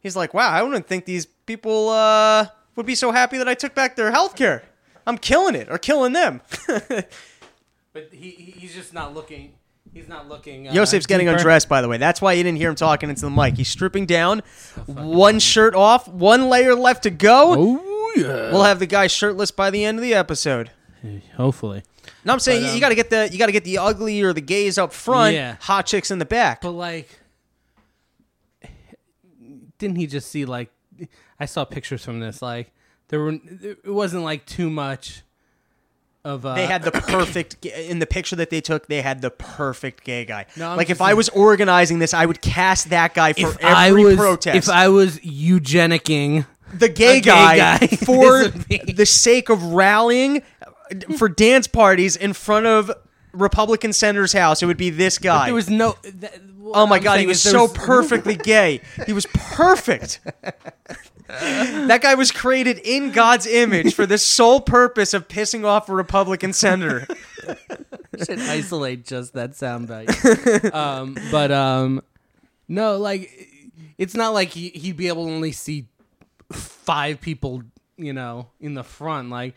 He's 0.00 0.16
like, 0.16 0.32
"Wow, 0.32 0.48
I 0.50 0.62
wouldn't 0.62 0.86
think 0.86 1.04
these 1.04 1.26
people 1.26 1.90
uh, 1.90 2.46
would 2.76 2.86
be 2.86 2.94
so 2.94 3.12
happy 3.12 3.36
that 3.36 3.48
I 3.48 3.54
took 3.54 3.74
back 3.74 3.94
their 3.94 4.10
health 4.10 4.36
care. 4.36 4.62
I'm 5.06 5.18
killing 5.18 5.54
it 5.54 5.68
or 5.70 5.76
killing 5.76 6.14
them." 6.14 6.40
But 7.94 8.08
he, 8.12 8.30
he's 8.30 8.74
just 8.74 8.92
not 8.92 9.14
looking. 9.14 9.54
He's 9.94 10.08
not 10.08 10.28
looking. 10.28 10.68
Uh, 10.68 10.72
Yosef's 10.72 11.06
getting 11.06 11.26
deeper. 11.26 11.36
undressed, 11.36 11.68
by 11.68 11.80
the 11.80 11.88
way. 11.88 11.96
That's 11.96 12.20
why 12.20 12.32
you 12.34 12.42
didn't 12.42 12.58
hear 12.58 12.68
him 12.68 12.74
talking 12.74 13.08
into 13.08 13.22
the 13.22 13.30
mic. 13.30 13.56
He's 13.56 13.68
stripping 13.68 14.04
down, 14.06 14.42
one 14.86 15.38
shirt 15.38 15.74
off, 15.74 16.08
one 16.08 16.48
layer 16.50 16.74
left 16.74 17.04
to 17.04 17.10
go. 17.10 17.54
Oh 17.56 18.12
yeah. 18.16 18.50
We'll 18.52 18.64
have 18.64 18.78
the 18.80 18.86
guy 18.86 19.06
shirtless 19.06 19.50
by 19.52 19.70
the 19.70 19.84
end 19.84 19.98
of 19.98 20.02
the 20.02 20.12
episode. 20.14 20.70
Hopefully. 21.36 21.82
No, 22.24 22.32
I'm 22.32 22.40
saying 22.40 22.62
But, 22.62 22.66
you- 22.66 22.68
you 22.70 22.74
um, 22.76 22.80
got 22.80 22.88
to 22.90 22.94
get 22.96 23.10
the 23.10 23.28
you 23.30 23.38
got 23.38 23.46
to 23.46 23.52
get 23.52 23.64
the 23.64 23.78
ugly 23.78 24.20
or 24.22 24.32
the 24.32 24.40
gays 24.40 24.76
up 24.78 24.92
front, 24.92 25.34
Yeah. 25.34 25.56
hot 25.60 25.86
chicks 25.86 26.10
in 26.10 26.18
the 26.18 26.24
back. 26.24 26.60
But 26.62 26.70
like, 26.72 27.20
didn't 29.78 29.96
he 29.96 30.06
just 30.06 30.30
see 30.30 30.44
like? 30.44 30.70
I 31.38 31.44
saw 31.46 31.64
pictures 31.64 32.04
from 32.04 32.20
this. 32.20 32.40
Like 32.42 32.72
there 33.08 33.20
were. 33.20 33.38
It 33.60 33.84
wasn't 33.86 34.22
like 34.24 34.46
too 34.46 34.70
much. 34.70 35.22
Of 36.24 36.46
uh, 36.46 36.54
They 36.54 36.64
had 36.66 36.82
the 36.84 36.90
perfect 36.90 37.66
in 37.66 37.98
the 37.98 38.06
picture 38.06 38.36
that 38.36 38.48
they 38.48 38.62
took. 38.62 38.86
They 38.86 39.02
had 39.02 39.20
the 39.20 39.30
perfect 39.30 40.04
gay 40.04 40.24
guy. 40.24 40.46
No, 40.56 40.74
like 40.74 40.88
if 40.88 41.02
I 41.02 41.12
was 41.12 41.28
organizing 41.28 41.98
this, 41.98 42.14
I 42.14 42.24
would 42.24 42.40
cast 42.40 42.88
that 42.90 43.12
guy 43.12 43.34
for 43.34 43.48
If 43.50 43.58
every 43.58 43.66
I 43.66 43.92
was 43.92 44.16
protest. 44.16 44.56
if 44.56 44.68
I 44.70 44.88
was 44.88 45.18
eugenicking, 45.18 46.46
the 46.72 46.88
gay, 46.88 47.18
a 47.18 47.20
gay 47.20 47.30
guy, 47.30 47.56
guy, 47.78 47.86
for 48.06 48.44
this 48.44 48.54
would 48.54 48.68
be- 48.68 48.92
the 48.92 49.04
sake 49.04 49.50
of 49.50 49.62
rallying 49.62 50.42
for 51.18 51.28
dance 51.28 51.66
parties 51.66 52.16
in 52.16 52.32
front 52.32 52.64
of 52.66 52.90
Republican 53.32 53.92
senator's 53.92 54.32
house, 54.32 54.62
it 54.62 54.66
would 54.66 54.76
be 54.78 54.88
this 54.90 55.18
guy. 55.18 55.46
there 55.46 55.54
was 55.54 55.68
no. 55.68 55.90
What 56.56 56.72
oh 56.78 56.86
my 56.86 56.96
I'm 56.96 57.02
god, 57.02 57.20
he 57.20 57.26
was 57.26 57.42
so 57.42 57.68
perfectly 57.68 58.36
gay. 58.36 58.80
He 59.06 59.12
was 59.12 59.26
perfect. 59.34 60.20
that 61.88 62.00
guy 62.02 62.14
was 62.14 62.30
created 62.30 62.78
in 62.84 63.10
God's 63.10 63.46
image 63.46 63.94
for 63.94 64.04
the 64.04 64.18
sole 64.18 64.60
purpose 64.60 65.14
of 65.14 65.26
pissing 65.26 65.64
off 65.64 65.88
a 65.88 65.94
Republican 65.94 66.52
senator. 66.52 67.06
should 68.24 68.40
isolate 68.40 69.06
just 69.06 69.32
that 69.32 69.52
soundbite. 69.52 70.74
um, 70.74 71.16
but 71.30 71.50
um, 71.50 72.02
no, 72.68 72.98
like 72.98 73.30
it's 73.96 74.14
not 74.14 74.34
like 74.34 74.50
he, 74.50 74.68
he'd 74.70 74.96
be 74.96 75.08
able 75.08 75.26
to 75.26 75.32
only 75.32 75.52
see 75.52 75.88
five 76.52 77.20
people, 77.20 77.62
you 77.96 78.12
know, 78.12 78.48
in 78.60 78.74
the 78.74 78.84
front. 78.84 79.30
Like 79.30 79.54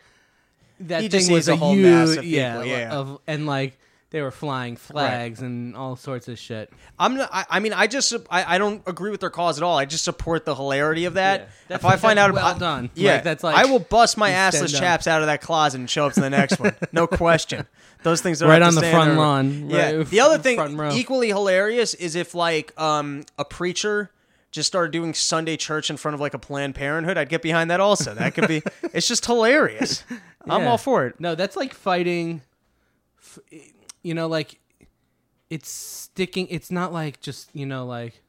that 0.80 1.02
He 1.02 1.08
thing 1.08 1.20
just 1.20 1.30
was 1.30 1.48
a 1.48 1.56
whole 1.56 1.74
huge, 1.74 1.84
mass 1.84 2.16
of 2.16 2.24
yeah, 2.24 2.62
yeah. 2.62 2.90
Of, 2.92 3.20
and 3.26 3.46
like 3.46 3.78
they 4.10 4.22
were 4.22 4.30
flying 4.30 4.76
flags 4.76 5.40
and 5.42 5.76
all 5.76 5.94
sorts 5.94 6.28
of 6.28 6.38
shit. 6.38 6.72
I'm 6.98 7.16
not, 7.16 7.28
I, 7.30 7.44
I 7.50 7.60
mean, 7.60 7.74
I 7.74 7.86
just 7.86 8.14
I, 8.30 8.54
I 8.54 8.58
don't 8.58 8.82
agree 8.86 9.10
with 9.10 9.20
their 9.20 9.28
cause 9.30 9.58
at 9.58 9.62
all. 9.62 9.76
I 9.76 9.84
just 9.84 10.02
support 10.04 10.46
the 10.46 10.54
hilarity 10.54 11.04
of 11.04 11.14
that. 11.14 11.40
Yeah. 11.40 11.44
if 11.76 11.82
That's- 11.82 11.92
I 11.92 11.96
find 11.96 12.18
out, 12.18 12.32
well 12.32 12.54
I- 12.54 12.58
done. 12.58 12.90
Yeah, 12.94 13.14
Like, 13.14 13.24
that's 13.24 13.44
like- 13.44 13.56
I 13.56 13.66
will 13.66 13.80
bust 13.80 14.16
my 14.16 14.30
assless 14.30 14.74
up. 14.74 14.80
chaps 14.80 15.06
out 15.06 15.20
of 15.20 15.26
that 15.26 15.42
closet 15.42 15.78
and 15.80 15.90
show 15.90 16.06
up 16.06 16.14
to 16.14 16.20
the 16.20 16.30
next 16.30 16.58
one. 16.58 16.74
No 16.90 17.06
question. 17.22 17.66
Those 18.02 18.22
things 18.22 18.38
don't 18.38 18.48
Right 18.48 18.62
on 18.62 18.74
the 18.74 18.80
front 18.80 19.10
there. 19.10 19.18
lawn, 19.18 19.68
Yeah. 19.70 19.90
right 19.92 20.06
the 20.06 20.20
other 20.20 20.38
thing, 20.38 20.58
equally 20.92 21.28
hilarious, 21.28 21.92
is 21.94 22.14
if 22.16 22.34
like 22.34 22.72
um 22.80 23.24
a 23.38 23.44
preacher 23.44 24.10
just 24.52 24.66
started 24.68 24.92
doing 24.92 25.12
Sunday 25.12 25.58
church 25.58 25.90
in 25.90 25.98
front 25.98 26.14
of 26.14 26.20
like 26.20 26.32
a 26.32 26.38
Planned 26.38 26.74
Parenthood. 26.74 27.18
I'd 27.18 27.28
get 27.28 27.42
behind 27.42 27.70
that 27.70 27.80
also. 27.80 28.14
That 28.14 28.34
could 28.34 28.48
be. 28.48 28.62
it's 28.94 29.06
just 29.06 29.26
hilarious. 29.26 30.02
I'm 30.48 30.66
all 30.66 30.78
for 30.78 31.06
it. 31.06 31.20
No, 31.20 31.34
that's 31.34 31.54
like 31.56 31.74
fighting. 31.74 32.40
f- 33.20 33.40
You 34.02 34.14
know, 34.14 34.26
like 34.28 34.60
it's 35.50 35.68
sticking. 35.70 36.46
It's 36.50 36.70
not 36.70 36.92
like 36.92 37.20
just 37.20 37.48
you 37.54 37.66
know 37.66 37.86
like 37.86 38.22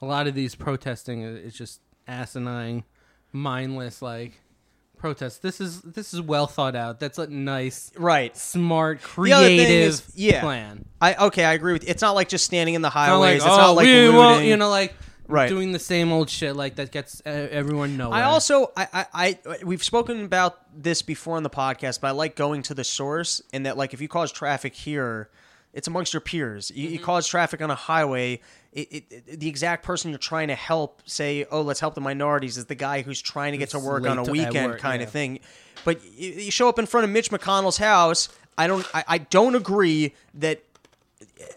a 0.00 0.06
lot 0.06 0.26
of 0.26 0.34
these 0.34 0.54
protesting 0.54 1.22
is 1.22 1.54
just 1.54 1.80
asinine, 2.08 2.84
mindless 3.32 4.02
like 4.02 4.40
protests. 4.96 5.38
This 5.38 5.60
is 5.60 5.82
this 5.82 6.14
is 6.14 6.20
well 6.20 6.46
thought 6.46 6.74
out. 6.76 7.00
That's 7.00 7.18
a 7.18 7.26
nice, 7.26 7.90
Right. 7.96 8.36
smart, 8.36 9.00
The 9.00 9.32
other 9.32 9.46
thing 9.46 9.58
creative 9.58 9.88
is- 9.88 10.12
yeah. 10.14 10.40
plan. 10.40 10.84
I 11.00 11.14
okay. 11.26 11.44
I 11.44 11.52
agree 11.54 11.72
with. 11.72 11.84
you. 11.84 11.90
It's 11.90 12.02
not 12.02 12.12
like 12.14 12.28
just 12.28 12.44
standing 12.44 12.74
in 12.74 12.82
the 12.82 12.88
It's 12.88 12.94
not 12.94 13.06
highways. 13.08 13.42
like, 13.42 13.48
it's 13.50 13.58
oh, 13.58 13.60
not 13.60 13.70
like 13.72 13.86
we 13.86 13.92
looting. 13.94 14.16
won't, 14.16 14.44
you 14.44 14.56
know, 14.56 14.70
like 14.70 14.94
Right. 15.32 15.48
doing 15.48 15.72
the 15.72 15.78
same 15.78 16.12
old 16.12 16.28
shit 16.30 16.54
like 16.54 16.76
that 16.76 16.92
gets 16.92 17.22
uh, 17.24 17.48
everyone 17.50 17.96
nowhere. 17.96 18.18
I 18.18 18.22
also 18.24 18.70
I, 18.76 18.86
I 18.92 19.06
I 19.48 19.58
we've 19.64 19.82
spoken 19.82 20.24
about 20.24 20.58
this 20.80 21.02
before 21.02 21.36
on 21.36 21.42
the 21.42 21.50
podcast, 21.50 22.00
but 22.00 22.08
I 22.08 22.10
like 22.10 22.36
going 22.36 22.62
to 22.64 22.74
the 22.74 22.84
source 22.84 23.40
in 23.52 23.62
that 23.64 23.76
like 23.76 23.94
if 23.94 24.00
you 24.00 24.08
cause 24.08 24.30
traffic 24.30 24.74
here, 24.74 25.30
it's 25.72 25.88
amongst 25.88 26.12
your 26.12 26.20
peers. 26.20 26.70
You, 26.74 26.88
you 26.88 26.98
cause 26.98 27.26
traffic 27.26 27.62
on 27.62 27.70
a 27.70 27.74
highway. 27.74 28.40
It, 28.72 28.88
it, 28.92 29.04
it- 29.10 29.40
the 29.40 29.48
exact 29.48 29.84
person 29.84 30.10
you're 30.10 30.18
trying 30.18 30.48
to 30.48 30.54
help, 30.54 31.02
say, 31.06 31.46
oh, 31.50 31.62
let's 31.62 31.80
help 31.80 31.94
the 31.94 32.00
minorities, 32.00 32.56
is 32.56 32.66
the 32.66 32.74
guy 32.74 33.02
who's 33.02 33.20
trying 33.20 33.52
to 33.52 33.58
get 33.58 33.70
to 33.70 33.78
work 33.78 34.06
on 34.06 34.18
a 34.18 34.22
late 34.22 34.34
to- 34.34 34.40
at 34.42 34.48
weekend 34.48 34.70
work, 34.72 34.80
kind 34.80 35.00
yeah. 35.00 35.06
of 35.06 35.12
thing. 35.12 35.40
But 35.84 36.04
you, 36.04 36.30
you 36.32 36.50
show 36.50 36.68
up 36.68 36.78
in 36.78 36.86
front 36.86 37.04
of 37.04 37.10
Mitch 37.10 37.30
McConnell's 37.30 37.78
house. 37.78 38.28
I 38.58 38.66
don't. 38.66 38.86
I, 38.94 39.04
I 39.08 39.18
don't 39.18 39.54
agree 39.54 40.14
that 40.34 40.62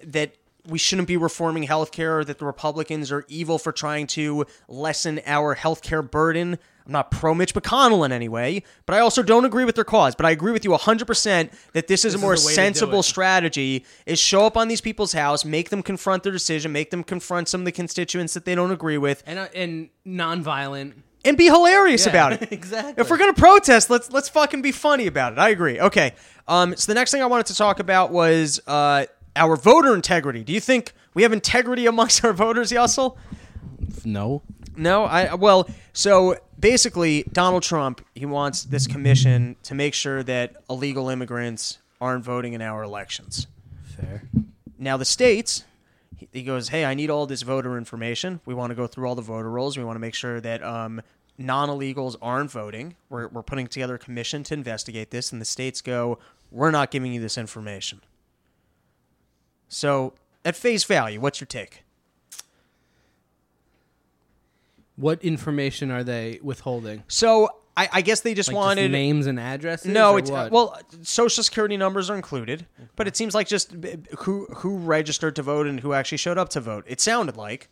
that 0.04 0.34
we 0.68 0.78
shouldn't 0.78 1.08
be 1.08 1.18
reforming 1.18 1.68
healthcare 1.68 2.20
or 2.20 2.24
that 2.26 2.40
the 2.40 2.46
Republicans 2.46 3.12
are 3.12 3.26
evil 3.28 3.58
for 3.60 3.72
trying 3.72 4.08
to 4.08 4.46
lessen 4.68 5.22
our 5.26 5.56
healthcare 5.56 6.10
burden. 6.10 6.58
I'm 6.86 6.92
not 6.92 7.10
pro 7.10 7.34
Mitch 7.34 7.56
McConnell 7.56 8.06
in 8.06 8.12
any 8.12 8.30
way, 8.30 8.62
but 8.86 8.96
I 8.96 9.00
also 9.00 9.24
don't 9.24 9.44
agree 9.46 9.66
with 9.66 9.74
their 9.74 9.84
cause. 9.84 10.14
But 10.14 10.28
I 10.28 10.32
agree 10.32 10.52
with 10.52 10.64
you 10.64 10.70
100% 10.72 11.52
that 11.74 11.88
this 11.88 12.06
is 12.06 12.14
a 12.14 12.18
more 12.20 12.36
the 12.36 12.42
way 12.42 12.44
to 12.44 12.50
do 12.50 12.54
sensible 12.56 13.02
strategy 13.02 13.86
is 14.06 14.20
show 14.20 14.46
up 14.46 14.56
on 14.56 14.68
these 14.68 14.82
people's 14.82 15.14
house, 15.14 15.44
make 15.44 15.70
them 15.72 15.82
confront 15.82 16.22
their 16.22 16.32
decision, 16.32 16.72
make 16.72 16.92
them 16.92 17.04
confront 17.04 17.48
some 17.48 17.62
of 17.62 17.66
the 17.66 17.72
constituents 17.72 18.36
that 18.36 18.46
they 18.46 18.54
don't 18.54 18.70
agree 18.72 19.00
with, 19.00 19.24
and 19.26 19.40
uh, 19.40 19.48
and 19.56 19.90
nonviolent. 20.06 20.94
and 21.24 21.38
be 21.38 21.46
hilarious 21.46 22.06
Yeah, 22.06 22.12
about 22.12 22.34
it. 22.34 22.52
exactly. 22.52 23.02
If 23.02 23.10
we're 23.10 23.18
gonna 23.18 23.34
protest, 23.34 23.90
let's 23.90 24.12
let's 24.12 24.30
fucking 24.30 24.62
be 24.62 24.72
funny 24.72 25.08
about 25.08 25.34
it. 25.34 25.40
I 25.40 25.50
agree. 25.50 25.80
Okay. 25.80 26.14
Um. 26.48 26.76
So 26.76 26.92
the 26.92 26.96
next 26.96 27.10
thing 27.12 27.24
I 27.24 27.26
wanted 27.26 27.48
to 27.48 27.56
talk 27.56 27.80
about 27.80 28.12
was 28.12 28.60
uh 28.68 29.06
our 29.36 29.56
voter 29.56 29.94
integrity. 29.94 30.44
Do 30.44 30.54
you 30.54 30.60
think 30.60 30.94
we 31.14 31.24
have 31.24 31.34
integrity 31.34 31.86
amongst 31.86 32.24
our 32.24 32.34
voters, 32.34 32.72
Yassel? 32.72 33.18
No. 34.04 34.42
No. 34.76 35.06
I 35.06 35.34
well. 35.36 35.70
So 35.94 36.38
basically, 36.60 37.24
Donald 37.32 37.64
Trump 37.64 38.06
he 38.16 38.26
wants 38.26 38.64
this 38.64 38.88
commission 38.88 39.56
to 39.64 39.76
make 39.76 39.94
sure 39.94 40.24
that 40.24 40.56
illegal 40.70 41.10
immigrants 41.10 41.80
aren't 42.02 42.24
voting 42.24 42.54
in 42.54 42.62
our 42.62 42.84
elections. 42.84 43.48
Fair. 43.96 44.24
Now 44.78 44.98
the 44.98 45.06
states, 45.06 45.64
he- 46.32 46.44
goes, 46.44 46.70
"Hey, 46.70 46.84
I 46.84 46.94
need 46.94 47.10
all 47.10 47.26
this 47.26 47.42
voter 47.42 47.78
information. 47.78 48.42
We 48.46 48.54
want 48.54 48.72
to 48.72 48.76
go 48.76 48.88
through 48.88 49.08
all 49.08 49.16
the 49.16 49.22
voter 49.22 49.50
rolls. 49.50 49.78
We 49.78 49.84
want 49.84 49.96
to 49.96 50.02
make 50.02 50.14
sure 50.16 50.42
that 50.42 50.62
um, 50.64 51.02
non-illegals 51.38 52.16
aren't 52.22 52.52
voting. 52.52 52.96
We're 53.10 53.28
we're 53.30 53.44
putting 53.44 53.68
together 53.68 53.96
a 53.96 54.00
commission 54.00 54.44
to 54.44 54.54
investigate 54.54 55.12
this." 55.12 55.32
And 55.32 55.40
the 55.40 55.46
states 55.46 55.82
go, 55.82 56.20
"We're 56.52 56.72
not 56.72 56.92
giving 56.92 57.14
you 57.14 57.22
this 57.22 57.38
information." 57.38 58.02
So, 59.68 60.14
at 60.44 60.56
face 60.56 60.84
value, 60.84 61.20
what's 61.20 61.40
your 61.40 61.48
take? 61.48 61.84
What 64.96 65.24
information 65.24 65.92
are 65.92 66.04
they 66.04 66.40
withholding? 66.42 67.04
So, 67.08 67.50
I, 67.76 67.90
I 67.92 68.02
guess 68.02 68.22
they 68.22 68.34
just 68.34 68.50
Like 68.50 68.56
wanted 68.56 68.92
names 68.92 69.28
and 69.28 69.38
addresses? 69.40 69.92
No, 69.92 70.14
or 70.14 70.20
it's 70.20 70.32
what? 70.32 70.52
well, 70.52 70.80
social 71.02 71.44
security 71.44 71.76
numbers 71.76 72.10
are 72.10 72.16
included, 72.16 72.66
but 72.96 73.08
it 73.08 73.18
seems 73.18 73.36
like 73.36 73.48
just 73.48 73.80
b- 73.82 73.98
who 74.20 74.46
who 74.56 74.78
registered 74.78 75.36
to 75.36 75.42
vote 75.42 75.68
and 75.68 75.82
who 75.82 75.92
actually 75.92 76.20
showed 76.20 76.38
up 76.38 76.50
to 76.50 76.62
vote. 76.62 76.86
It 76.88 77.02
sounded 77.02 77.36
like 77.36 77.68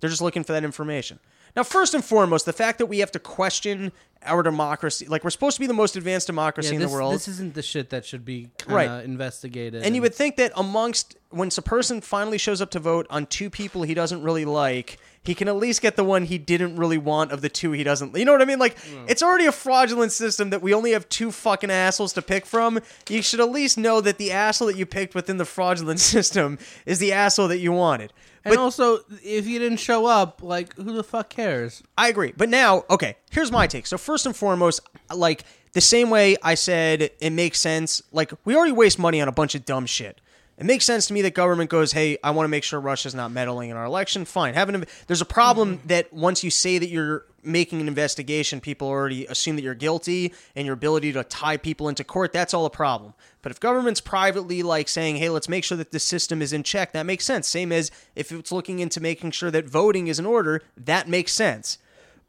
they're 0.00 0.10
just 0.10 0.22
looking 0.22 0.42
for 0.42 0.52
that 0.54 0.64
information. 0.64 1.20
Now, 1.56 1.62
first 1.62 1.94
and 1.94 2.04
foremost, 2.04 2.46
the 2.46 2.52
fact 2.52 2.78
that 2.78 2.86
we 2.86 2.98
have 2.98 3.10
to 3.12 3.18
question 3.18 3.92
our 4.24 4.42
democracy, 4.42 5.06
like 5.06 5.22
we're 5.22 5.30
supposed 5.30 5.56
to 5.56 5.60
be 5.60 5.66
the 5.66 5.74
most 5.74 5.96
advanced 5.96 6.26
democracy 6.26 6.70
Yeah, 6.70 6.80
in 6.82 6.86
the 6.86 6.88
world, 6.88 7.14
This 7.14 7.28
isn't 7.28 7.54
the 7.54 7.62
shit 7.62 7.90
that 7.90 8.04
should 8.04 8.24
be 8.24 8.50
Right. 8.66 9.04
investigated. 9.04 9.82
and 9.84 9.94
you 9.94 10.02
would 10.02 10.14
think 10.14 10.36
that 10.36 10.52
amongst 10.56 11.16
when 11.30 11.50
a 11.56 11.62
person 11.62 12.00
finally 12.00 12.38
shows 12.38 12.60
up 12.60 12.70
to 12.70 12.78
vote 12.78 13.06
on 13.10 13.26
two 13.26 13.50
people 13.50 13.82
he 13.82 13.94
doesn't 13.94 14.22
really 14.22 14.44
like, 14.44 14.98
he 15.22 15.34
can 15.34 15.46
at 15.46 15.56
least 15.56 15.82
get 15.82 15.94
the 15.94 16.04
one 16.04 16.24
he 16.24 16.38
didn't 16.38 16.76
really 16.76 16.98
want 16.98 17.32
of 17.32 17.42
the 17.42 17.48
two 17.48 17.72
he 17.72 17.84
doesn't. 17.84 18.16
You 18.16 18.24
know 18.24 18.32
what 18.32 18.42
I 18.42 18.46
mean? 18.46 18.58
Like 18.58 18.78
hmm. 18.80 19.04
it's 19.06 19.22
already 19.22 19.46
a 19.46 19.52
fraudulent 19.52 20.10
system 20.10 20.50
that 20.50 20.62
we 20.62 20.72
only 20.74 20.92
have 20.92 21.08
two 21.08 21.30
fucking 21.30 21.70
assholes 21.70 22.12
to 22.14 22.22
pick 22.22 22.46
from. 22.46 22.80
You 23.08 23.22
should 23.22 23.40
at 23.40 23.50
least 23.50 23.78
know 23.78 24.00
that 24.00 24.18
the 24.18 24.32
asshole 24.32 24.68
that 24.68 24.76
you 24.76 24.86
picked 24.86 25.14
within 25.14 25.36
the 25.36 25.44
fraudulent 25.44 26.00
system 26.14 26.58
is 26.86 26.98
the 26.98 27.12
asshole 27.12 27.48
that 27.48 27.58
you 27.58 27.72
wanted. 27.72 28.12
And 28.48 28.56
But 28.56 28.62
also, 28.62 29.00
if 29.22 29.46
you 29.46 29.58
didn't 29.58 29.78
show 29.78 30.06
up, 30.06 30.42
like, 30.42 30.74
who 30.76 30.92
the 30.92 31.04
fuck 31.04 31.28
cares? 31.28 31.82
I 31.96 32.08
agree. 32.08 32.32
But 32.36 32.48
now, 32.48 32.84
okay, 32.88 33.16
here's 33.30 33.52
my 33.52 33.66
take. 33.66 33.86
So 33.86 33.98
first 33.98 34.24
and 34.26 34.34
foremost, 34.34 34.80
like 35.14 35.44
the 35.72 35.80
same 35.80 36.08
way 36.10 36.36
I 36.42 36.54
said 36.54 37.10
it 37.20 37.30
makes 37.30 37.60
sense, 37.60 38.02
like 38.10 38.32
we 38.44 38.56
already 38.56 38.72
waste 38.72 38.98
money 38.98 39.20
on 39.20 39.28
a 39.28 39.32
bunch 39.32 39.54
of 39.54 39.64
dumb 39.64 39.86
shit. 39.86 40.20
It 40.58 40.66
makes 40.66 40.84
sense 40.84 41.06
to 41.06 41.12
me 41.12 41.22
that 41.22 41.34
government 41.34 41.70
goes, 41.70 41.92
"Hey, 41.92 42.18
I 42.22 42.32
want 42.32 42.44
to 42.44 42.48
make 42.48 42.64
sure 42.64 42.80
Russia's 42.80 43.14
not 43.14 43.30
meddling 43.30 43.70
in 43.70 43.76
our 43.76 43.84
election." 43.84 44.24
Fine. 44.24 44.54
Have 44.54 44.68
an, 44.68 44.84
there's 45.06 45.20
a 45.20 45.26
problem 45.26 45.78
mm-hmm. 45.78 45.86
that 45.86 46.12
once 46.12 46.42
you 46.42 46.50
say 46.50 46.78
that 46.78 46.88
you're 46.88 47.24
making 47.44 47.80
an 47.80 47.86
investigation, 47.86 48.60
people 48.60 48.88
already 48.88 49.24
assume 49.26 49.54
that 49.54 49.62
you're 49.62 49.74
guilty, 49.74 50.34
and 50.56 50.66
your 50.66 50.74
ability 50.74 51.12
to 51.12 51.22
tie 51.22 51.56
people 51.56 51.88
into 51.88 52.02
court, 52.02 52.32
that's 52.32 52.52
all 52.52 52.66
a 52.66 52.70
problem. 52.70 53.14
But 53.40 53.52
if 53.52 53.60
government's 53.60 54.00
privately 54.00 54.64
like 54.64 54.88
saying, 54.88 55.16
"Hey, 55.16 55.28
let's 55.28 55.48
make 55.48 55.62
sure 55.62 55.78
that 55.78 55.92
the 55.92 56.00
system 56.00 56.42
is 56.42 56.52
in 56.52 56.64
check," 56.64 56.92
that 56.92 57.06
makes 57.06 57.24
sense. 57.24 57.46
Same 57.46 57.70
as 57.70 57.92
if 58.16 58.32
it's 58.32 58.50
looking 58.50 58.80
into 58.80 59.00
making 59.00 59.30
sure 59.30 59.52
that 59.52 59.68
voting 59.68 60.08
is 60.08 60.18
in 60.18 60.26
order, 60.26 60.62
that 60.76 61.08
makes 61.08 61.32
sense. 61.32 61.78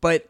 But 0.02 0.30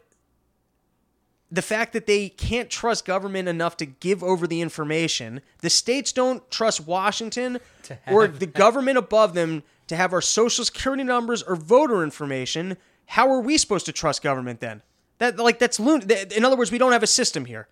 the 1.50 1.62
fact 1.62 1.92
that 1.92 2.06
they 2.06 2.28
can't 2.28 2.70
trust 2.70 3.04
government 3.04 3.48
enough 3.48 3.76
to 3.78 3.86
give 3.86 4.22
over 4.22 4.46
the 4.46 4.60
information, 4.60 5.40
the 5.58 5.70
states 5.70 6.12
don't 6.12 6.48
trust 6.50 6.86
Washington 6.86 7.58
or 8.06 8.26
the 8.28 8.46
government 8.46 8.98
above 8.98 9.34
them 9.34 9.62
to 9.88 9.96
have 9.96 10.12
our 10.12 10.20
social 10.20 10.64
security 10.64 11.02
numbers 11.02 11.42
or 11.42 11.56
voter 11.56 12.04
information. 12.04 12.76
How 13.06 13.28
are 13.30 13.40
we 13.40 13.58
supposed 13.58 13.86
to 13.86 13.92
trust 13.92 14.22
government 14.22 14.60
then? 14.60 14.82
That 15.18 15.38
like 15.38 15.58
that's 15.58 15.80
loon. 15.80 16.08
In 16.34 16.44
other 16.44 16.56
words, 16.56 16.70
we 16.70 16.78
don't 16.78 16.92
have 16.92 17.02
a 17.02 17.08
system 17.08 17.44
here. 17.44 17.66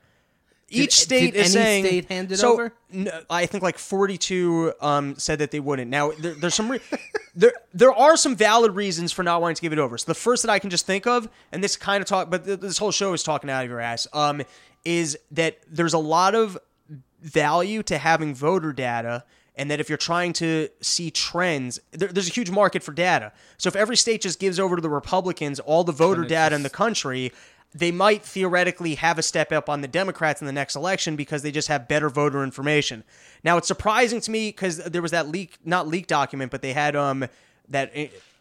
Each 0.71 0.97
Did- 0.97 1.03
state 1.03 1.33
did 1.35 1.41
is 1.47 1.53
saying 1.55 1.85
state 1.85 2.05
hand 2.11 2.31
it 2.31 2.37
so, 2.37 2.53
over? 2.53 2.73
n- 2.93 3.11
I 3.31 3.47
think 3.47 3.62
like 3.62 3.79
forty-two 3.79 4.75
um, 4.81 5.16
said 5.16 5.39
that 5.39 5.51
they 5.51 5.61
wouldn't. 5.61 5.91
Now 5.91 6.12
there, 6.12 6.35
there's 6.35 6.55
some 6.55 6.71
re- 6.71 6.81
there 7.35 7.53
there 7.73 7.93
are 7.93 8.16
some 8.19 8.37
valid 8.37 8.73
reasons 8.77 9.11
for 9.11 9.23
not 9.23 9.41
wanting 9.41 9.57
to 9.57 9.62
give 9.62 9.73
it 9.73 9.79
over. 9.79 9.97
So 9.97 10.05
the 10.07 10.14
first 10.14 10.43
that 10.43 10.51
I 10.51 10.59
can 10.59 10.69
just 10.69 10.85
think 10.85 11.07
of, 11.07 11.29
and 11.53 11.64
this 11.64 11.77
kind 11.77 12.03
of 12.03 12.07
talk, 12.07 12.29
but 12.29 12.45
th- 12.45 12.61
this 12.61 12.77
whole 12.77 12.91
show 12.93 13.14
is 13.14 13.23
talking 13.23 13.49
out 13.49 13.64
of 13.64 13.71
your 13.71 13.81
ass, 13.81 14.07
um, 14.12 14.43
is 14.85 15.19
that 15.31 15.59
there's 15.71 15.95
a 15.95 15.99
lot 15.99 16.35
of 16.35 16.59
value 17.23 17.83
to 17.85 17.97
having 17.97 18.35
voter 18.35 18.73
data. 18.73 19.25
And 19.57 19.73
that 19.73 19.81
if 19.81 19.89
you're 19.89 19.99
trying 19.99 20.35
to 20.35 20.69
see 20.81 21.11
trends, 21.11 21.81
there, 21.91 22.07
there's 22.07 22.29
a 22.29 22.33
huge 22.33 22.49
market 22.49 22.81
for 22.81 22.93
data. 22.93 23.33
So 23.57 23.66
if 23.66 23.75
every 23.75 23.97
state 23.97 24.21
just 24.21 24.39
gives 24.39 24.61
over 24.61 24.77
to 24.77 24.81
the 24.81 24.89
Republicans 24.89 25.59
all 25.59 25.83
the 25.83 25.91
voter 25.91 26.23
data 26.23 26.55
in 26.55 26.62
the 26.62 26.71
country, 26.71 27.33
they 27.75 27.91
might 27.91 28.25
theoretically 28.25 28.95
have 28.95 29.19
a 29.19 29.23
step 29.23 29.53
up 29.53 29.69
on 29.69 29.83
the 29.83 29.89
Democrats 29.89 30.41
in 30.41 30.47
the 30.47 30.53
next 30.53 30.75
election 30.75 31.16
because 31.16 31.43
they 31.43 31.51
just 31.51 31.69
have 31.69 31.87
better 31.87 32.09
voter 32.09 32.43
information. 32.43 33.05
Now 33.45 33.57
it's 33.57 33.69
surprising 33.69 34.21
to 34.23 34.31
me 34.31 34.49
because 34.49 34.79
there 34.79 35.03
was 35.03 35.11
that 35.11 35.29
leak, 35.29 35.59
not 35.64 35.87
leak 35.87 36.07
document, 36.07 36.51
but 36.51 36.62
they 36.62 36.73
had 36.73 36.97
um 36.97 37.27
that 37.69 37.93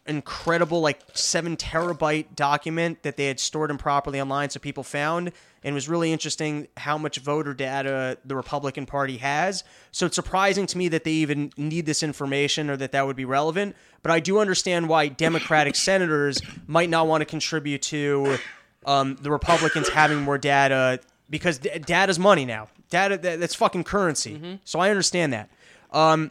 incredible 0.06 0.80
like 0.80 1.00
seven 1.12 1.56
terabyte 1.56 2.34
document 2.34 3.02
that 3.02 3.16
they 3.16 3.26
had 3.26 3.38
stored 3.38 3.70
improperly 3.70 4.20
online, 4.20 4.50
so 4.50 4.58
people 4.58 4.82
found. 4.82 5.30
And 5.62 5.72
it 5.72 5.74
was 5.74 5.88
really 5.88 6.12
interesting 6.12 6.68
how 6.76 6.96
much 6.96 7.18
voter 7.18 7.52
data 7.52 8.16
the 8.24 8.34
Republican 8.34 8.86
Party 8.86 9.18
has. 9.18 9.64
So 9.90 10.06
it's 10.06 10.14
surprising 10.14 10.66
to 10.66 10.78
me 10.78 10.88
that 10.88 11.04
they 11.04 11.10
even 11.10 11.52
need 11.56 11.84
this 11.84 12.02
information 12.02 12.70
or 12.70 12.76
that 12.78 12.92
that 12.92 13.06
would 13.06 13.16
be 13.16 13.24
relevant. 13.24 13.76
But 14.02 14.12
I 14.12 14.20
do 14.20 14.38
understand 14.38 14.88
why 14.88 15.08
Democratic 15.08 15.76
senators 15.76 16.40
might 16.66 16.88
not 16.88 17.06
want 17.06 17.20
to 17.22 17.26
contribute 17.26 17.82
to 17.82 18.38
um, 18.86 19.16
the 19.20 19.30
Republicans 19.30 19.88
having 19.88 20.20
more 20.20 20.38
data 20.38 21.00
because 21.30 21.58
d- 21.58 21.70
data's 21.78 22.18
money 22.18 22.44
now. 22.44 22.68
Data 22.90 23.18
that's 23.18 23.54
fucking 23.54 23.84
currency. 23.84 24.58
So 24.64 24.78
I 24.80 24.90
understand 24.90 25.32
that. 25.32 25.50
Um, 25.92 26.30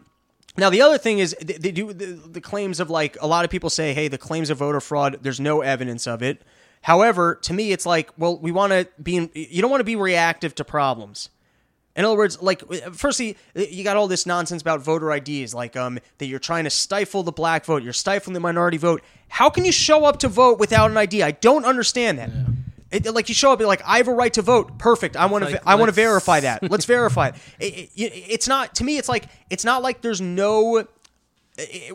Now 0.58 0.70
the 0.72 0.82
other 0.82 0.98
thing 0.98 1.20
is 1.20 1.36
they, 1.40 1.54
they 1.54 1.72
do 1.72 1.94
the, 1.94 2.06
the 2.06 2.42
claims 2.42 2.80
of 2.80 2.90
like 2.90 3.16
a 3.22 3.28
lot 3.28 3.46
of 3.46 3.52
people 3.52 3.70
say, 3.70 3.94
hey, 3.94 4.08
the 4.08 4.18
claims 4.18 4.50
of 4.50 4.58
voter 4.58 4.80
fraud. 4.82 5.20
There's 5.22 5.40
no 5.40 5.62
evidence 5.62 6.08
of 6.08 6.24
it. 6.24 6.42
However, 6.82 7.36
to 7.44 7.54
me, 7.54 7.72
it's 7.72 7.86
like, 7.86 8.12
well, 8.18 8.38
we 8.40 8.52
want 8.52 8.72
to 8.72 8.88
be. 9.02 9.18
In, 9.18 9.30
you 9.34 9.62
don't 9.62 9.70
want 9.72 9.82
to 9.82 9.86
be 9.86 9.96
reactive 9.96 10.56
to 10.56 10.64
problems. 10.64 11.30
In 11.98 12.06
other 12.06 12.16
words, 12.16 12.40
like, 12.42 12.62
firstly, 12.94 13.36
you 13.56 13.84
got 13.84 13.98
all 13.98 14.08
this 14.08 14.28
nonsense 14.28 14.62
about 14.62 14.82
voter 14.82 15.12
IDs, 15.12 15.56
like 15.56 15.76
um, 15.76 15.98
that 16.20 16.28
you're 16.28 16.38
trying 16.38 16.66
to 16.66 16.70
stifle 16.70 17.24
the 17.24 17.32
black 17.32 17.66
vote, 17.66 17.82
you're 17.82 17.92
stifling 17.92 18.36
the 18.36 18.40
minority 18.40 18.78
vote. 18.78 19.02
How 19.30 19.50
can 19.50 19.66
you 19.66 19.72
show 19.72 20.06
up 20.06 20.20
to 20.20 20.28
vote 20.28 20.60
without 20.60 20.92
an 20.92 20.98
ID? 20.98 21.24
I 21.24 21.32
don't 21.32 21.66
understand 21.66 22.20
that. 22.20 22.30
It, 22.92 23.14
like 23.14 23.28
you 23.28 23.36
show 23.36 23.52
up, 23.52 23.60
you're 23.60 23.68
like 23.68 23.82
I 23.86 23.98
have 23.98 24.08
a 24.08 24.14
right 24.14 24.32
to 24.34 24.42
vote. 24.42 24.78
Perfect. 24.78 25.18
I 25.18 25.26
want 25.26 25.44
to. 25.44 25.52
like, 25.52 25.62
I 25.66 25.76
want 25.76 25.90
to 25.90 25.94
verify 25.94 26.40
that. 26.40 26.70
Let's 26.72 26.86
verify 26.86 27.30
it. 27.30 27.36
It, 27.60 27.90
it. 27.96 28.14
It's 28.30 28.48
not 28.48 28.76
to 28.76 28.84
me. 28.84 28.98
It's 28.98 29.10
like 29.10 29.26
it's 29.50 29.66
not 29.66 29.82
like 29.82 30.02
there's 30.02 30.22
no. 30.22 30.88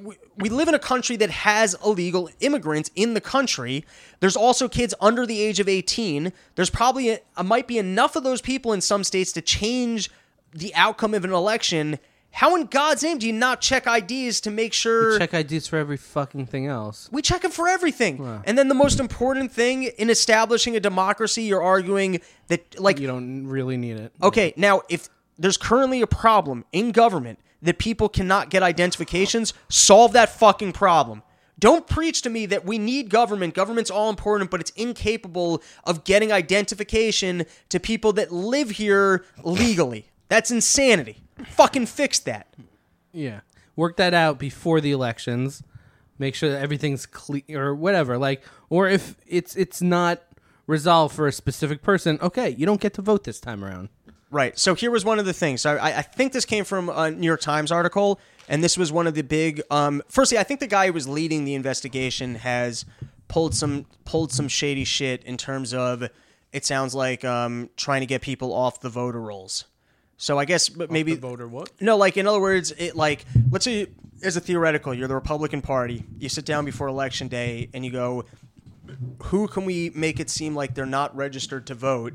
We- 0.01 0.17
we 0.37 0.49
live 0.49 0.69
in 0.69 0.75
a 0.75 0.79
country 0.79 1.17
that 1.17 1.31
has 1.31 1.77
illegal 1.85 2.29
immigrants 2.41 2.91
in 2.97 3.15
the 3.15 3.21
country. 3.21 3.85
There's 4.21 4.37
also 4.37 4.69
kids 4.69 4.95
under 5.01 5.25
the 5.27 5.41
age 5.41 5.61
of 5.61 5.69
18. 5.69 6.33
There's 6.57 6.71
probably 6.71 7.11
a, 7.11 7.21
a- 7.37 7.45
might 7.45 7.67
be 7.67 7.79
enough 7.79 8.17
of 8.17 8.25
those 8.25 8.41
people 8.41 8.73
in 8.73 8.81
some 8.81 9.05
states 9.05 9.33
to 9.33 9.41
change 9.41 10.11
the 10.53 10.75
outcome 10.75 11.15
of 11.15 11.25
an 11.25 11.33
election. 11.33 11.99
How 12.33 12.57
in 12.57 12.65
God's 12.67 13.03
name 13.03 13.19
do 13.19 13.27
you 13.27 13.33
not 13.33 13.61
check 13.61 13.87
IDs 13.87 14.41
to 14.43 14.51
make 14.51 14.73
sure 14.73 15.19
Check 15.19 15.35
IDs 15.35 15.67
for 15.69 15.77
every 15.77 15.99
fucking 15.99 16.47
thing 16.47 16.67
else. 16.67 17.09
we 17.13 17.21
check 17.23 17.43
them 17.43 17.51
for 17.51 17.69
everything? 17.69 18.43
And 18.47 18.57
then 18.57 18.69
the 18.69 18.75
most 18.75 18.99
important 18.99 19.53
thing 19.53 19.85
in 19.85 20.09
establishing 20.11 20.75
a 20.75 20.81
democracy, 20.81 21.43
you're 21.43 21.63
arguing 21.63 22.21
that 22.49 22.81
like 22.81 22.99
You 22.99 23.07
don't 23.07 23.47
really 23.47 23.77
need 23.77 23.97
it. 23.99 24.13
Okay, 24.23 24.55
now 24.57 24.81
if 24.89 25.09
there's 25.39 25.57
currently 25.59 26.01
a 26.03 26.07
problem 26.07 26.65
in 26.73 26.91
government 26.93 27.39
that 27.63 27.79
people 27.79 28.09
cannot 28.09 28.51
get 28.51 28.63
identifications, 28.63 29.55
solve 29.69 30.13
that 30.13 30.29
fucking 30.29 30.73
problem. 30.73 31.23
Don't 31.59 31.87
preach 31.87 32.23
to 32.23 32.31
me 32.31 32.47
that 32.47 32.65
we 32.65 32.77
need 32.77 33.09
government. 33.09 33.55
Government's 33.55 33.91
all 33.91 34.11
important, 34.11 34.51
but 34.51 34.61
it's 34.61 34.71
incapable 34.73 35.63
of 35.85 36.03
getting 36.03 36.33
identification 36.33 37.47
to 37.69 37.79
people 37.79 38.13
that 38.15 38.33
live 38.33 38.71
here 38.71 39.25
legally. 39.45 40.09
That's 40.29 40.51
insanity. 40.51 41.23
Fucking 41.47 41.87
fix 41.87 42.19
that. 42.21 42.53
Yeah. 43.13 43.41
Work 43.77 43.97
that 43.99 44.13
out 44.13 44.39
before 44.39 44.81
the 44.81 44.91
elections. 44.91 45.63
Make 46.19 46.35
sure 46.35 46.51
that 46.51 46.61
everything's 46.61 47.07
clear 47.07 47.45
or 47.69 47.75
whatever. 47.75 48.19
Like 48.19 48.43
or 48.69 48.89
if 48.89 49.17
it's 49.27 49.55
it's 49.55 49.81
not 49.81 50.23
resolved 50.67 51.15
for 51.15 51.27
a 51.27 51.33
specific 51.33 51.83
person, 51.83 52.19
okay, 52.23 52.51
you 52.51 52.67
don't 52.67 52.81
get 52.81 52.95
to 52.95 53.03
vote 53.03 53.25
this 53.25 53.41
time 53.41 53.65
around. 53.65 53.89
Right. 54.33 54.59
So 54.59 54.75
here 54.75 54.91
was 54.91 55.05
one 55.05 55.19
of 55.19 55.27
the 55.27 55.35
things. 55.35 55.61
So 55.61 55.77
I, 55.77 55.99
I 55.99 56.03
think 56.03 56.33
this 56.33 56.47
came 56.47 56.65
from 56.65 56.89
a 56.89 57.11
New 57.11 57.27
York 57.27 57.43
Times 57.43 57.71
article, 57.71 58.19
and 58.49 58.65
this 58.65 58.79
was 58.79 58.91
one 58.91 59.07
of 59.07 59.15
the 59.15 59.23
big. 59.23 59.61
Um, 59.71 60.03
firstly, 60.09 60.39
I 60.39 60.43
think 60.43 60.59
the 60.59 60.67
guy 60.67 60.87
who 60.87 60.95
was 60.95 61.07
leading 61.07 61.45
the 61.45 61.55
investigation 61.55 62.37
has 62.37 62.87
pulled 63.29 63.55
some 63.55 63.85
pulled 64.07 64.33
some 64.33 64.49
shady 64.49 64.85
shit 64.85 65.23
in 65.25 65.37
terms 65.37 65.75
of 65.75 66.09
it 66.51 66.65
sounds 66.65 66.95
like 66.95 67.27
um, 67.27 67.69
trying 67.77 68.01
to 68.01 68.07
get 68.07 68.23
people 68.23 68.55
off 68.55 68.81
the 68.81 68.89
voter 68.89 69.21
rolls. 69.21 69.67
So 70.17 70.39
I 70.39 70.47
guess 70.47 70.71
but 70.71 70.91
maybe 70.91 71.15
voter 71.15 71.47
what? 71.47 71.71
no, 71.79 71.99
like 71.99 72.17
in 72.17 72.27
other 72.27 72.41
words, 72.41 72.73
it 72.73 72.97
like 72.97 73.27
let's 73.51 73.67
say 73.67 73.89
as 74.23 74.39
a 74.39 74.41
theoretical, 74.41 74.95
you're 74.95 75.09
the 75.09 75.15
Republican 75.15 75.61
Party. 75.61 76.05
You 76.19 76.31
sit 76.31 76.47
down 76.47 76.65
before 76.65 76.89
election 76.89 77.29
day 77.29 77.69
and 77.75 77.85
you 77.85 77.91
go, 77.91 78.25
who 79.25 79.47
can 79.47 79.67
we 79.67 79.91
make 79.95 80.21
it 80.21 80.31
seem 80.31 80.55
like 80.55 80.75
they're 80.75 80.87
not 80.87 81.15
registered 81.15 81.67
to 81.67 81.75
vote? 81.75 82.15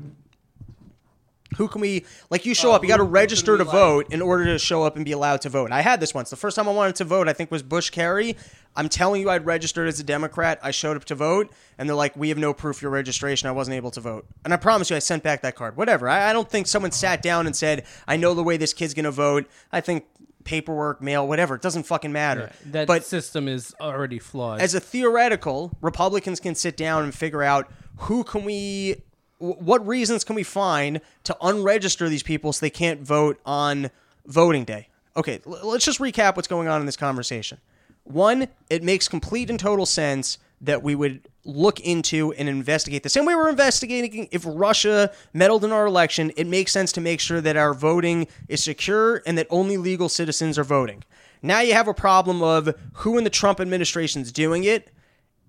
Who 1.56 1.66
can 1.66 1.80
we 1.80 2.04
like? 2.28 2.44
You 2.44 2.54
show 2.54 2.72
Uh, 2.72 2.74
up, 2.76 2.82
you 2.82 2.88
got 2.88 2.98
to 2.98 3.04
who- 3.04 3.08
who 3.08 3.14
register 3.14 3.56
to 3.56 3.64
vote 3.64 4.06
in 4.12 4.20
order 4.20 4.44
to 4.44 4.58
show 4.58 4.82
up 4.82 4.96
and 4.96 5.04
be 5.04 5.12
allowed 5.12 5.40
to 5.42 5.48
vote. 5.48 5.72
I 5.72 5.80
had 5.80 5.98
this 5.98 6.12
once. 6.12 6.28
The 6.28 6.36
first 6.36 6.56
time 6.56 6.68
I 6.68 6.72
wanted 6.72 6.96
to 6.96 7.04
vote, 7.04 7.26
I 7.26 7.32
think 7.32 7.50
was 7.50 7.62
Bush 7.62 7.88
Kerry. 7.90 8.36
I'm 8.76 8.88
telling 8.90 9.22
you, 9.22 9.30
I'd 9.30 9.46
registered 9.46 9.88
as 9.88 9.98
a 9.98 10.04
Democrat. 10.04 10.58
I 10.62 10.70
showed 10.72 10.96
up 10.96 11.04
to 11.06 11.14
vote, 11.14 11.50
and 11.78 11.88
they're 11.88 11.96
like, 11.96 12.14
"We 12.16 12.28
have 12.28 12.38
no 12.38 12.52
proof 12.52 12.82
your 12.82 12.90
registration. 12.90 13.48
I 13.48 13.52
wasn't 13.52 13.76
able 13.76 13.90
to 13.92 14.00
vote." 14.00 14.26
And 14.44 14.52
I 14.52 14.56
promise 14.58 14.90
you, 14.90 14.96
I 14.96 14.98
sent 15.00 15.22
back 15.22 15.40
that 15.42 15.54
card. 15.56 15.76
Whatever. 15.76 16.08
I, 16.08 16.30
I 16.30 16.32
don't 16.34 16.50
think 16.50 16.66
someone 16.66 16.92
sat 16.92 17.22
down 17.22 17.46
and 17.46 17.56
said, 17.56 17.84
"I 18.06 18.16
know 18.18 18.34
the 18.34 18.44
way 18.44 18.56
this 18.58 18.72
kid's 18.74 18.92
gonna 18.94 19.10
vote." 19.10 19.46
I 19.72 19.80
think 19.80 20.04
paperwork, 20.44 21.02
mail, 21.02 21.26
whatever. 21.26 21.54
It 21.56 21.62
doesn't 21.62 21.84
fucking 21.84 22.12
matter. 22.12 22.50
That 22.66 22.86
but 22.86 23.04
system 23.04 23.48
is 23.48 23.74
already 23.80 24.18
flawed. 24.18 24.60
as 24.60 24.74
a 24.74 24.80
theoretical, 24.80 25.76
Republicans 25.80 26.40
can 26.40 26.54
sit 26.54 26.76
down 26.76 27.02
and 27.04 27.14
figure 27.14 27.42
out 27.42 27.70
who 28.02 28.22
can 28.24 28.44
we, 28.44 28.92
wh- 28.92 29.07
what 29.38 29.86
reasons 29.86 30.24
can 30.24 30.36
we 30.36 30.42
find 30.42 31.00
to 31.24 31.36
unregister 31.40 32.08
these 32.08 32.22
people 32.22 32.52
so 32.52 32.60
they 32.60 32.70
can't 32.70 33.00
vote 33.00 33.40
on 33.46 33.90
voting 34.26 34.64
day. 34.64 34.88
Okay, 35.16 35.40
let's 35.44 35.84
just 35.84 35.98
recap 35.98 36.36
what's 36.36 36.48
going 36.48 36.68
on 36.68 36.80
in 36.80 36.86
this 36.86 36.96
conversation. 36.96 37.58
One, 38.04 38.48
it 38.70 38.82
makes 38.82 39.08
complete 39.08 39.50
and 39.50 39.58
total 39.58 39.86
sense 39.86 40.38
that 40.60 40.82
we 40.82 40.94
would 40.94 41.28
look 41.44 41.80
into 41.80 42.32
and 42.32 42.48
investigate 42.48 43.02
the 43.02 43.08
same 43.08 43.24
way 43.24 43.34
we're 43.34 43.48
investigating 43.48 44.28
if 44.30 44.42
Russia 44.46 45.12
meddled 45.32 45.64
in 45.64 45.72
our 45.72 45.86
election. 45.86 46.32
It 46.36 46.46
makes 46.46 46.72
sense 46.72 46.92
to 46.92 47.00
make 47.00 47.20
sure 47.20 47.40
that 47.40 47.56
our 47.56 47.74
voting 47.74 48.26
is 48.48 48.62
secure 48.62 49.22
and 49.24 49.38
that 49.38 49.46
only 49.50 49.76
legal 49.76 50.08
citizens 50.08 50.58
are 50.58 50.64
voting. 50.64 51.04
Now 51.42 51.60
you 51.60 51.74
have 51.74 51.88
a 51.88 51.94
problem 51.94 52.42
of 52.42 52.74
who 52.94 53.18
in 53.18 53.24
the 53.24 53.30
Trump 53.30 53.60
administration 53.60 54.22
is 54.22 54.32
doing 54.32 54.64
it 54.64 54.90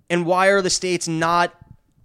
and 0.10 0.26
why 0.26 0.48
are 0.48 0.62
the 0.62 0.70
states 0.70 1.08
not 1.08 1.54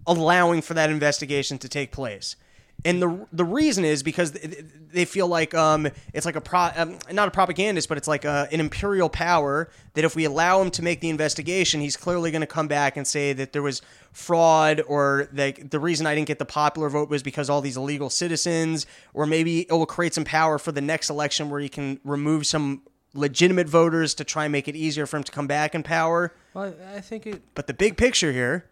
allowing 0.07 0.63
for 0.63 0.75
that 0.75 0.91
investigation 0.91 1.59
to 1.59 1.69
take 1.69 1.93
place? 1.93 2.37
And 2.85 3.01
the 3.01 3.27
the 3.33 3.45
reason 3.45 3.85
is 3.85 4.03
because 4.03 4.33
they 4.33 5.05
feel 5.05 5.27
like 5.27 5.55
um, 5.55 5.89
it's 6.13 6.27
like 6.27 6.37
a 6.37 6.41
pro, 6.41 6.69
um, 6.77 6.99
not 7.11 7.29
a 7.29 7.31
propagandist, 7.31 7.89
but 7.89 7.97
it's 7.97 8.09
like 8.09 8.25
a, 8.25 8.47
an 8.53 8.61
imperial 8.61 9.09
power 9.09 9.71
that 9.95 10.05
if 10.05 10.15
we 10.15 10.25
allow 10.25 10.61
him 10.61 10.71
to 10.73 10.83
make 10.83 11.01
the 11.01 11.09
investigation, 11.09 11.81
he's 11.81 11.97
clearly 11.97 12.31
going 12.31 12.43
to 12.43 12.47
come 12.47 12.69
back 12.69 12.97
and 12.97 13.07
say 13.07 13.33
that 13.33 13.53
there 13.53 13.63
was 13.63 13.81
fraud 14.13 14.83
or 14.87 15.29
that 15.33 15.71
the 15.71 15.81
reason 15.81 16.07
I 16.07 16.15
didn't 16.15 16.29
get 16.29 16.39
the 16.39 16.45
popular 16.45 16.91
vote 16.91 17.09
was 17.09 17.23
because 17.23 17.49
all 17.49 17.61
these 17.61 17.77
illegal 17.77 18.11
citizens, 18.11 18.87
or 19.15 19.25
maybe 19.25 19.61
it 19.61 19.73
will 19.73 19.87
create 19.87 20.13
some 20.13 20.25
power 20.25 20.59
for 20.59 20.73
the 20.73 20.83
next 20.83 21.09
election 21.09 21.49
where 21.49 21.61
he 21.61 21.69
can 21.69 22.01
remove 22.05 22.47
some 22.47 22.83
legitimate 23.15 23.69
voters 23.69 24.15
to 24.15 24.25
try 24.25 24.45
and 24.45 24.53
make 24.53 24.69
it 24.69 24.77
easier 24.77 25.07
for 25.07 25.17
him 25.17 25.23
to 25.23 25.33
come 25.33 25.47
back 25.47 25.75
in 25.75 25.83
power. 25.83 26.35
well, 26.53 26.75
I 26.95 27.01
think 27.01 27.27
it 27.27 27.43
But 27.55 27.67
the 27.67 27.75
big 27.75 27.97
picture 27.97 28.33
here 28.33 28.67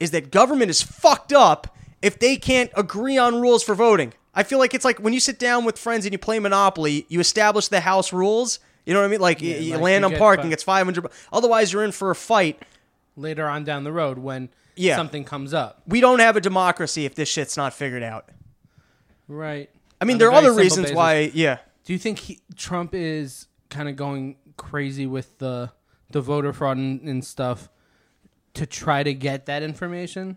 is 0.00 0.10
that 0.12 0.30
government 0.30 0.70
is 0.70 0.82
fucked 0.82 1.32
up 1.32 1.74
if 2.02 2.18
they 2.18 2.36
can't 2.36 2.70
agree 2.76 3.16
on 3.18 3.40
rules 3.40 3.62
for 3.62 3.74
voting. 3.74 4.12
I 4.34 4.42
feel 4.42 4.58
like 4.58 4.74
it's 4.74 4.84
like 4.84 4.98
when 4.98 5.12
you 5.14 5.20
sit 5.20 5.38
down 5.38 5.64
with 5.64 5.78
friends 5.78 6.04
and 6.04 6.12
you 6.12 6.18
play 6.18 6.38
Monopoly, 6.38 7.06
you 7.08 7.20
establish 7.20 7.68
the 7.68 7.80
house 7.80 8.12
rules. 8.12 8.58
You 8.84 8.92
know 8.92 9.00
what 9.00 9.06
I 9.06 9.08
mean? 9.08 9.20
Like 9.20 9.40
you, 9.40 9.54
you 9.56 9.72
like 9.74 9.80
land 9.82 10.02
you 10.04 10.12
on 10.12 10.18
parking, 10.18 10.52
it's 10.52 10.62
500. 10.62 11.06
Otherwise, 11.32 11.72
you're 11.72 11.84
in 11.84 11.92
for 11.92 12.10
a 12.10 12.14
fight. 12.14 12.62
later 13.16 13.48
on 13.48 13.64
down 13.64 13.82
the 13.84 13.92
road 13.92 14.18
when 14.18 14.50
Yeah. 14.76 14.94
something 14.96 15.24
comes 15.24 15.54
up. 15.54 15.80
We 15.86 16.00
don't 16.02 16.18
have 16.20 16.36
a 16.36 16.40
democracy 16.40 17.06
if 17.06 17.14
this 17.14 17.28
shit's 17.30 17.56
not 17.56 17.72
figured 17.72 18.02
out. 18.02 18.28
Right. 19.28 19.70
I 20.00 20.04
mean, 20.04 20.14
On 20.16 20.18
there 20.18 20.28
are 20.28 20.34
other 20.34 20.52
reasons 20.52 20.84
basis. 20.86 20.96
why. 20.96 21.30
Yeah. 21.34 21.58
Do 21.84 21.92
you 21.94 21.98
think 21.98 22.18
he, 22.18 22.40
Trump 22.56 22.94
is 22.94 23.46
kind 23.70 23.88
of 23.88 23.96
going 23.96 24.36
crazy 24.56 25.06
with 25.06 25.38
the 25.38 25.70
the 26.10 26.20
voter 26.20 26.52
fraud 26.52 26.76
and, 26.76 27.00
and 27.08 27.24
stuff 27.24 27.68
to 28.56 28.66
try 28.66 29.02
to 29.02 29.14
get 29.14 29.46
that 29.46 29.62
information? 29.62 30.36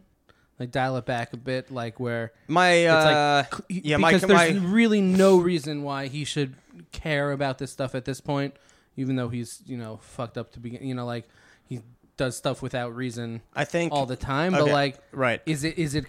Like 0.59 0.71
dial 0.71 0.97
it 0.97 1.05
back 1.05 1.31
a 1.31 1.37
bit, 1.37 1.71
like 1.71 1.99
where 1.99 2.33
My 2.49 2.71
it's 2.71 2.91
uh, 2.91 3.43
like 3.49 3.61
yeah, 3.69 3.95
my 3.95 4.11
because 4.11 4.27
there's 4.27 4.53
my 4.53 4.67
really 4.67 4.99
no 4.99 5.39
reason 5.39 5.83
why 5.83 6.07
he 6.07 6.25
should 6.25 6.55
care 6.91 7.31
about 7.31 7.59
this 7.59 7.71
stuff 7.71 7.95
at 7.95 8.03
this 8.03 8.19
point, 8.19 8.55
even 8.97 9.15
though 9.15 9.29
he's 9.29 9.61
you 9.65 9.77
know 9.77 9.97
fucked 10.01 10.37
up 10.37 10.51
to 10.53 10.59
begin. 10.59 10.85
You 10.85 10.95
know, 10.95 11.05
like 11.05 11.29
he 11.63 11.79
does 12.17 12.35
stuff 12.35 12.61
without 12.61 12.93
reason 12.93 13.41
I 13.55 13.63
think 13.63 13.93
all 13.93 14.05
the 14.05 14.17
time. 14.17 14.51
But 14.51 14.67
like, 14.67 14.97
right. 15.13 15.41
Is 15.45 15.63
it 15.63 15.77
is 15.77 15.95
it 15.95 16.05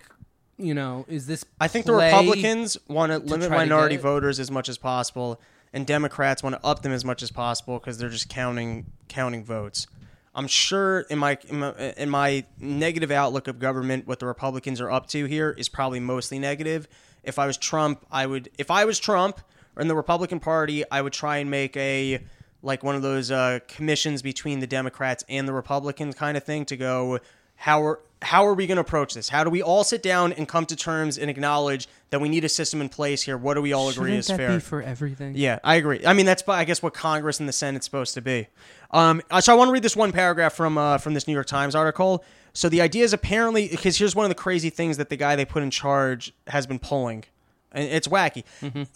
you 0.58 0.74
know 0.74 1.06
is 1.08 1.28
this? 1.28 1.44
I 1.60 1.68
think 1.68 1.86
the 1.86 1.94
Republicans 1.94 2.76
want 2.88 3.12
to 3.12 3.18
limit 3.18 3.52
minority 3.52 3.98
voters 3.98 4.40
as 4.40 4.50
much 4.50 4.68
as 4.68 4.78
possible, 4.78 5.40
and 5.72 5.86
Democrats 5.86 6.42
want 6.42 6.56
to 6.56 6.66
up 6.66 6.82
them 6.82 6.90
as 6.90 7.04
much 7.04 7.22
as 7.22 7.30
possible 7.30 7.78
because 7.78 7.98
they're 7.98 8.08
just 8.08 8.28
counting 8.28 8.86
counting 9.06 9.44
votes. 9.44 9.86
I'm 10.34 10.46
sure 10.46 11.00
in 11.00 11.18
my, 11.18 11.38
in 11.48 11.58
my 11.58 11.72
in 11.96 12.10
my 12.10 12.44
negative 12.58 13.10
outlook 13.10 13.48
of 13.48 13.58
government, 13.58 14.06
what 14.06 14.20
the 14.20 14.26
Republicans 14.26 14.80
are 14.80 14.90
up 14.90 15.08
to 15.08 15.24
here 15.24 15.50
is 15.58 15.68
probably 15.68 16.00
mostly 16.00 16.38
negative. 16.38 16.88
If 17.24 17.38
I 17.38 17.46
was 17.46 17.56
Trump, 17.56 18.06
I 18.10 18.26
would. 18.26 18.48
If 18.56 18.70
I 18.70 18.84
was 18.84 18.98
Trump 18.98 19.40
or 19.76 19.82
in 19.82 19.88
the 19.88 19.96
Republican 19.96 20.40
Party, 20.40 20.88
I 20.90 21.02
would 21.02 21.12
try 21.12 21.38
and 21.38 21.50
make 21.50 21.76
a 21.76 22.20
like 22.62 22.84
one 22.84 22.94
of 22.94 23.02
those 23.02 23.30
uh, 23.30 23.58
commissions 23.68 24.22
between 24.22 24.60
the 24.60 24.66
Democrats 24.66 25.24
and 25.28 25.48
the 25.48 25.52
Republicans 25.52 26.14
kind 26.14 26.36
of 26.36 26.44
thing 26.44 26.64
to 26.66 26.76
go 26.76 27.18
how 27.60 27.82
are 27.84 28.00
how 28.22 28.46
are 28.46 28.52
we 28.52 28.66
going 28.66 28.76
to 28.76 28.82
approach 28.82 29.14
this? 29.14 29.30
How 29.30 29.44
do 29.44 29.50
we 29.50 29.62
all 29.62 29.82
sit 29.82 30.02
down 30.02 30.34
and 30.34 30.46
come 30.46 30.66
to 30.66 30.76
terms 30.76 31.16
and 31.16 31.30
acknowledge 31.30 31.88
that 32.10 32.20
we 32.20 32.28
need 32.28 32.44
a 32.44 32.50
system 32.50 32.82
in 32.82 32.90
place 32.90 33.22
here? 33.22 33.38
What 33.38 33.54
do 33.54 33.62
we 33.62 33.72
all 33.72 33.88
agree 33.88 34.10
Shouldn't 34.10 34.18
is 34.18 34.26
that 34.28 34.36
fair? 34.36 34.54
be 34.54 34.60
for 34.60 34.82
everything? 34.82 35.34
Yeah, 35.36 35.58
I 35.64 35.76
agree. 35.76 36.04
I 36.04 36.12
mean, 36.12 36.26
that's 36.26 36.46
I 36.48 36.64
guess 36.64 36.82
what 36.82 36.94
Congress 36.94 37.38
and 37.40 37.48
the 37.48 37.52
Senate's 37.52 37.84
supposed 37.84 38.14
to 38.14 38.22
be. 38.22 38.48
Um, 38.92 39.22
so 39.40 39.52
I 39.52 39.56
want 39.56 39.68
to 39.68 39.72
read 39.72 39.82
this 39.82 39.96
one 39.96 40.12
paragraph 40.12 40.54
from 40.54 40.76
uh, 40.78 40.98
from 40.98 41.14
this 41.14 41.26
New 41.26 41.34
York 41.34 41.46
Times 41.46 41.74
article. 41.74 42.24
So 42.52 42.68
the 42.68 42.80
idea 42.80 43.04
is 43.04 43.12
apparently 43.12 43.68
because 43.68 43.98
here's 43.98 44.16
one 44.16 44.24
of 44.24 44.28
the 44.28 44.34
crazy 44.34 44.70
things 44.70 44.96
that 44.96 45.08
the 45.08 45.16
guy 45.16 45.36
they 45.36 45.44
put 45.44 45.62
in 45.62 45.70
charge 45.70 46.32
has 46.48 46.66
been 46.66 46.78
pulling. 46.80 47.24
And 47.72 47.84
It's 47.84 48.08
wacky. 48.08 48.42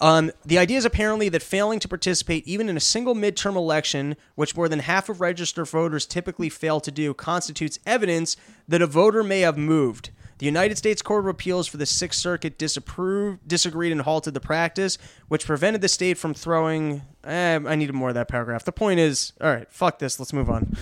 Um, 0.00 0.32
the 0.44 0.58
idea 0.58 0.78
is 0.78 0.84
apparently 0.84 1.28
that 1.28 1.42
failing 1.42 1.78
to 1.78 1.86
participate 1.86 2.44
even 2.46 2.68
in 2.68 2.76
a 2.76 2.80
single 2.80 3.14
midterm 3.14 3.54
election, 3.54 4.16
which 4.34 4.56
more 4.56 4.68
than 4.68 4.80
half 4.80 5.08
of 5.08 5.20
registered 5.20 5.68
voters 5.68 6.06
typically 6.06 6.48
fail 6.48 6.80
to 6.80 6.90
do, 6.90 7.14
constitutes 7.14 7.78
evidence 7.86 8.36
that 8.66 8.82
a 8.82 8.88
voter 8.88 9.22
may 9.22 9.40
have 9.40 9.56
moved. 9.56 10.10
The 10.44 10.48
United 10.48 10.76
States 10.76 11.00
Court 11.00 11.24
of 11.24 11.28
Appeals 11.28 11.66
for 11.66 11.78
the 11.78 11.86
Sixth 11.86 12.20
Circuit 12.20 12.58
disapproved, 12.58 13.48
disagreed, 13.48 13.92
and 13.92 14.02
halted 14.02 14.34
the 14.34 14.40
practice, 14.40 14.98
which 15.28 15.46
prevented 15.46 15.80
the 15.80 15.88
state 15.88 16.18
from 16.18 16.34
throwing. 16.34 17.00
Eh, 17.24 17.60
I 17.66 17.74
needed 17.76 17.94
more 17.94 18.10
of 18.10 18.14
that 18.16 18.28
paragraph. 18.28 18.62
The 18.62 18.70
point 18.70 19.00
is, 19.00 19.32
all 19.40 19.50
right, 19.50 19.66
fuck 19.72 19.98
this. 19.98 20.18
Let's 20.20 20.34
move 20.34 20.50
on. 20.50 20.76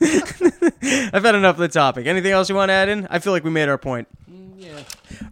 I've 0.02 1.22
had 1.22 1.36
enough 1.36 1.54
of 1.54 1.60
the 1.60 1.68
topic. 1.68 2.08
Anything 2.08 2.32
else 2.32 2.48
you 2.48 2.56
want 2.56 2.70
to 2.70 2.72
add 2.72 2.88
in? 2.88 3.06
I 3.08 3.20
feel 3.20 3.32
like 3.32 3.44
we 3.44 3.50
made 3.50 3.68
our 3.68 3.78
point. 3.78 4.08
Yeah. 4.58 4.82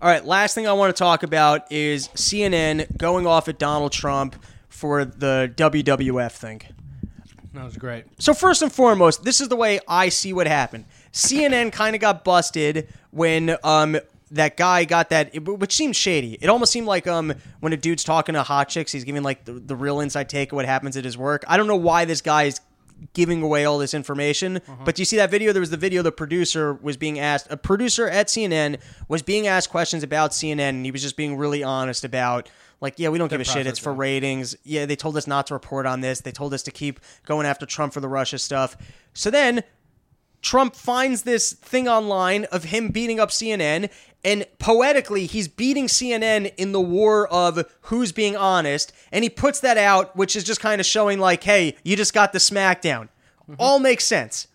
All 0.00 0.08
right, 0.08 0.24
last 0.24 0.54
thing 0.54 0.68
I 0.68 0.72
want 0.72 0.94
to 0.94 0.98
talk 1.00 1.24
about 1.24 1.72
is 1.72 2.06
CNN 2.10 2.96
going 2.98 3.26
off 3.26 3.48
at 3.48 3.58
Donald 3.58 3.90
Trump 3.90 4.36
for 4.68 5.04
the 5.04 5.52
WWF 5.56 6.30
thing. 6.30 6.62
That 7.54 7.64
was 7.64 7.76
great. 7.76 8.04
So 8.18 8.32
first 8.32 8.62
and 8.62 8.72
foremost, 8.72 9.24
this 9.24 9.40
is 9.40 9.48
the 9.48 9.56
way 9.56 9.80
I 9.86 10.08
see 10.08 10.32
what 10.32 10.46
happened. 10.46 10.84
CNN 11.12 11.72
kind 11.72 11.94
of 11.94 12.00
got 12.00 12.24
busted 12.24 12.88
when 13.10 13.56
um 13.64 13.98
that 14.30 14.56
guy 14.56 14.84
got 14.86 15.10
that, 15.10 15.34
which 15.44 15.76
seemed 15.76 15.94
shady. 15.94 16.38
It 16.40 16.48
almost 16.48 16.72
seemed 16.72 16.86
like 16.86 17.06
um 17.06 17.34
when 17.60 17.72
a 17.72 17.76
dude's 17.76 18.04
talking 18.04 18.34
to 18.34 18.42
hot 18.42 18.68
chicks, 18.68 18.92
he's 18.92 19.04
giving 19.04 19.22
like 19.22 19.44
the, 19.44 19.52
the 19.52 19.76
real 19.76 20.00
inside 20.00 20.28
take 20.28 20.52
of 20.52 20.56
what 20.56 20.64
happens 20.64 20.96
at 20.96 21.04
his 21.04 21.18
work. 21.18 21.44
I 21.46 21.56
don't 21.56 21.66
know 21.66 21.76
why 21.76 22.04
this 22.04 22.20
guy 22.20 22.44
is 22.44 22.60
giving 23.14 23.42
away 23.42 23.64
all 23.64 23.78
this 23.78 23.94
information. 23.94 24.60
But 24.84 24.94
do 24.94 25.02
you 25.02 25.06
see 25.06 25.16
that 25.16 25.30
video? 25.30 25.52
There 25.52 25.60
was 25.60 25.70
the 25.70 25.76
video 25.76 26.02
the 26.02 26.12
producer 26.12 26.74
was 26.74 26.96
being 26.96 27.18
asked. 27.18 27.48
A 27.50 27.56
producer 27.56 28.08
at 28.08 28.28
CNN 28.28 28.78
was 29.08 29.22
being 29.22 29.46
asked 29.46 29.70
questions 29.70 30.02
about 30.02 30.30
CNN, 30.30 30.60
and 30.60 30.84
he 30.84 30.90
was 30.92 31.02
just 31.02 31.16
being 31.16 31.36
really 31.36 31.62
honest 31.62 32.04
about. 32.04 32.48
Like, 32.80 32.98
yeah, 32.98 33.10
we 33.10 33.18
don't 33.18 33.28
give 33.28 33.40
a 33.40 33.44
shit. 33.44 33.66
It's 33.66 33.78
for 33.78 33.92
ratings. 33.92 34.56
Yeah, 34.64 34.86
they 34.86 34.96
told 34.96 35.16
us 35.16 35.26
not 35.26 35.46
to 35.48 35.54
report 35.54 35.86
on 35.86 36.00
this. 36.00 36.20
They 36.20 36.32
told 36.32 36.52
us 36.52 36.62
to 36.64 36.70
keep 36.70 37.00
going 37.26 37.46
after 37.46 37.64
Trump 37.66 37.92
for 37.92 38.00
the 38.00 38.08
Russia 38.08 38.38
stuff. 38.38 38.76
So 39.14 39.30
then 39.30 39.62
Trump 40.42 40.74
finds 40.74 41.22
this 41.22 41.52
thing 41.52 41.88
online 41.88 42.44
of 42.46 42.64
him 42.64 42.88
beating 42.88 43.20
up 43.20 43.30
CNN, 43.30 43.90
and 44.24 44.44
poetically, 44.58 45.26
he's 45.26 45.48
beating 45.48 45.86
CNN 45.86 46.52
in 46.56 46.72
the 46.72 46.80
war 46.80 47.26
of 47.28 47.64
who's 47.82 48.12
being 48.12 48.36
honest, 48.36 48.92
and 49.10 49.24
he 49.24 49.30
puts 49.30 49.60
that 49.60 49.78
out, 49.78 50.16
which 50.16 50.36
is 50.36 50.44
just 50.44 50.60
kind 50.60 50.80
of 50.80 50.86
showing, 50.86 51.18
like, 51.18 51.42
hey, 51.42 51.76
you 51.84 51.96
just 51.96 52.12
got 52.12 52.32
the 52.32 52.38
smackdown. 52.38 53.08
Mm-hmm. 53.48 53.54
All 53.58 53.78
makes 53.78 54.04
sense, 54.04 54.48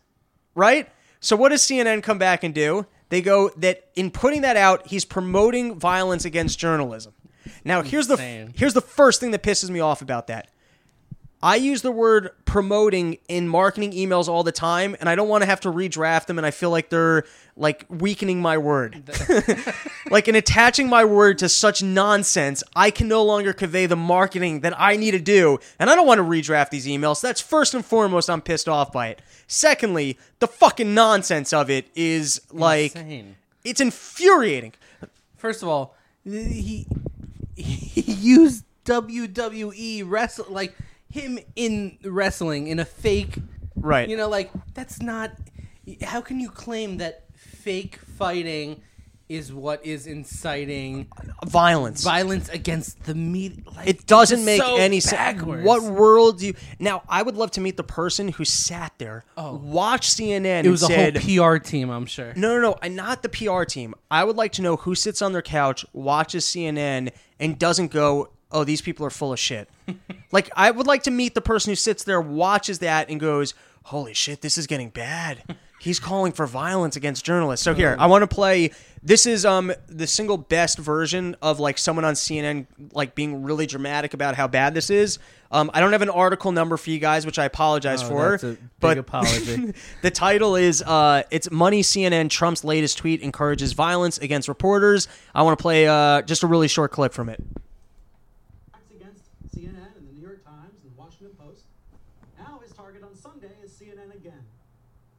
right? 0.56 0.90
So, 1.20 1.36
what 1.36 1.50
does 1.50 1.62
CNN 1.62 2.04
come 2.04 2.18
back 2.18 2.44
and 2.44 2.54
do? 2.54 2.86
They 3.10 3.22
go 3.22 3.50
that 3.58 3.90
in 3.96 4.12
putting 4.12 4.42
that 4.42 4.58
out, 4.58 4.88
he's 4.88 5.06
promoting 5.06 5.80
violence 5.80 6.26
against 6.26 6.60
journalism. 6.60 7.14
Now, 7.64 7.82
here's 7.82 8.08
the 8.08 8.18
here's 8.56 8.74
the 8.74 8.82
first 8.82 9.20
thing 9.20 9.32
that 9.32 9.44
pisses 9.44 9.70
me 9.70 9.80
off 9.80 10.02
about 10.02 10.28
that. 10.28 10.50
I 11.42 11.58
use 11.58 11.84
the 11.84 11.92
word 11.92 12.32
promoting 12.46 13.20
in 13.28 13.48
marketing 13.48 13.92
emails 13.92 14.28
all 14.28 14.44
the 14.44 14.52
time, 14.52 14.96
and 15.00 15.08
I 15.08 15.14
don't 15.14 15.30
want 15.30 15.44
to 15.44 15.46
have 15.46 15.60
to 15.62 15.72
redraft 15.72 16.26
them, 16.26 16.40
and 16.40 16.48
I 16.48 16.52
feel 16.52 16.72
like 16.72 16.90
they're 16.90 17.26
like 17.56 17.86
weakening 17.90 18.42
my 18.42 18.58
word. 18.58 19.04
like 20.10 20.28
in 20.28 20.34
attaching 20.34 20.90
my 20.90 21.06
word 21.06 21.38
to 21.40 21.50
such 21.50 21.84
nonsense, 21.84 22.64
I 22.76 22.90
can 22.90 23.08
no 23.08 23.24
longer 23.24 23.54
convey 23.54 23.86
the 23.86 23.96
marketing 23.96 24.62
that 24.62 24.74
I 24.80 24.96
need 24.96 25.12
to 25.12 25.20
do, 25.20 25.60
and 25.78 25.92
I 25.92 25.96
don't 25.96 26.08
want 26.08 26.18
to 26.18 26.24
redraft 26.24 26.72
these 26.72 26.88
emails. 26.88 27.22
That's 27.22 27.40
first 27.42 27.76
and 27.76 27.86
foremost, 27.86 28.32
I'm 28.32 28.42
pissed 28.42 28.68
off 28.68 28.92
by 28.92 29.10
it. 29.10 29.22
Secondly, 29.46 30.18
the 30.40 30.48
fucking 30.48 30.94
nonsense 30.94 31.54
of 31.54 31.70
it 31.70 31.88
is 31.96 32.42
like 32.52 32.96
Insane. 32.96 33.36
it's 33.64 33.80
infuriating. 33.80 34.74
First 35.36 35.62
of 35.62 35.70
all, 35.70 35.96
he 36.26 36.88
he 37.56 38.02
used 38.02 38.64
WWE 38.86 40.04
wrestle 40.10 40.46
like 40.50 40.76
him 41.18 41.40
in 41.56 41.98
wrestling 42.04 42.68
in 42.68 42.80
a 42.80 42.86
fake 42.86 43.38
Right. 43.76 44.10
You 44.10 44.18
know, 44.18 44.28
like 44.28 44.50
that's 44.74 45.02
not. 45.02 45.32
How 46.02 46.20
can 46.22 46.40
you 46.40 46.50
claim 46.50 46.98
that 46.98 47.26
fake 47.36 47.98
fighting 48.18 48.82
is 49.30 49.54
what 49.54 49.86
is 49.86 50.08
inciting 50.08 51.06
Violence. 51.46 52.02
violence 52.04 52.50
against 52.50 53.04
the 53.04 53.14
media? 53.14 53.62
Like, 53.76 53.88
It 53.88 54.08
doesn't 54.08 54.44
make 54.46 54.62
so 54.62 54.78
any 54.78 55.00
sense. 55.00 55.44
What 55.44 55.84
world 55.84 56.40
do 56.40 56.48
you 56.48 56.54
now? 56.80 57.04
I 57.08 57.22
would 57.22 57.36
love 57.36 57.52
to 57.52 57.62
meet 57.62 57.78
the 57.78 57.84
person 57.84 58.30
who 58.30 58.46
sat 58.46 58.94
there, 58.98 59.26
Oh. 59.38 59.56
watched 59.56 60.12
CNN, 60.18 60.66
It 60.66 60.70
was 60.70 60.82
a 60.84 60.88
said, 60.88 61.18
whole 61.18 61.56
PR 61.56 61.58
team, 61.60 61.90
I'm 61.90 62.06
sure. 62.06 62.34
"No, 62.36 62.56
no, 62.56 62.62
no, 62.62 62.76
and 62.82 62.96
not 62.96 63.22
the 63.22 63.30
PR 63.30 63.64
team. 63.66 63.94
I 64.10 64.24
would 64.24 64.38
like 64.38 64.54
to 64.54 64.62
know 64.62 64.78
who 64.78 64.96
sits 64.96 65.22
on 65.22 65.34
their 65.34 65.42
couch, 65.42 65.86
watches 65.94 66.46
CNN, 66.46 67.10
and 67.40 67.60
doesn't 67.60 67.92
go, 67.92 68.30
"Oh, 68.52 68.64
these 68.64 68.82
people 68.82 69.06
are 69.06 69.10
full 69.12 69.34
of 69.34 69.40
shit." 69.40 69.70
Like, 70.32 70.50
I 70.56 70.72
would 70.72 70.88
like 70.88 71.04
to 71.04 71.12
meet 71.12 71.36
the 71.36 71.42
person 71.42 71.72
who 71.72 71.76
sits 71.76 72.04
there, 72.04 72.20
watches 72.22 72.80
that, 72.80 73.10
and 73.10 73.20
goes, 73.20 73.54
"Holy 73.84 74.14
shit, 74.14 74.42
this 74.42 74.58
is 74.58 74.68
getting 74.68 74.90
bad." 74.90 75.44
He's 75.80 76.00
calling 76.00 76.32
for 76.32 76.48
violence 76.48 76.96
against 76.96 77.24
journalists. 77.24 77.64
So 77.64 77.76
here, 77.76 77.96
I 78.00 78.08
want 78.08 78.24
to 78.24 78.28
play. 78.28 78.72
This 79.04 79.26
is 79.28 79.46
um 79.46 79.72
the 79.88 80.08
single 80.08 80.38
best 80.38 80.80
version 80.80 81.36
of 81.42 81.60
like 81.60 81.78
someone 81.78 82.04
on 82.04 82.16
CNN 82.16 82.66
like 82.94 83.14
being 83.14 83.44
really 83.44 83.68
dramatic 83.68 84.14
about 84.16 84.36
how 84.36 84.48
bad 84.48 84.74
this 84.74 84.90
is. 84.90 85.20
Um, 85.52 85.70
I 85.74 85.80
don't 85.80 85.92
have 85.94 86.02
an 86.02 86.10
article 86.10 86.52
number 86.52 86.76
for 86.76 86.90
you 86.90 87.00
guys, 87.00 87.26
which 87.26 87.40
I 87.40 87.46
apologize 87.46 88.04
Oh, 88.04 88.08
for. 88.10 88.32
that's 88.32 88.44
a 88.44 88.48
big 88.48 88.58
but 88.82 88.98
apology. 88.98 89.74
the 90.02 90.12
title 90.12 90.56
is 90.58 90.82
uh, 90.82 91.24
it's 91.32 91.50
money 91.52 91.84
CNN 91.84 92.30
Trump's 92.32 92.64
latest 92.66 92.98
tweet 92.98 93.22
encourages 93.22 93.72
violence 93.74 94.18
against 94.18 94.50
reporters. 94.50 95.08
I 95.34 95.44
want 95.44 95.58
to 95.58 95.62
play 95.62 95.88
uh, 95.88 96.24
just 96.24 96.42
a 96.44 96.48
really 96.48 96.68
short 96.68 96.92
clip 96.92 97.14
from 97.14 97.30
it. 97.30 97.42
attacks 98.74 98.92
against 98.94 99.24
CNN 99.56 99.96
and 99.96 100.10
the 100.10 100.14
New 100.16 100.22
York 100.28 100.44
Times 100.44 100.74
and 100.84 100.92
the 100.92 101.00
Washington 101.00 101.30
Post. 101.40 101.62
Now 102.38 102.60
his 102.62 102.74
target 102.74 103.04
on 103.04 103.16
Sunday 103.16 103.52
is 103.64 103.72
CNN 103.72 104.14
again. 104.16 104.44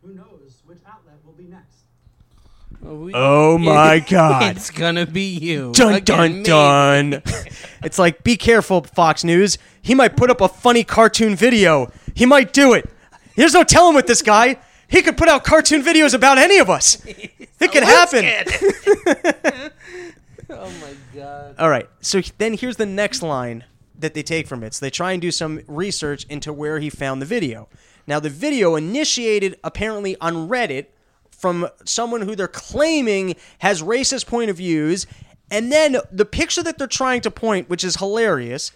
Who 0.02 0.12
knows 0.12 0.60
which 0.66 0.78
outlet 0.86 1.16
will 1.24 1.32
be 1.32 1.44
next? 1.44 1.76
We- 2.88 3.12
Oh 3.14 3.58
my 3.58 4.00
God. 4.00 4.56
It's 4.56 4.70
gonna 4.70 5.06
be 5.06 5.36
you. 5.36 5.72
Dun 5.74 5.94
Again, 5.94 6.42
dun 6.42 7.12
dun. 7.12 7.22
it's 7.82 7.98
like 7.98 8.24
be 8.24 8.36
careful, 8.36 8.82
Fox 8.82 9.24
News. 9.24 9.58
He 9.82 9.94
might 9.94 10.16
put 10.16 10.30
up 10.30 10.40
a 10.40 10.48
funny 10.48 10.84
cartoon 10.84 11.36
video. 11.36 11.92
He 12.14 12.24
might 12.26 12.52
do 12.52 12.72
it. 12.72 12.88
There's 13.36 13.54
no 13.54 13.62
telling 13.62 13.94
with 13.94 14.06
this 14.06 14.22
guy. 14.22 14.56
He 14.88 15.02
could 15.02 15.18
put 15.18 15.28
out 15.28 15.44
cartoon 15.44 15.82
videos 15.82 16.14
about 16.14 16.38
any 16.38 16.58
of 16.58 16.70
us. 16.70 17.04
It 17.60 17.72
could 17.72 17.82
oh, 17.82 17.86
happen. 17.86 18.24
oh 20.48 20.70
my 20.80 20.94
god. 21.12 21.56
All 21.58 21.68
right. 21.68 21.88
So 22.00 22.20
then 22.38 22.54
here's 22.54 22.76
the 22.76 22.86
next 22.86 23.20
line 23.20 23.64
that 23.98 24.14
they 24.14 24.22
take 24.22 24.46
from 24.46 24.62
it. 24.62 24.74
So 24.74 24.86
they 24.86 24.90
try 24.90 25.10
and 25.10 25.20
do 25.20 25.32
some 25.32 25.62
research 25.66 26.24
into 26.26 26.52
where 26.52 26.78
he 26.78 26.88
found 26.88 27.20
the 27.20 27.26
video. 27.26 27.68
Now, 28.06 28.20
the 28.20 28.30
video 28.30 28.76
initiated 28.76 29.58
apparently 29.64 30.16
on 30.20 30.48
Reddit 30.48 30.86
from 31.38 31.68
someone 31.84 32.22
who 32.22 32.34
they're 32.34 32.48
claiming 32.48 33.36
has 33.60 33.80
racist 33.80 34.26
point 34.26 34.50
of 34.50 34.56
views. 34.56 35.06
And 35.50 35.72
then 35.72 35.96
the 36.12 36.26
picture 36.26 36.62
that 36.62 36.76
they're 36.76 36.86
trying 36.86 37.22
to 37.22 37.30
point, 37.30 37.70
which 37.70 37.84
is 37.84 37.96
hilarious, 37.96 38.72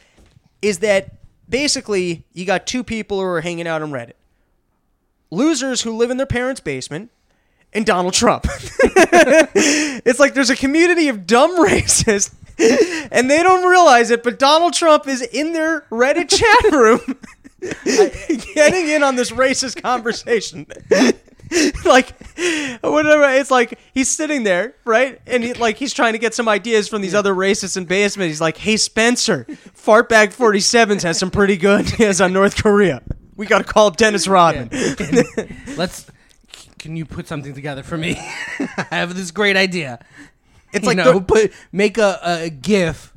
is 0.63 0.79
that 0.79 1.11
basically 1.49 2.25
you 2.33 2.47
got 2.47 2.67
two 2.67 2.83
people 2.83 3.19
who 3.19 3.25
are 3.25 3.41
hanging 3.41 3.67
out 3.67 3.83
on 3.83 3.91
Reddit 3.91 4.13
losers 5.33 5.81
who 5.81 5.97
live 5.97 6.11
in 6.11 6.19
their 6.19 6.27
parents' 6.27 6.61
basement 6.61 7.11
and 7.73 7.87
Donald 7.87 8.13
Trump. 8.13 8.47
it's 10.05 10.21
like 10.21 10.35
there's 10.35 10.51
a 10.51 10.57
community 10.57 11.09
of 11.09 11.27
dumb 11.27 11.57
racists 11.67 12.35
and 13.11 13.31
they 13.31 13.43
don't 13.43 13.67
realize 13.69 14.11
it, 14.11 14.23
but 14.23 14.39
Donald 14.39 14.75
Trump 14.75 15.09
is 15.09 15.23
in 15.23 15.53
their 15.53 15.81
Reddit 15.91 16.29
chat 16.29 16.73
room 16.73 17.19
getting 18.55 18.89
in 18.89 19.03
on 19.03 19.17
this 19.17 19.31
racist 19.31 19.83
conversation. 19.83 20.67
like 21.85 22.11
whatever 22.83 23.25
it's 23.35 23.51
like 23.51 23.79
he's 23.93 24.09
sitting 24.09 24.43
there 24.43 24.75
right 24.85 25.21
and 25.27 25.45
he, 25.45 25.53
like 25.55 25.77
he's 25.77 25.93
trying 25.93 26.13
to 26.13 26.19
get 26.19 26.33
some 26.35 26.49
ideas 26.49 26.89
from 26.89 27.03
these 27.03 27.15
other 27.15 27.35
racists 27.35 27.77
in 27.77 27.85
basement 27.85 28.29
he's 28.29 28.41
like 28.41 28.57
hey 28.57 28.77
spencer 28.77 29.45
fartbag 29.77 30.35
47s 30.35 31.03
has 31.03 31.19
some 31.19 31.31
pretty 31.31 31.57
good 31.57 31.81
ideas 31.93 32.21
on 32.21 32.33
north 32.33 32.57
korea 32.63 33.03
we 33.37 33.47
gotta 33.47 33.65
call 33.65 33.87
up 33.89 33.97
dennis 33.97 34.27
rodman 34.27 34.69
Let's. 35.77 36.07
Can 36.79 36.97
you 36.97 37.05
put 37.05 37.29
something 37.29 37.55
together 37.55 37.85
for 37.85 37.97
me? 37.97 38.17
I 38.59 38.87
have 38.91 39.15
this 39.15 39.31
great 39.31 39.57
idea. 39.57 40.05
it's 40.73 40.83
you 40.83 40.89
like 40.89 40.97
know, 40.97 41.13
the- 41.13 41.21
put 41.21 41.53
make 41.71 41.97
a, 41.97 42.19
a 42.23 42.51
GIF. 42.51 43.13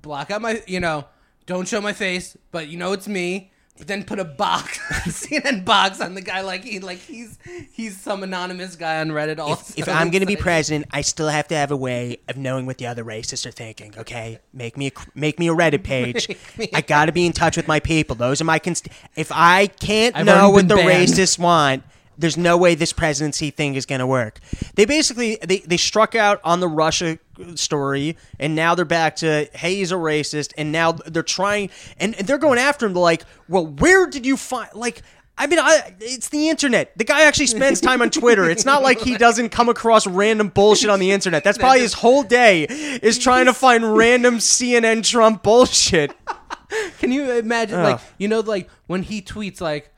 Block 0.00 0.30
out 0.30 0.40
my, 0.40 0.62
you 0.66 0.80
know, 0.80 1.04
don't 1.44 1.68
show 1.68 1.80
my 1.82 1.92
face, 1.92 2.38
but 2.50 2.68
you 2.68 2.78
know 2.78 2.92
it's 2.92 3.06
me. 3.06 3.52
But 3.78 3.86
then 3.86 4.02
put 4.04 4.18
a 4.18 4.24
box, 4.24 4.78
CNN 5.06 5.64
box 5.64 6.00
on 6.00 6.14
the 6.14 6.20
guy 6.20 6.40
like 6.40 6.64
he 6.64 6.80
like 6.80 6.98
he's 6.98 7.38
he's 7.72 7.96
some 7.98 8.24
anonymous 8.24 8.74
guy 8.74 9.00
on 9.00 9.10
Reddit. 9.10 9.38
All 9.38 9.52
if, 9.52 9.78
if 9.78 9.88
I'm 9.88 10.10
going 10.10 10.20
to 10.20 10.26
be 10.26 10.34
president, 10.50 10.86
I 10.90 11.02
still 11.02 11.28
have 11.28 11.46
to 11.48 11.54
have 11.54 11.70
a 11.70 11.76
way 11.76 12.18
of 12.28 12.36
knowing 12.36 12.66
what 12.66 12.78
the 12.78 12.86
other 12.86 13.04
racists 13.04 13.46
are 13.46 13.52
thinking. 13.52 13.94
Okay, 13.96 14.40
make 14.52 14.76
me 14.76 14.88
a, 14.88 14.92
make 15.14 15.38
me 15.38 15.48
a 15.48 15.52
Reddit 15.54 15.84
page. 15.84 16.28
I 16.74 16.80
got 16.80 17.06
to 17.06 17.12
be 17.12 17.24
in 17.24 17.32
touch 17.32 17.56
with 17.56 17.68
my 17.68 17.78
people. 17.78 18.16
Those 18.16 18.40
are 18.40 18.44
my 18.44 18.58
const- 18.58 18.88
If 19.14 19.30
I 19.32 19.68
can't 19.68 20.16
I've 20.16 20.26
know 20.26 20.50
what 20.50 20.66
the 20.66 20.74
banned. 20.74 21.08
racists 21.08 21.38
want, 21.38 21.84
there's 22.18 22.36
no 22.36 22.56
way 22.56 22.74
this 22.74 22.92
presidency 22.92 23.50
thing 23.50 23.76
is 23.76 23.86
going 23.86 24.00
to 24.00 24.06
work. 24.06 24.40
They 24.74 24.84
basically 24.84 25.38
they, 25.42 25.60
they 25.60 25.76
struck 25.76 26.14
out 26.14 26.40
on 26.44 26.60
the 26.60 26.68
Russia 26.68 27.18
story, 27.54 28.16
and 28.38 28.54
now 28.54 28.74
they're 28.74 28.84
back 28.84 29.16
to 29.16 29.48
hey, 29.54 29.76
he's 29.76 29.92
a 29.92 29.96
racist, 29.96 30.52
and 30.58 30.72
now 30.72 30.92
they're 30.92 31.22
trying 31.22 31.70
and, 31.98 32.14
and 32.16 32.26
they're 32.26 32.38
going 32.38 32.58
after 32.58 32.86
him. 32.86 32.92
They're 32.92 33.02
like, 33.02 33.22
well, 33.48 33.66
where 33.66 34.06
did 34.06 34.26
you 34.26 34.36
find 34.36 34.68
like? 34.74 35.02
I 35.40 35.46
mean, 35.46 35.60
I, 35.60 35.94
it's 36.00 36.30
the 36.30 36.48
internet. 36.48 36.98
The 36.98 37.04
guy 37.04 37.22
actually 37.22 37.46
spends 37.46 37.80
time 37.80 38.02
on 38.02 38.10
Twitter. 38.10 38.50
It's 38.50 38.64
not 38.64 38.82
like 38.82 38.98
he 38.98 39.16
doesn't 39.16 39.50
come 39.50 39.68
across 39.68 40.04
random 40.04 40.48
bullshit 40.48 40.90
on 40.90 40.98
the 40.98 41.12
internet. 41.12 41.44
That's 41.44 41.58
probably 41.58 41.78
his 41.82 41.92
whole 41.92 42.24
day 42.24 42.64
is 42.64 43.20
trying 43.20 43.46
to 43.46 43.54
find 43.54 43.96
random 43.96 44.38
CNN 44.38 45.08
Trump 45.08 45.44
bullshit. 45.44 46.12
Can 46.98 47.12
you 47.12 47.30
imagine, 47.30 47.80
like, 47.80 48.00
you 48.18 48.26
know, 48.26 48.40
like 48.40 48.68
when 48.88 49.04
he 49.04 49.22
tweets, 49.22 49.60
like, 49.60 49.94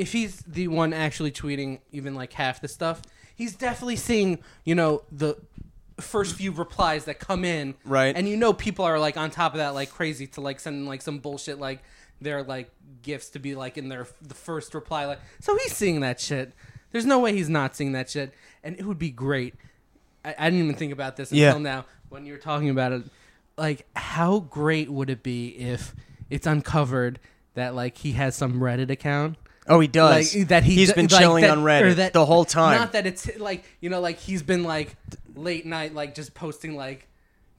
if 0.00 0.12
he's 0.12 0.38
the 0.40 0.68
one 0.68 0.92
actually 0.92 1.30
tweeting 1.32 1.78
even 1.92 2.14
like 2.14 2.32
half 2.32 2.60
the 2.60 2.68
stuff, 2.68 3.02
he's 3.36 3.54
definitely 3.54 3.96
seeing, 3.96 4.38
you 4.64 4.74
know, 4.74 5.02
the 5.12 5.36
first 6.00 6.34
few 6.36 6.50
replies 6.52 7.04
that 7.04 7.18
come 7.18 7.44
in, 7.44 7.74
Right. 7.84 8.16
And 8.16 8.26
you 8.28 8.36
know, 8.36 8.52
people 8.52 8.84
are 8.84 8.98
like 8.98 9.16
on 9.16 9.30
top 9.30 9.52
of 9.52 9.58
that, 9.58 9.74
like 9.74 9.90
crazy 9.90 10.26
to 10.28 10.40
like 10.40 10.58
send 10.60 10.86
like 10.86 11.02
some 11.02 11.18
bullshit, 11.18 11.58
like 11.60 11.82
their 12.20 12.42
like 12.42 12.70
gifts 13.02 13.30
to 13.30 13.38
be 13.38 13.54
like 13.54 13.76
in 13.78 13.88
their 13.88 14.06
the 14.22 14.34
first 14.34 14.74
reply, 14.74 15.04
like. 15.06 15.20
So 15.40 15.56
he's 15.58 15.76
seeing 15.76 16.00
that 16.00 16.18
shit. 16.20 16.52
There's 16.92 17.06
no 17.06 17.18
way 17.20 17.32
he's 17.34 17.48
not 17.48 17.76
seeing 17.76 17.92
that 17.92 18.10
shit, 18.10 18.32
and 18.64 18.76
it 18.78 18.84
would 18.84 18.98
be 18.98 19.10
great. 19.10 19.54
I, 20.24 20.34
I 20.38 20.50
didn't 20.50 20.64
even 20.64 20.74
think 20.76 20.92
about 20.92 21.16
this 21.16 21.30
until 21.30 21.56
Yeah. 21.56 21.58
now 21.58 21.84
when 22.08 22.26
you 22.26 22.32
were 22.32 22.38
talking 22.38 22.70
about 22.70 22.92
it. 22.92 23.02
Like, 23.56 23.86
how 23.94 24.40
great 24.40 24.90
would 24.90 25.10
it 25.10 25.22
be 25.22 25.48
if 25.48 25.94
it's 26.30 26.46
uncovered 26.46 27.20
that 27.54 27.74
like 27.74 27.98
he 27.98 28.12
has 28.12 28.34
some 28.34 28.54
Reddit 28.60 28.90
account? 28.90 29.36
Oh, 29.68 29.78
he 29.80 29.88
does. 29.88 30.34
Like 30.34 30.48
that 30.48 30.64
he 30.64 30.74
he's 30.74 30.88
d- 30.88 30.94
been 30.94 31.06
like, 31.08 31.20
chilling 31.20 31.42
that- 31.42 31.50
on 31.58 31.64
Reddit 31.64 31.96
that- 31.96 32.12
the 32.12 32.26
whole 32.26 32.44
time. 32.44 32.78
Not 32.78 32.92
that 32.92 33.06
it's 33.06 33.28
like 33.38 33.64
you 33.80 33.90
know, 33.90 34.00
like 34.00 34.18
he's 34.18 34.42
been 34.42 34.64
like 34.64 34.96
late 35.36 35.66
night, 35.66 35.94
like 35.94 36.14
just 36.14 36.34
posting 36.34 36.76
like 36.76 37.06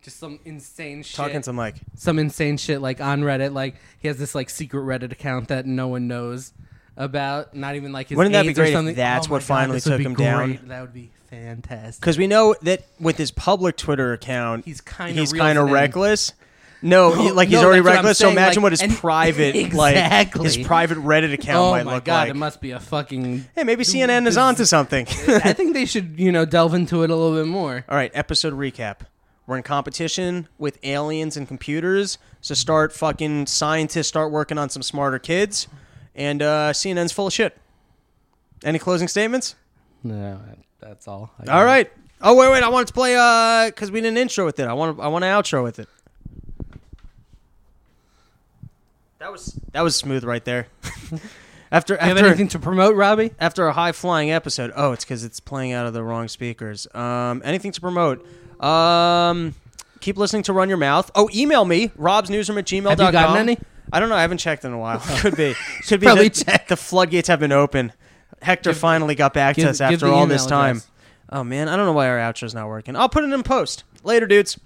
just 0.01 0.17
some 0.19 0.39
insane 0.45 1.03
shit, 1.03 1.15
Talking 1.15 1.41
to 1.43 1.53
Mike. 1.53 1.75
some 1.95 2.17
insane 2.17 2.57
shit 2.57 2.81
like 2.81 2.99
on 2.99 3.21
Reddit. 3.21 3.53
Like 3.53 3.75
he 3.99 4.07
has 4.07 4.17
this 4.17 4.33
like 4.35 4.49
secret 4.49 4.81
Reddit 4.81 5.11
account 5.11 5.47
that 5.49 5.65
no 5.65 5.87
one 5.87 6.07
knows 6.07 6.53
about. 6.97 7.55
Not 7.55 7.75
even 7.75 7.91
like 7.91 8.09
his. 8.09 8.17
Wouldn't 8.17 8.33
that 8.33 8.45
be 8.47 8.53
great 8.53 8.73
if 8.73 8.95
that's 8.95 9.27
Oh 9.27 9.31
what 9.31 9.39
God, 9.41 9.45
finally 9.45 9.79
took 9.79 10.01
him 10.01 10.15
down? 10.15 10.59
That 10.65 10.81
would 10.81 10.93
be 10.93 11.11
fantastic. 11.29 12.01
Because 12.01 12.17
we 12.17 12.27
know 12.27 12.55
that 12.63 12.81
with 12.99 13.17
his 13.17 13.31
public 13.31 13.77
Twitter 13.77 14.11
account, 14.11 14.65
He's 14.65 14.81
kinda 14.81 15.13
he's 15.13 15.31
kind 15.33 15.57
of 15.57 15.67
in. 15.67 15.73
No, 16.83 17.11
he- 17.13 17.31
like 17.31 17.47
he's 17.49 17.59
No, 17.61 17.65
already 17.67 17.81
that's 17.81 17.85
what 17.85 17.91
I'm 17.91 17.95
reckless. 17.97 18.17
So 18.17 18.25
saying, 18.25 18.37
imagine 18.37 18.55
like- 18.61 18.63
what 18.63 18.71
his 18.73 18.81
and- 18.81 18.91
private, 18.97 19.73
like 19.73 20.33
his 20.35 20.57
private 20.57 20.97
Reddit 20.97 21.31
account 21.33 21.67
Oh 21.67 21.71
might 21.71 21.85
my 21.85 21.95
look 21.95 22.05
god, 22.05 22.21
like. 22.21 22.29
it 22.31 22.35
must 22.35 22.59
be 22.61 22.71
a 22.71 22.79
fucking. 22.79 23.45
hey, 23.55 23.63
maybe 23.63 23.83
CNN 23.83 24.25
is 24.27 24.37
onto 24.37 24.65
something. 24.65 25.05
I 25.27 25.53
think 25.53 25.73
they 25.73 25.85
should, 25.85 26.19
you 26.19 26.31
know, 26.31 26.45
delve 26.45 26.73
into 26.73 27.03
it 27.03 27.09
a 27.09 27.15
little 27.15 27.37
bit 27.37 27.47
more. 27.47 27.85
All 27.87 27.95
right, 27.95 28.11
episode 28.15 28.53
recap. 28.53 28.97
We're 29.47 29.57
in 29.57 29.63
competition 29.63 30.47
with 30.57 30.79
aliens 30.83 31.35
and 31.37 31.47
computers. 31.47 32.17
So 32.41 32.53
start 32.55 32.93
fucking 32.93 33.47
scientists 33.47 34.07
start 34.07 34.31
working 34.31 34.57
on 34.57 34.69
some 34.69 34.81
smarter 34.81 35.19
kids, 35.19 35.67
and 36.15 36.41
uh, 36.41 36.71
CNN's 36.73 37.11
full 37.11 37.27
of 37.27 37.33
shit. 37.33 37.57
Any 38.63 38.79
closing 38.79 39.07
statements? 39.07 39.55
No, 40.03 40.39
that's 40.79 41.07
all. 41.07 41.31
I 41.45 41.51
All 41.51 41.65
right. 41.65 41.91
Oh 42.21 42.35
wait, 42.35 42.51
wait. 42.51 42.63
I 42.63 42.69
wanted 42.69 42.87
to 42.87 42.93
play 42.93 43.15
uh 43.17 43.65
because 43.67 43.91
we 43.91 43.99
didn't 44.01 44.17
intro 44.17 44.45
with 44.45 44.59
it. 44.59 44.67
I 44.67 44.73
want 44.73 44.97
to 44.97 45.03
I 45.03 45.07
want 45.07 45.23
to 45.23 45.27
outro 45.27 45.63
with 45.63 45.79
it. 45.79 45.89
That 49.21 49.31
was 49.31 49.59
that 49.71 49.81
was 49.81 49.95
smooth 49.95 50.23
right 50.23 50.43
there. 50.43 50.65
after 51.71 51.95
Have 51.95 52.17
after 52.17 52.25
anything 52.25 52.47
to 52.49 52.59
promote, 52.59 52.95
Robbie? 52.95 53.29
after 53.39 53.67
a 53.67 53.71
high 53.73 53.91
flying 53.91 54.31
episode. 54.31 54.73
Oh, 54.75 54.93
it's 54.93 55.03
because 55.05 55.23
it's 55.23 55.39
playing 55.39 55.73
out 55.73 55.85
of 55.85 55.93
the 55.93 56.03
wrong 56.03 56.27
speakers. 56.27 56.87
Um, 56.95 57.43
anything 57.45 57.71
to 57.71 57.79
promote? 57.81 58.25
Um, 58.59 59.53
keep 59.99 60.17
listening 60.17 60.41
to 60.43 60.53
Run 60.53 60.69
Your 60.69 60.79
Mouth. 60.79 61.11
Oh, 61.13 61.29
email 61.35 61.65
me 61.65 61.89
robsnewsroom 61.89 62.57
at 62.57 62.65
gmail.com. 62.65 62.97
Have 62.97 62.99
you 62.99 63.11
gotten 63.11 63.37
any? 63.37 63.59
I 63.93 63.99
don't 63.99 64.09
know. 64.09 64.15
I 64.15 64.21
haven't 64.23 64.39
checked 64.39 64.65
in 64.65 64.73
a 64.73 64.79
while. 64.79 64.99
Could 65.19 65.37
be. 65.37 65.53
Could 65.87 65.99
be. 65.99 66.07
Probably 66.07 66.29
that 66.29 66.43
check. 66.43 66.67
The 66.67 66.75
floodgates 66.75 67.27
have 67.27 67.39
been 67.39 67.51
open. 67.51 67.93
Hector 68.41 68.71
Give- 68.71 68.77
finally 68.79 69.13
got 69.13 69.35
back 69.35 69.55
give- 69.55 69.65
to 69.65 69.69
us 69.69 69.81
after 69.81 70.07
all 70.07 70.23
email 70.23 70.25
this 70.27 70.47
time. 70.47 70.77
address. 70.77 70.87
Oh 71.29 71.43
man, 71.43 71.69
I 71.69 71.77
don't 71.77 71.85
know 71.85 71.93
why 71.93 72.07
our 72.09 72.17
outro's 72.17 72.55
not 72.55 72.67
working. 72.67 72.95
I'll 72.95 73.07
put 73.07 73.23
it 73.23 73.31
in 73.31 73.43
post. 73.43 73.83
Later, 74.03 74.25
dudes. 74.25 74.59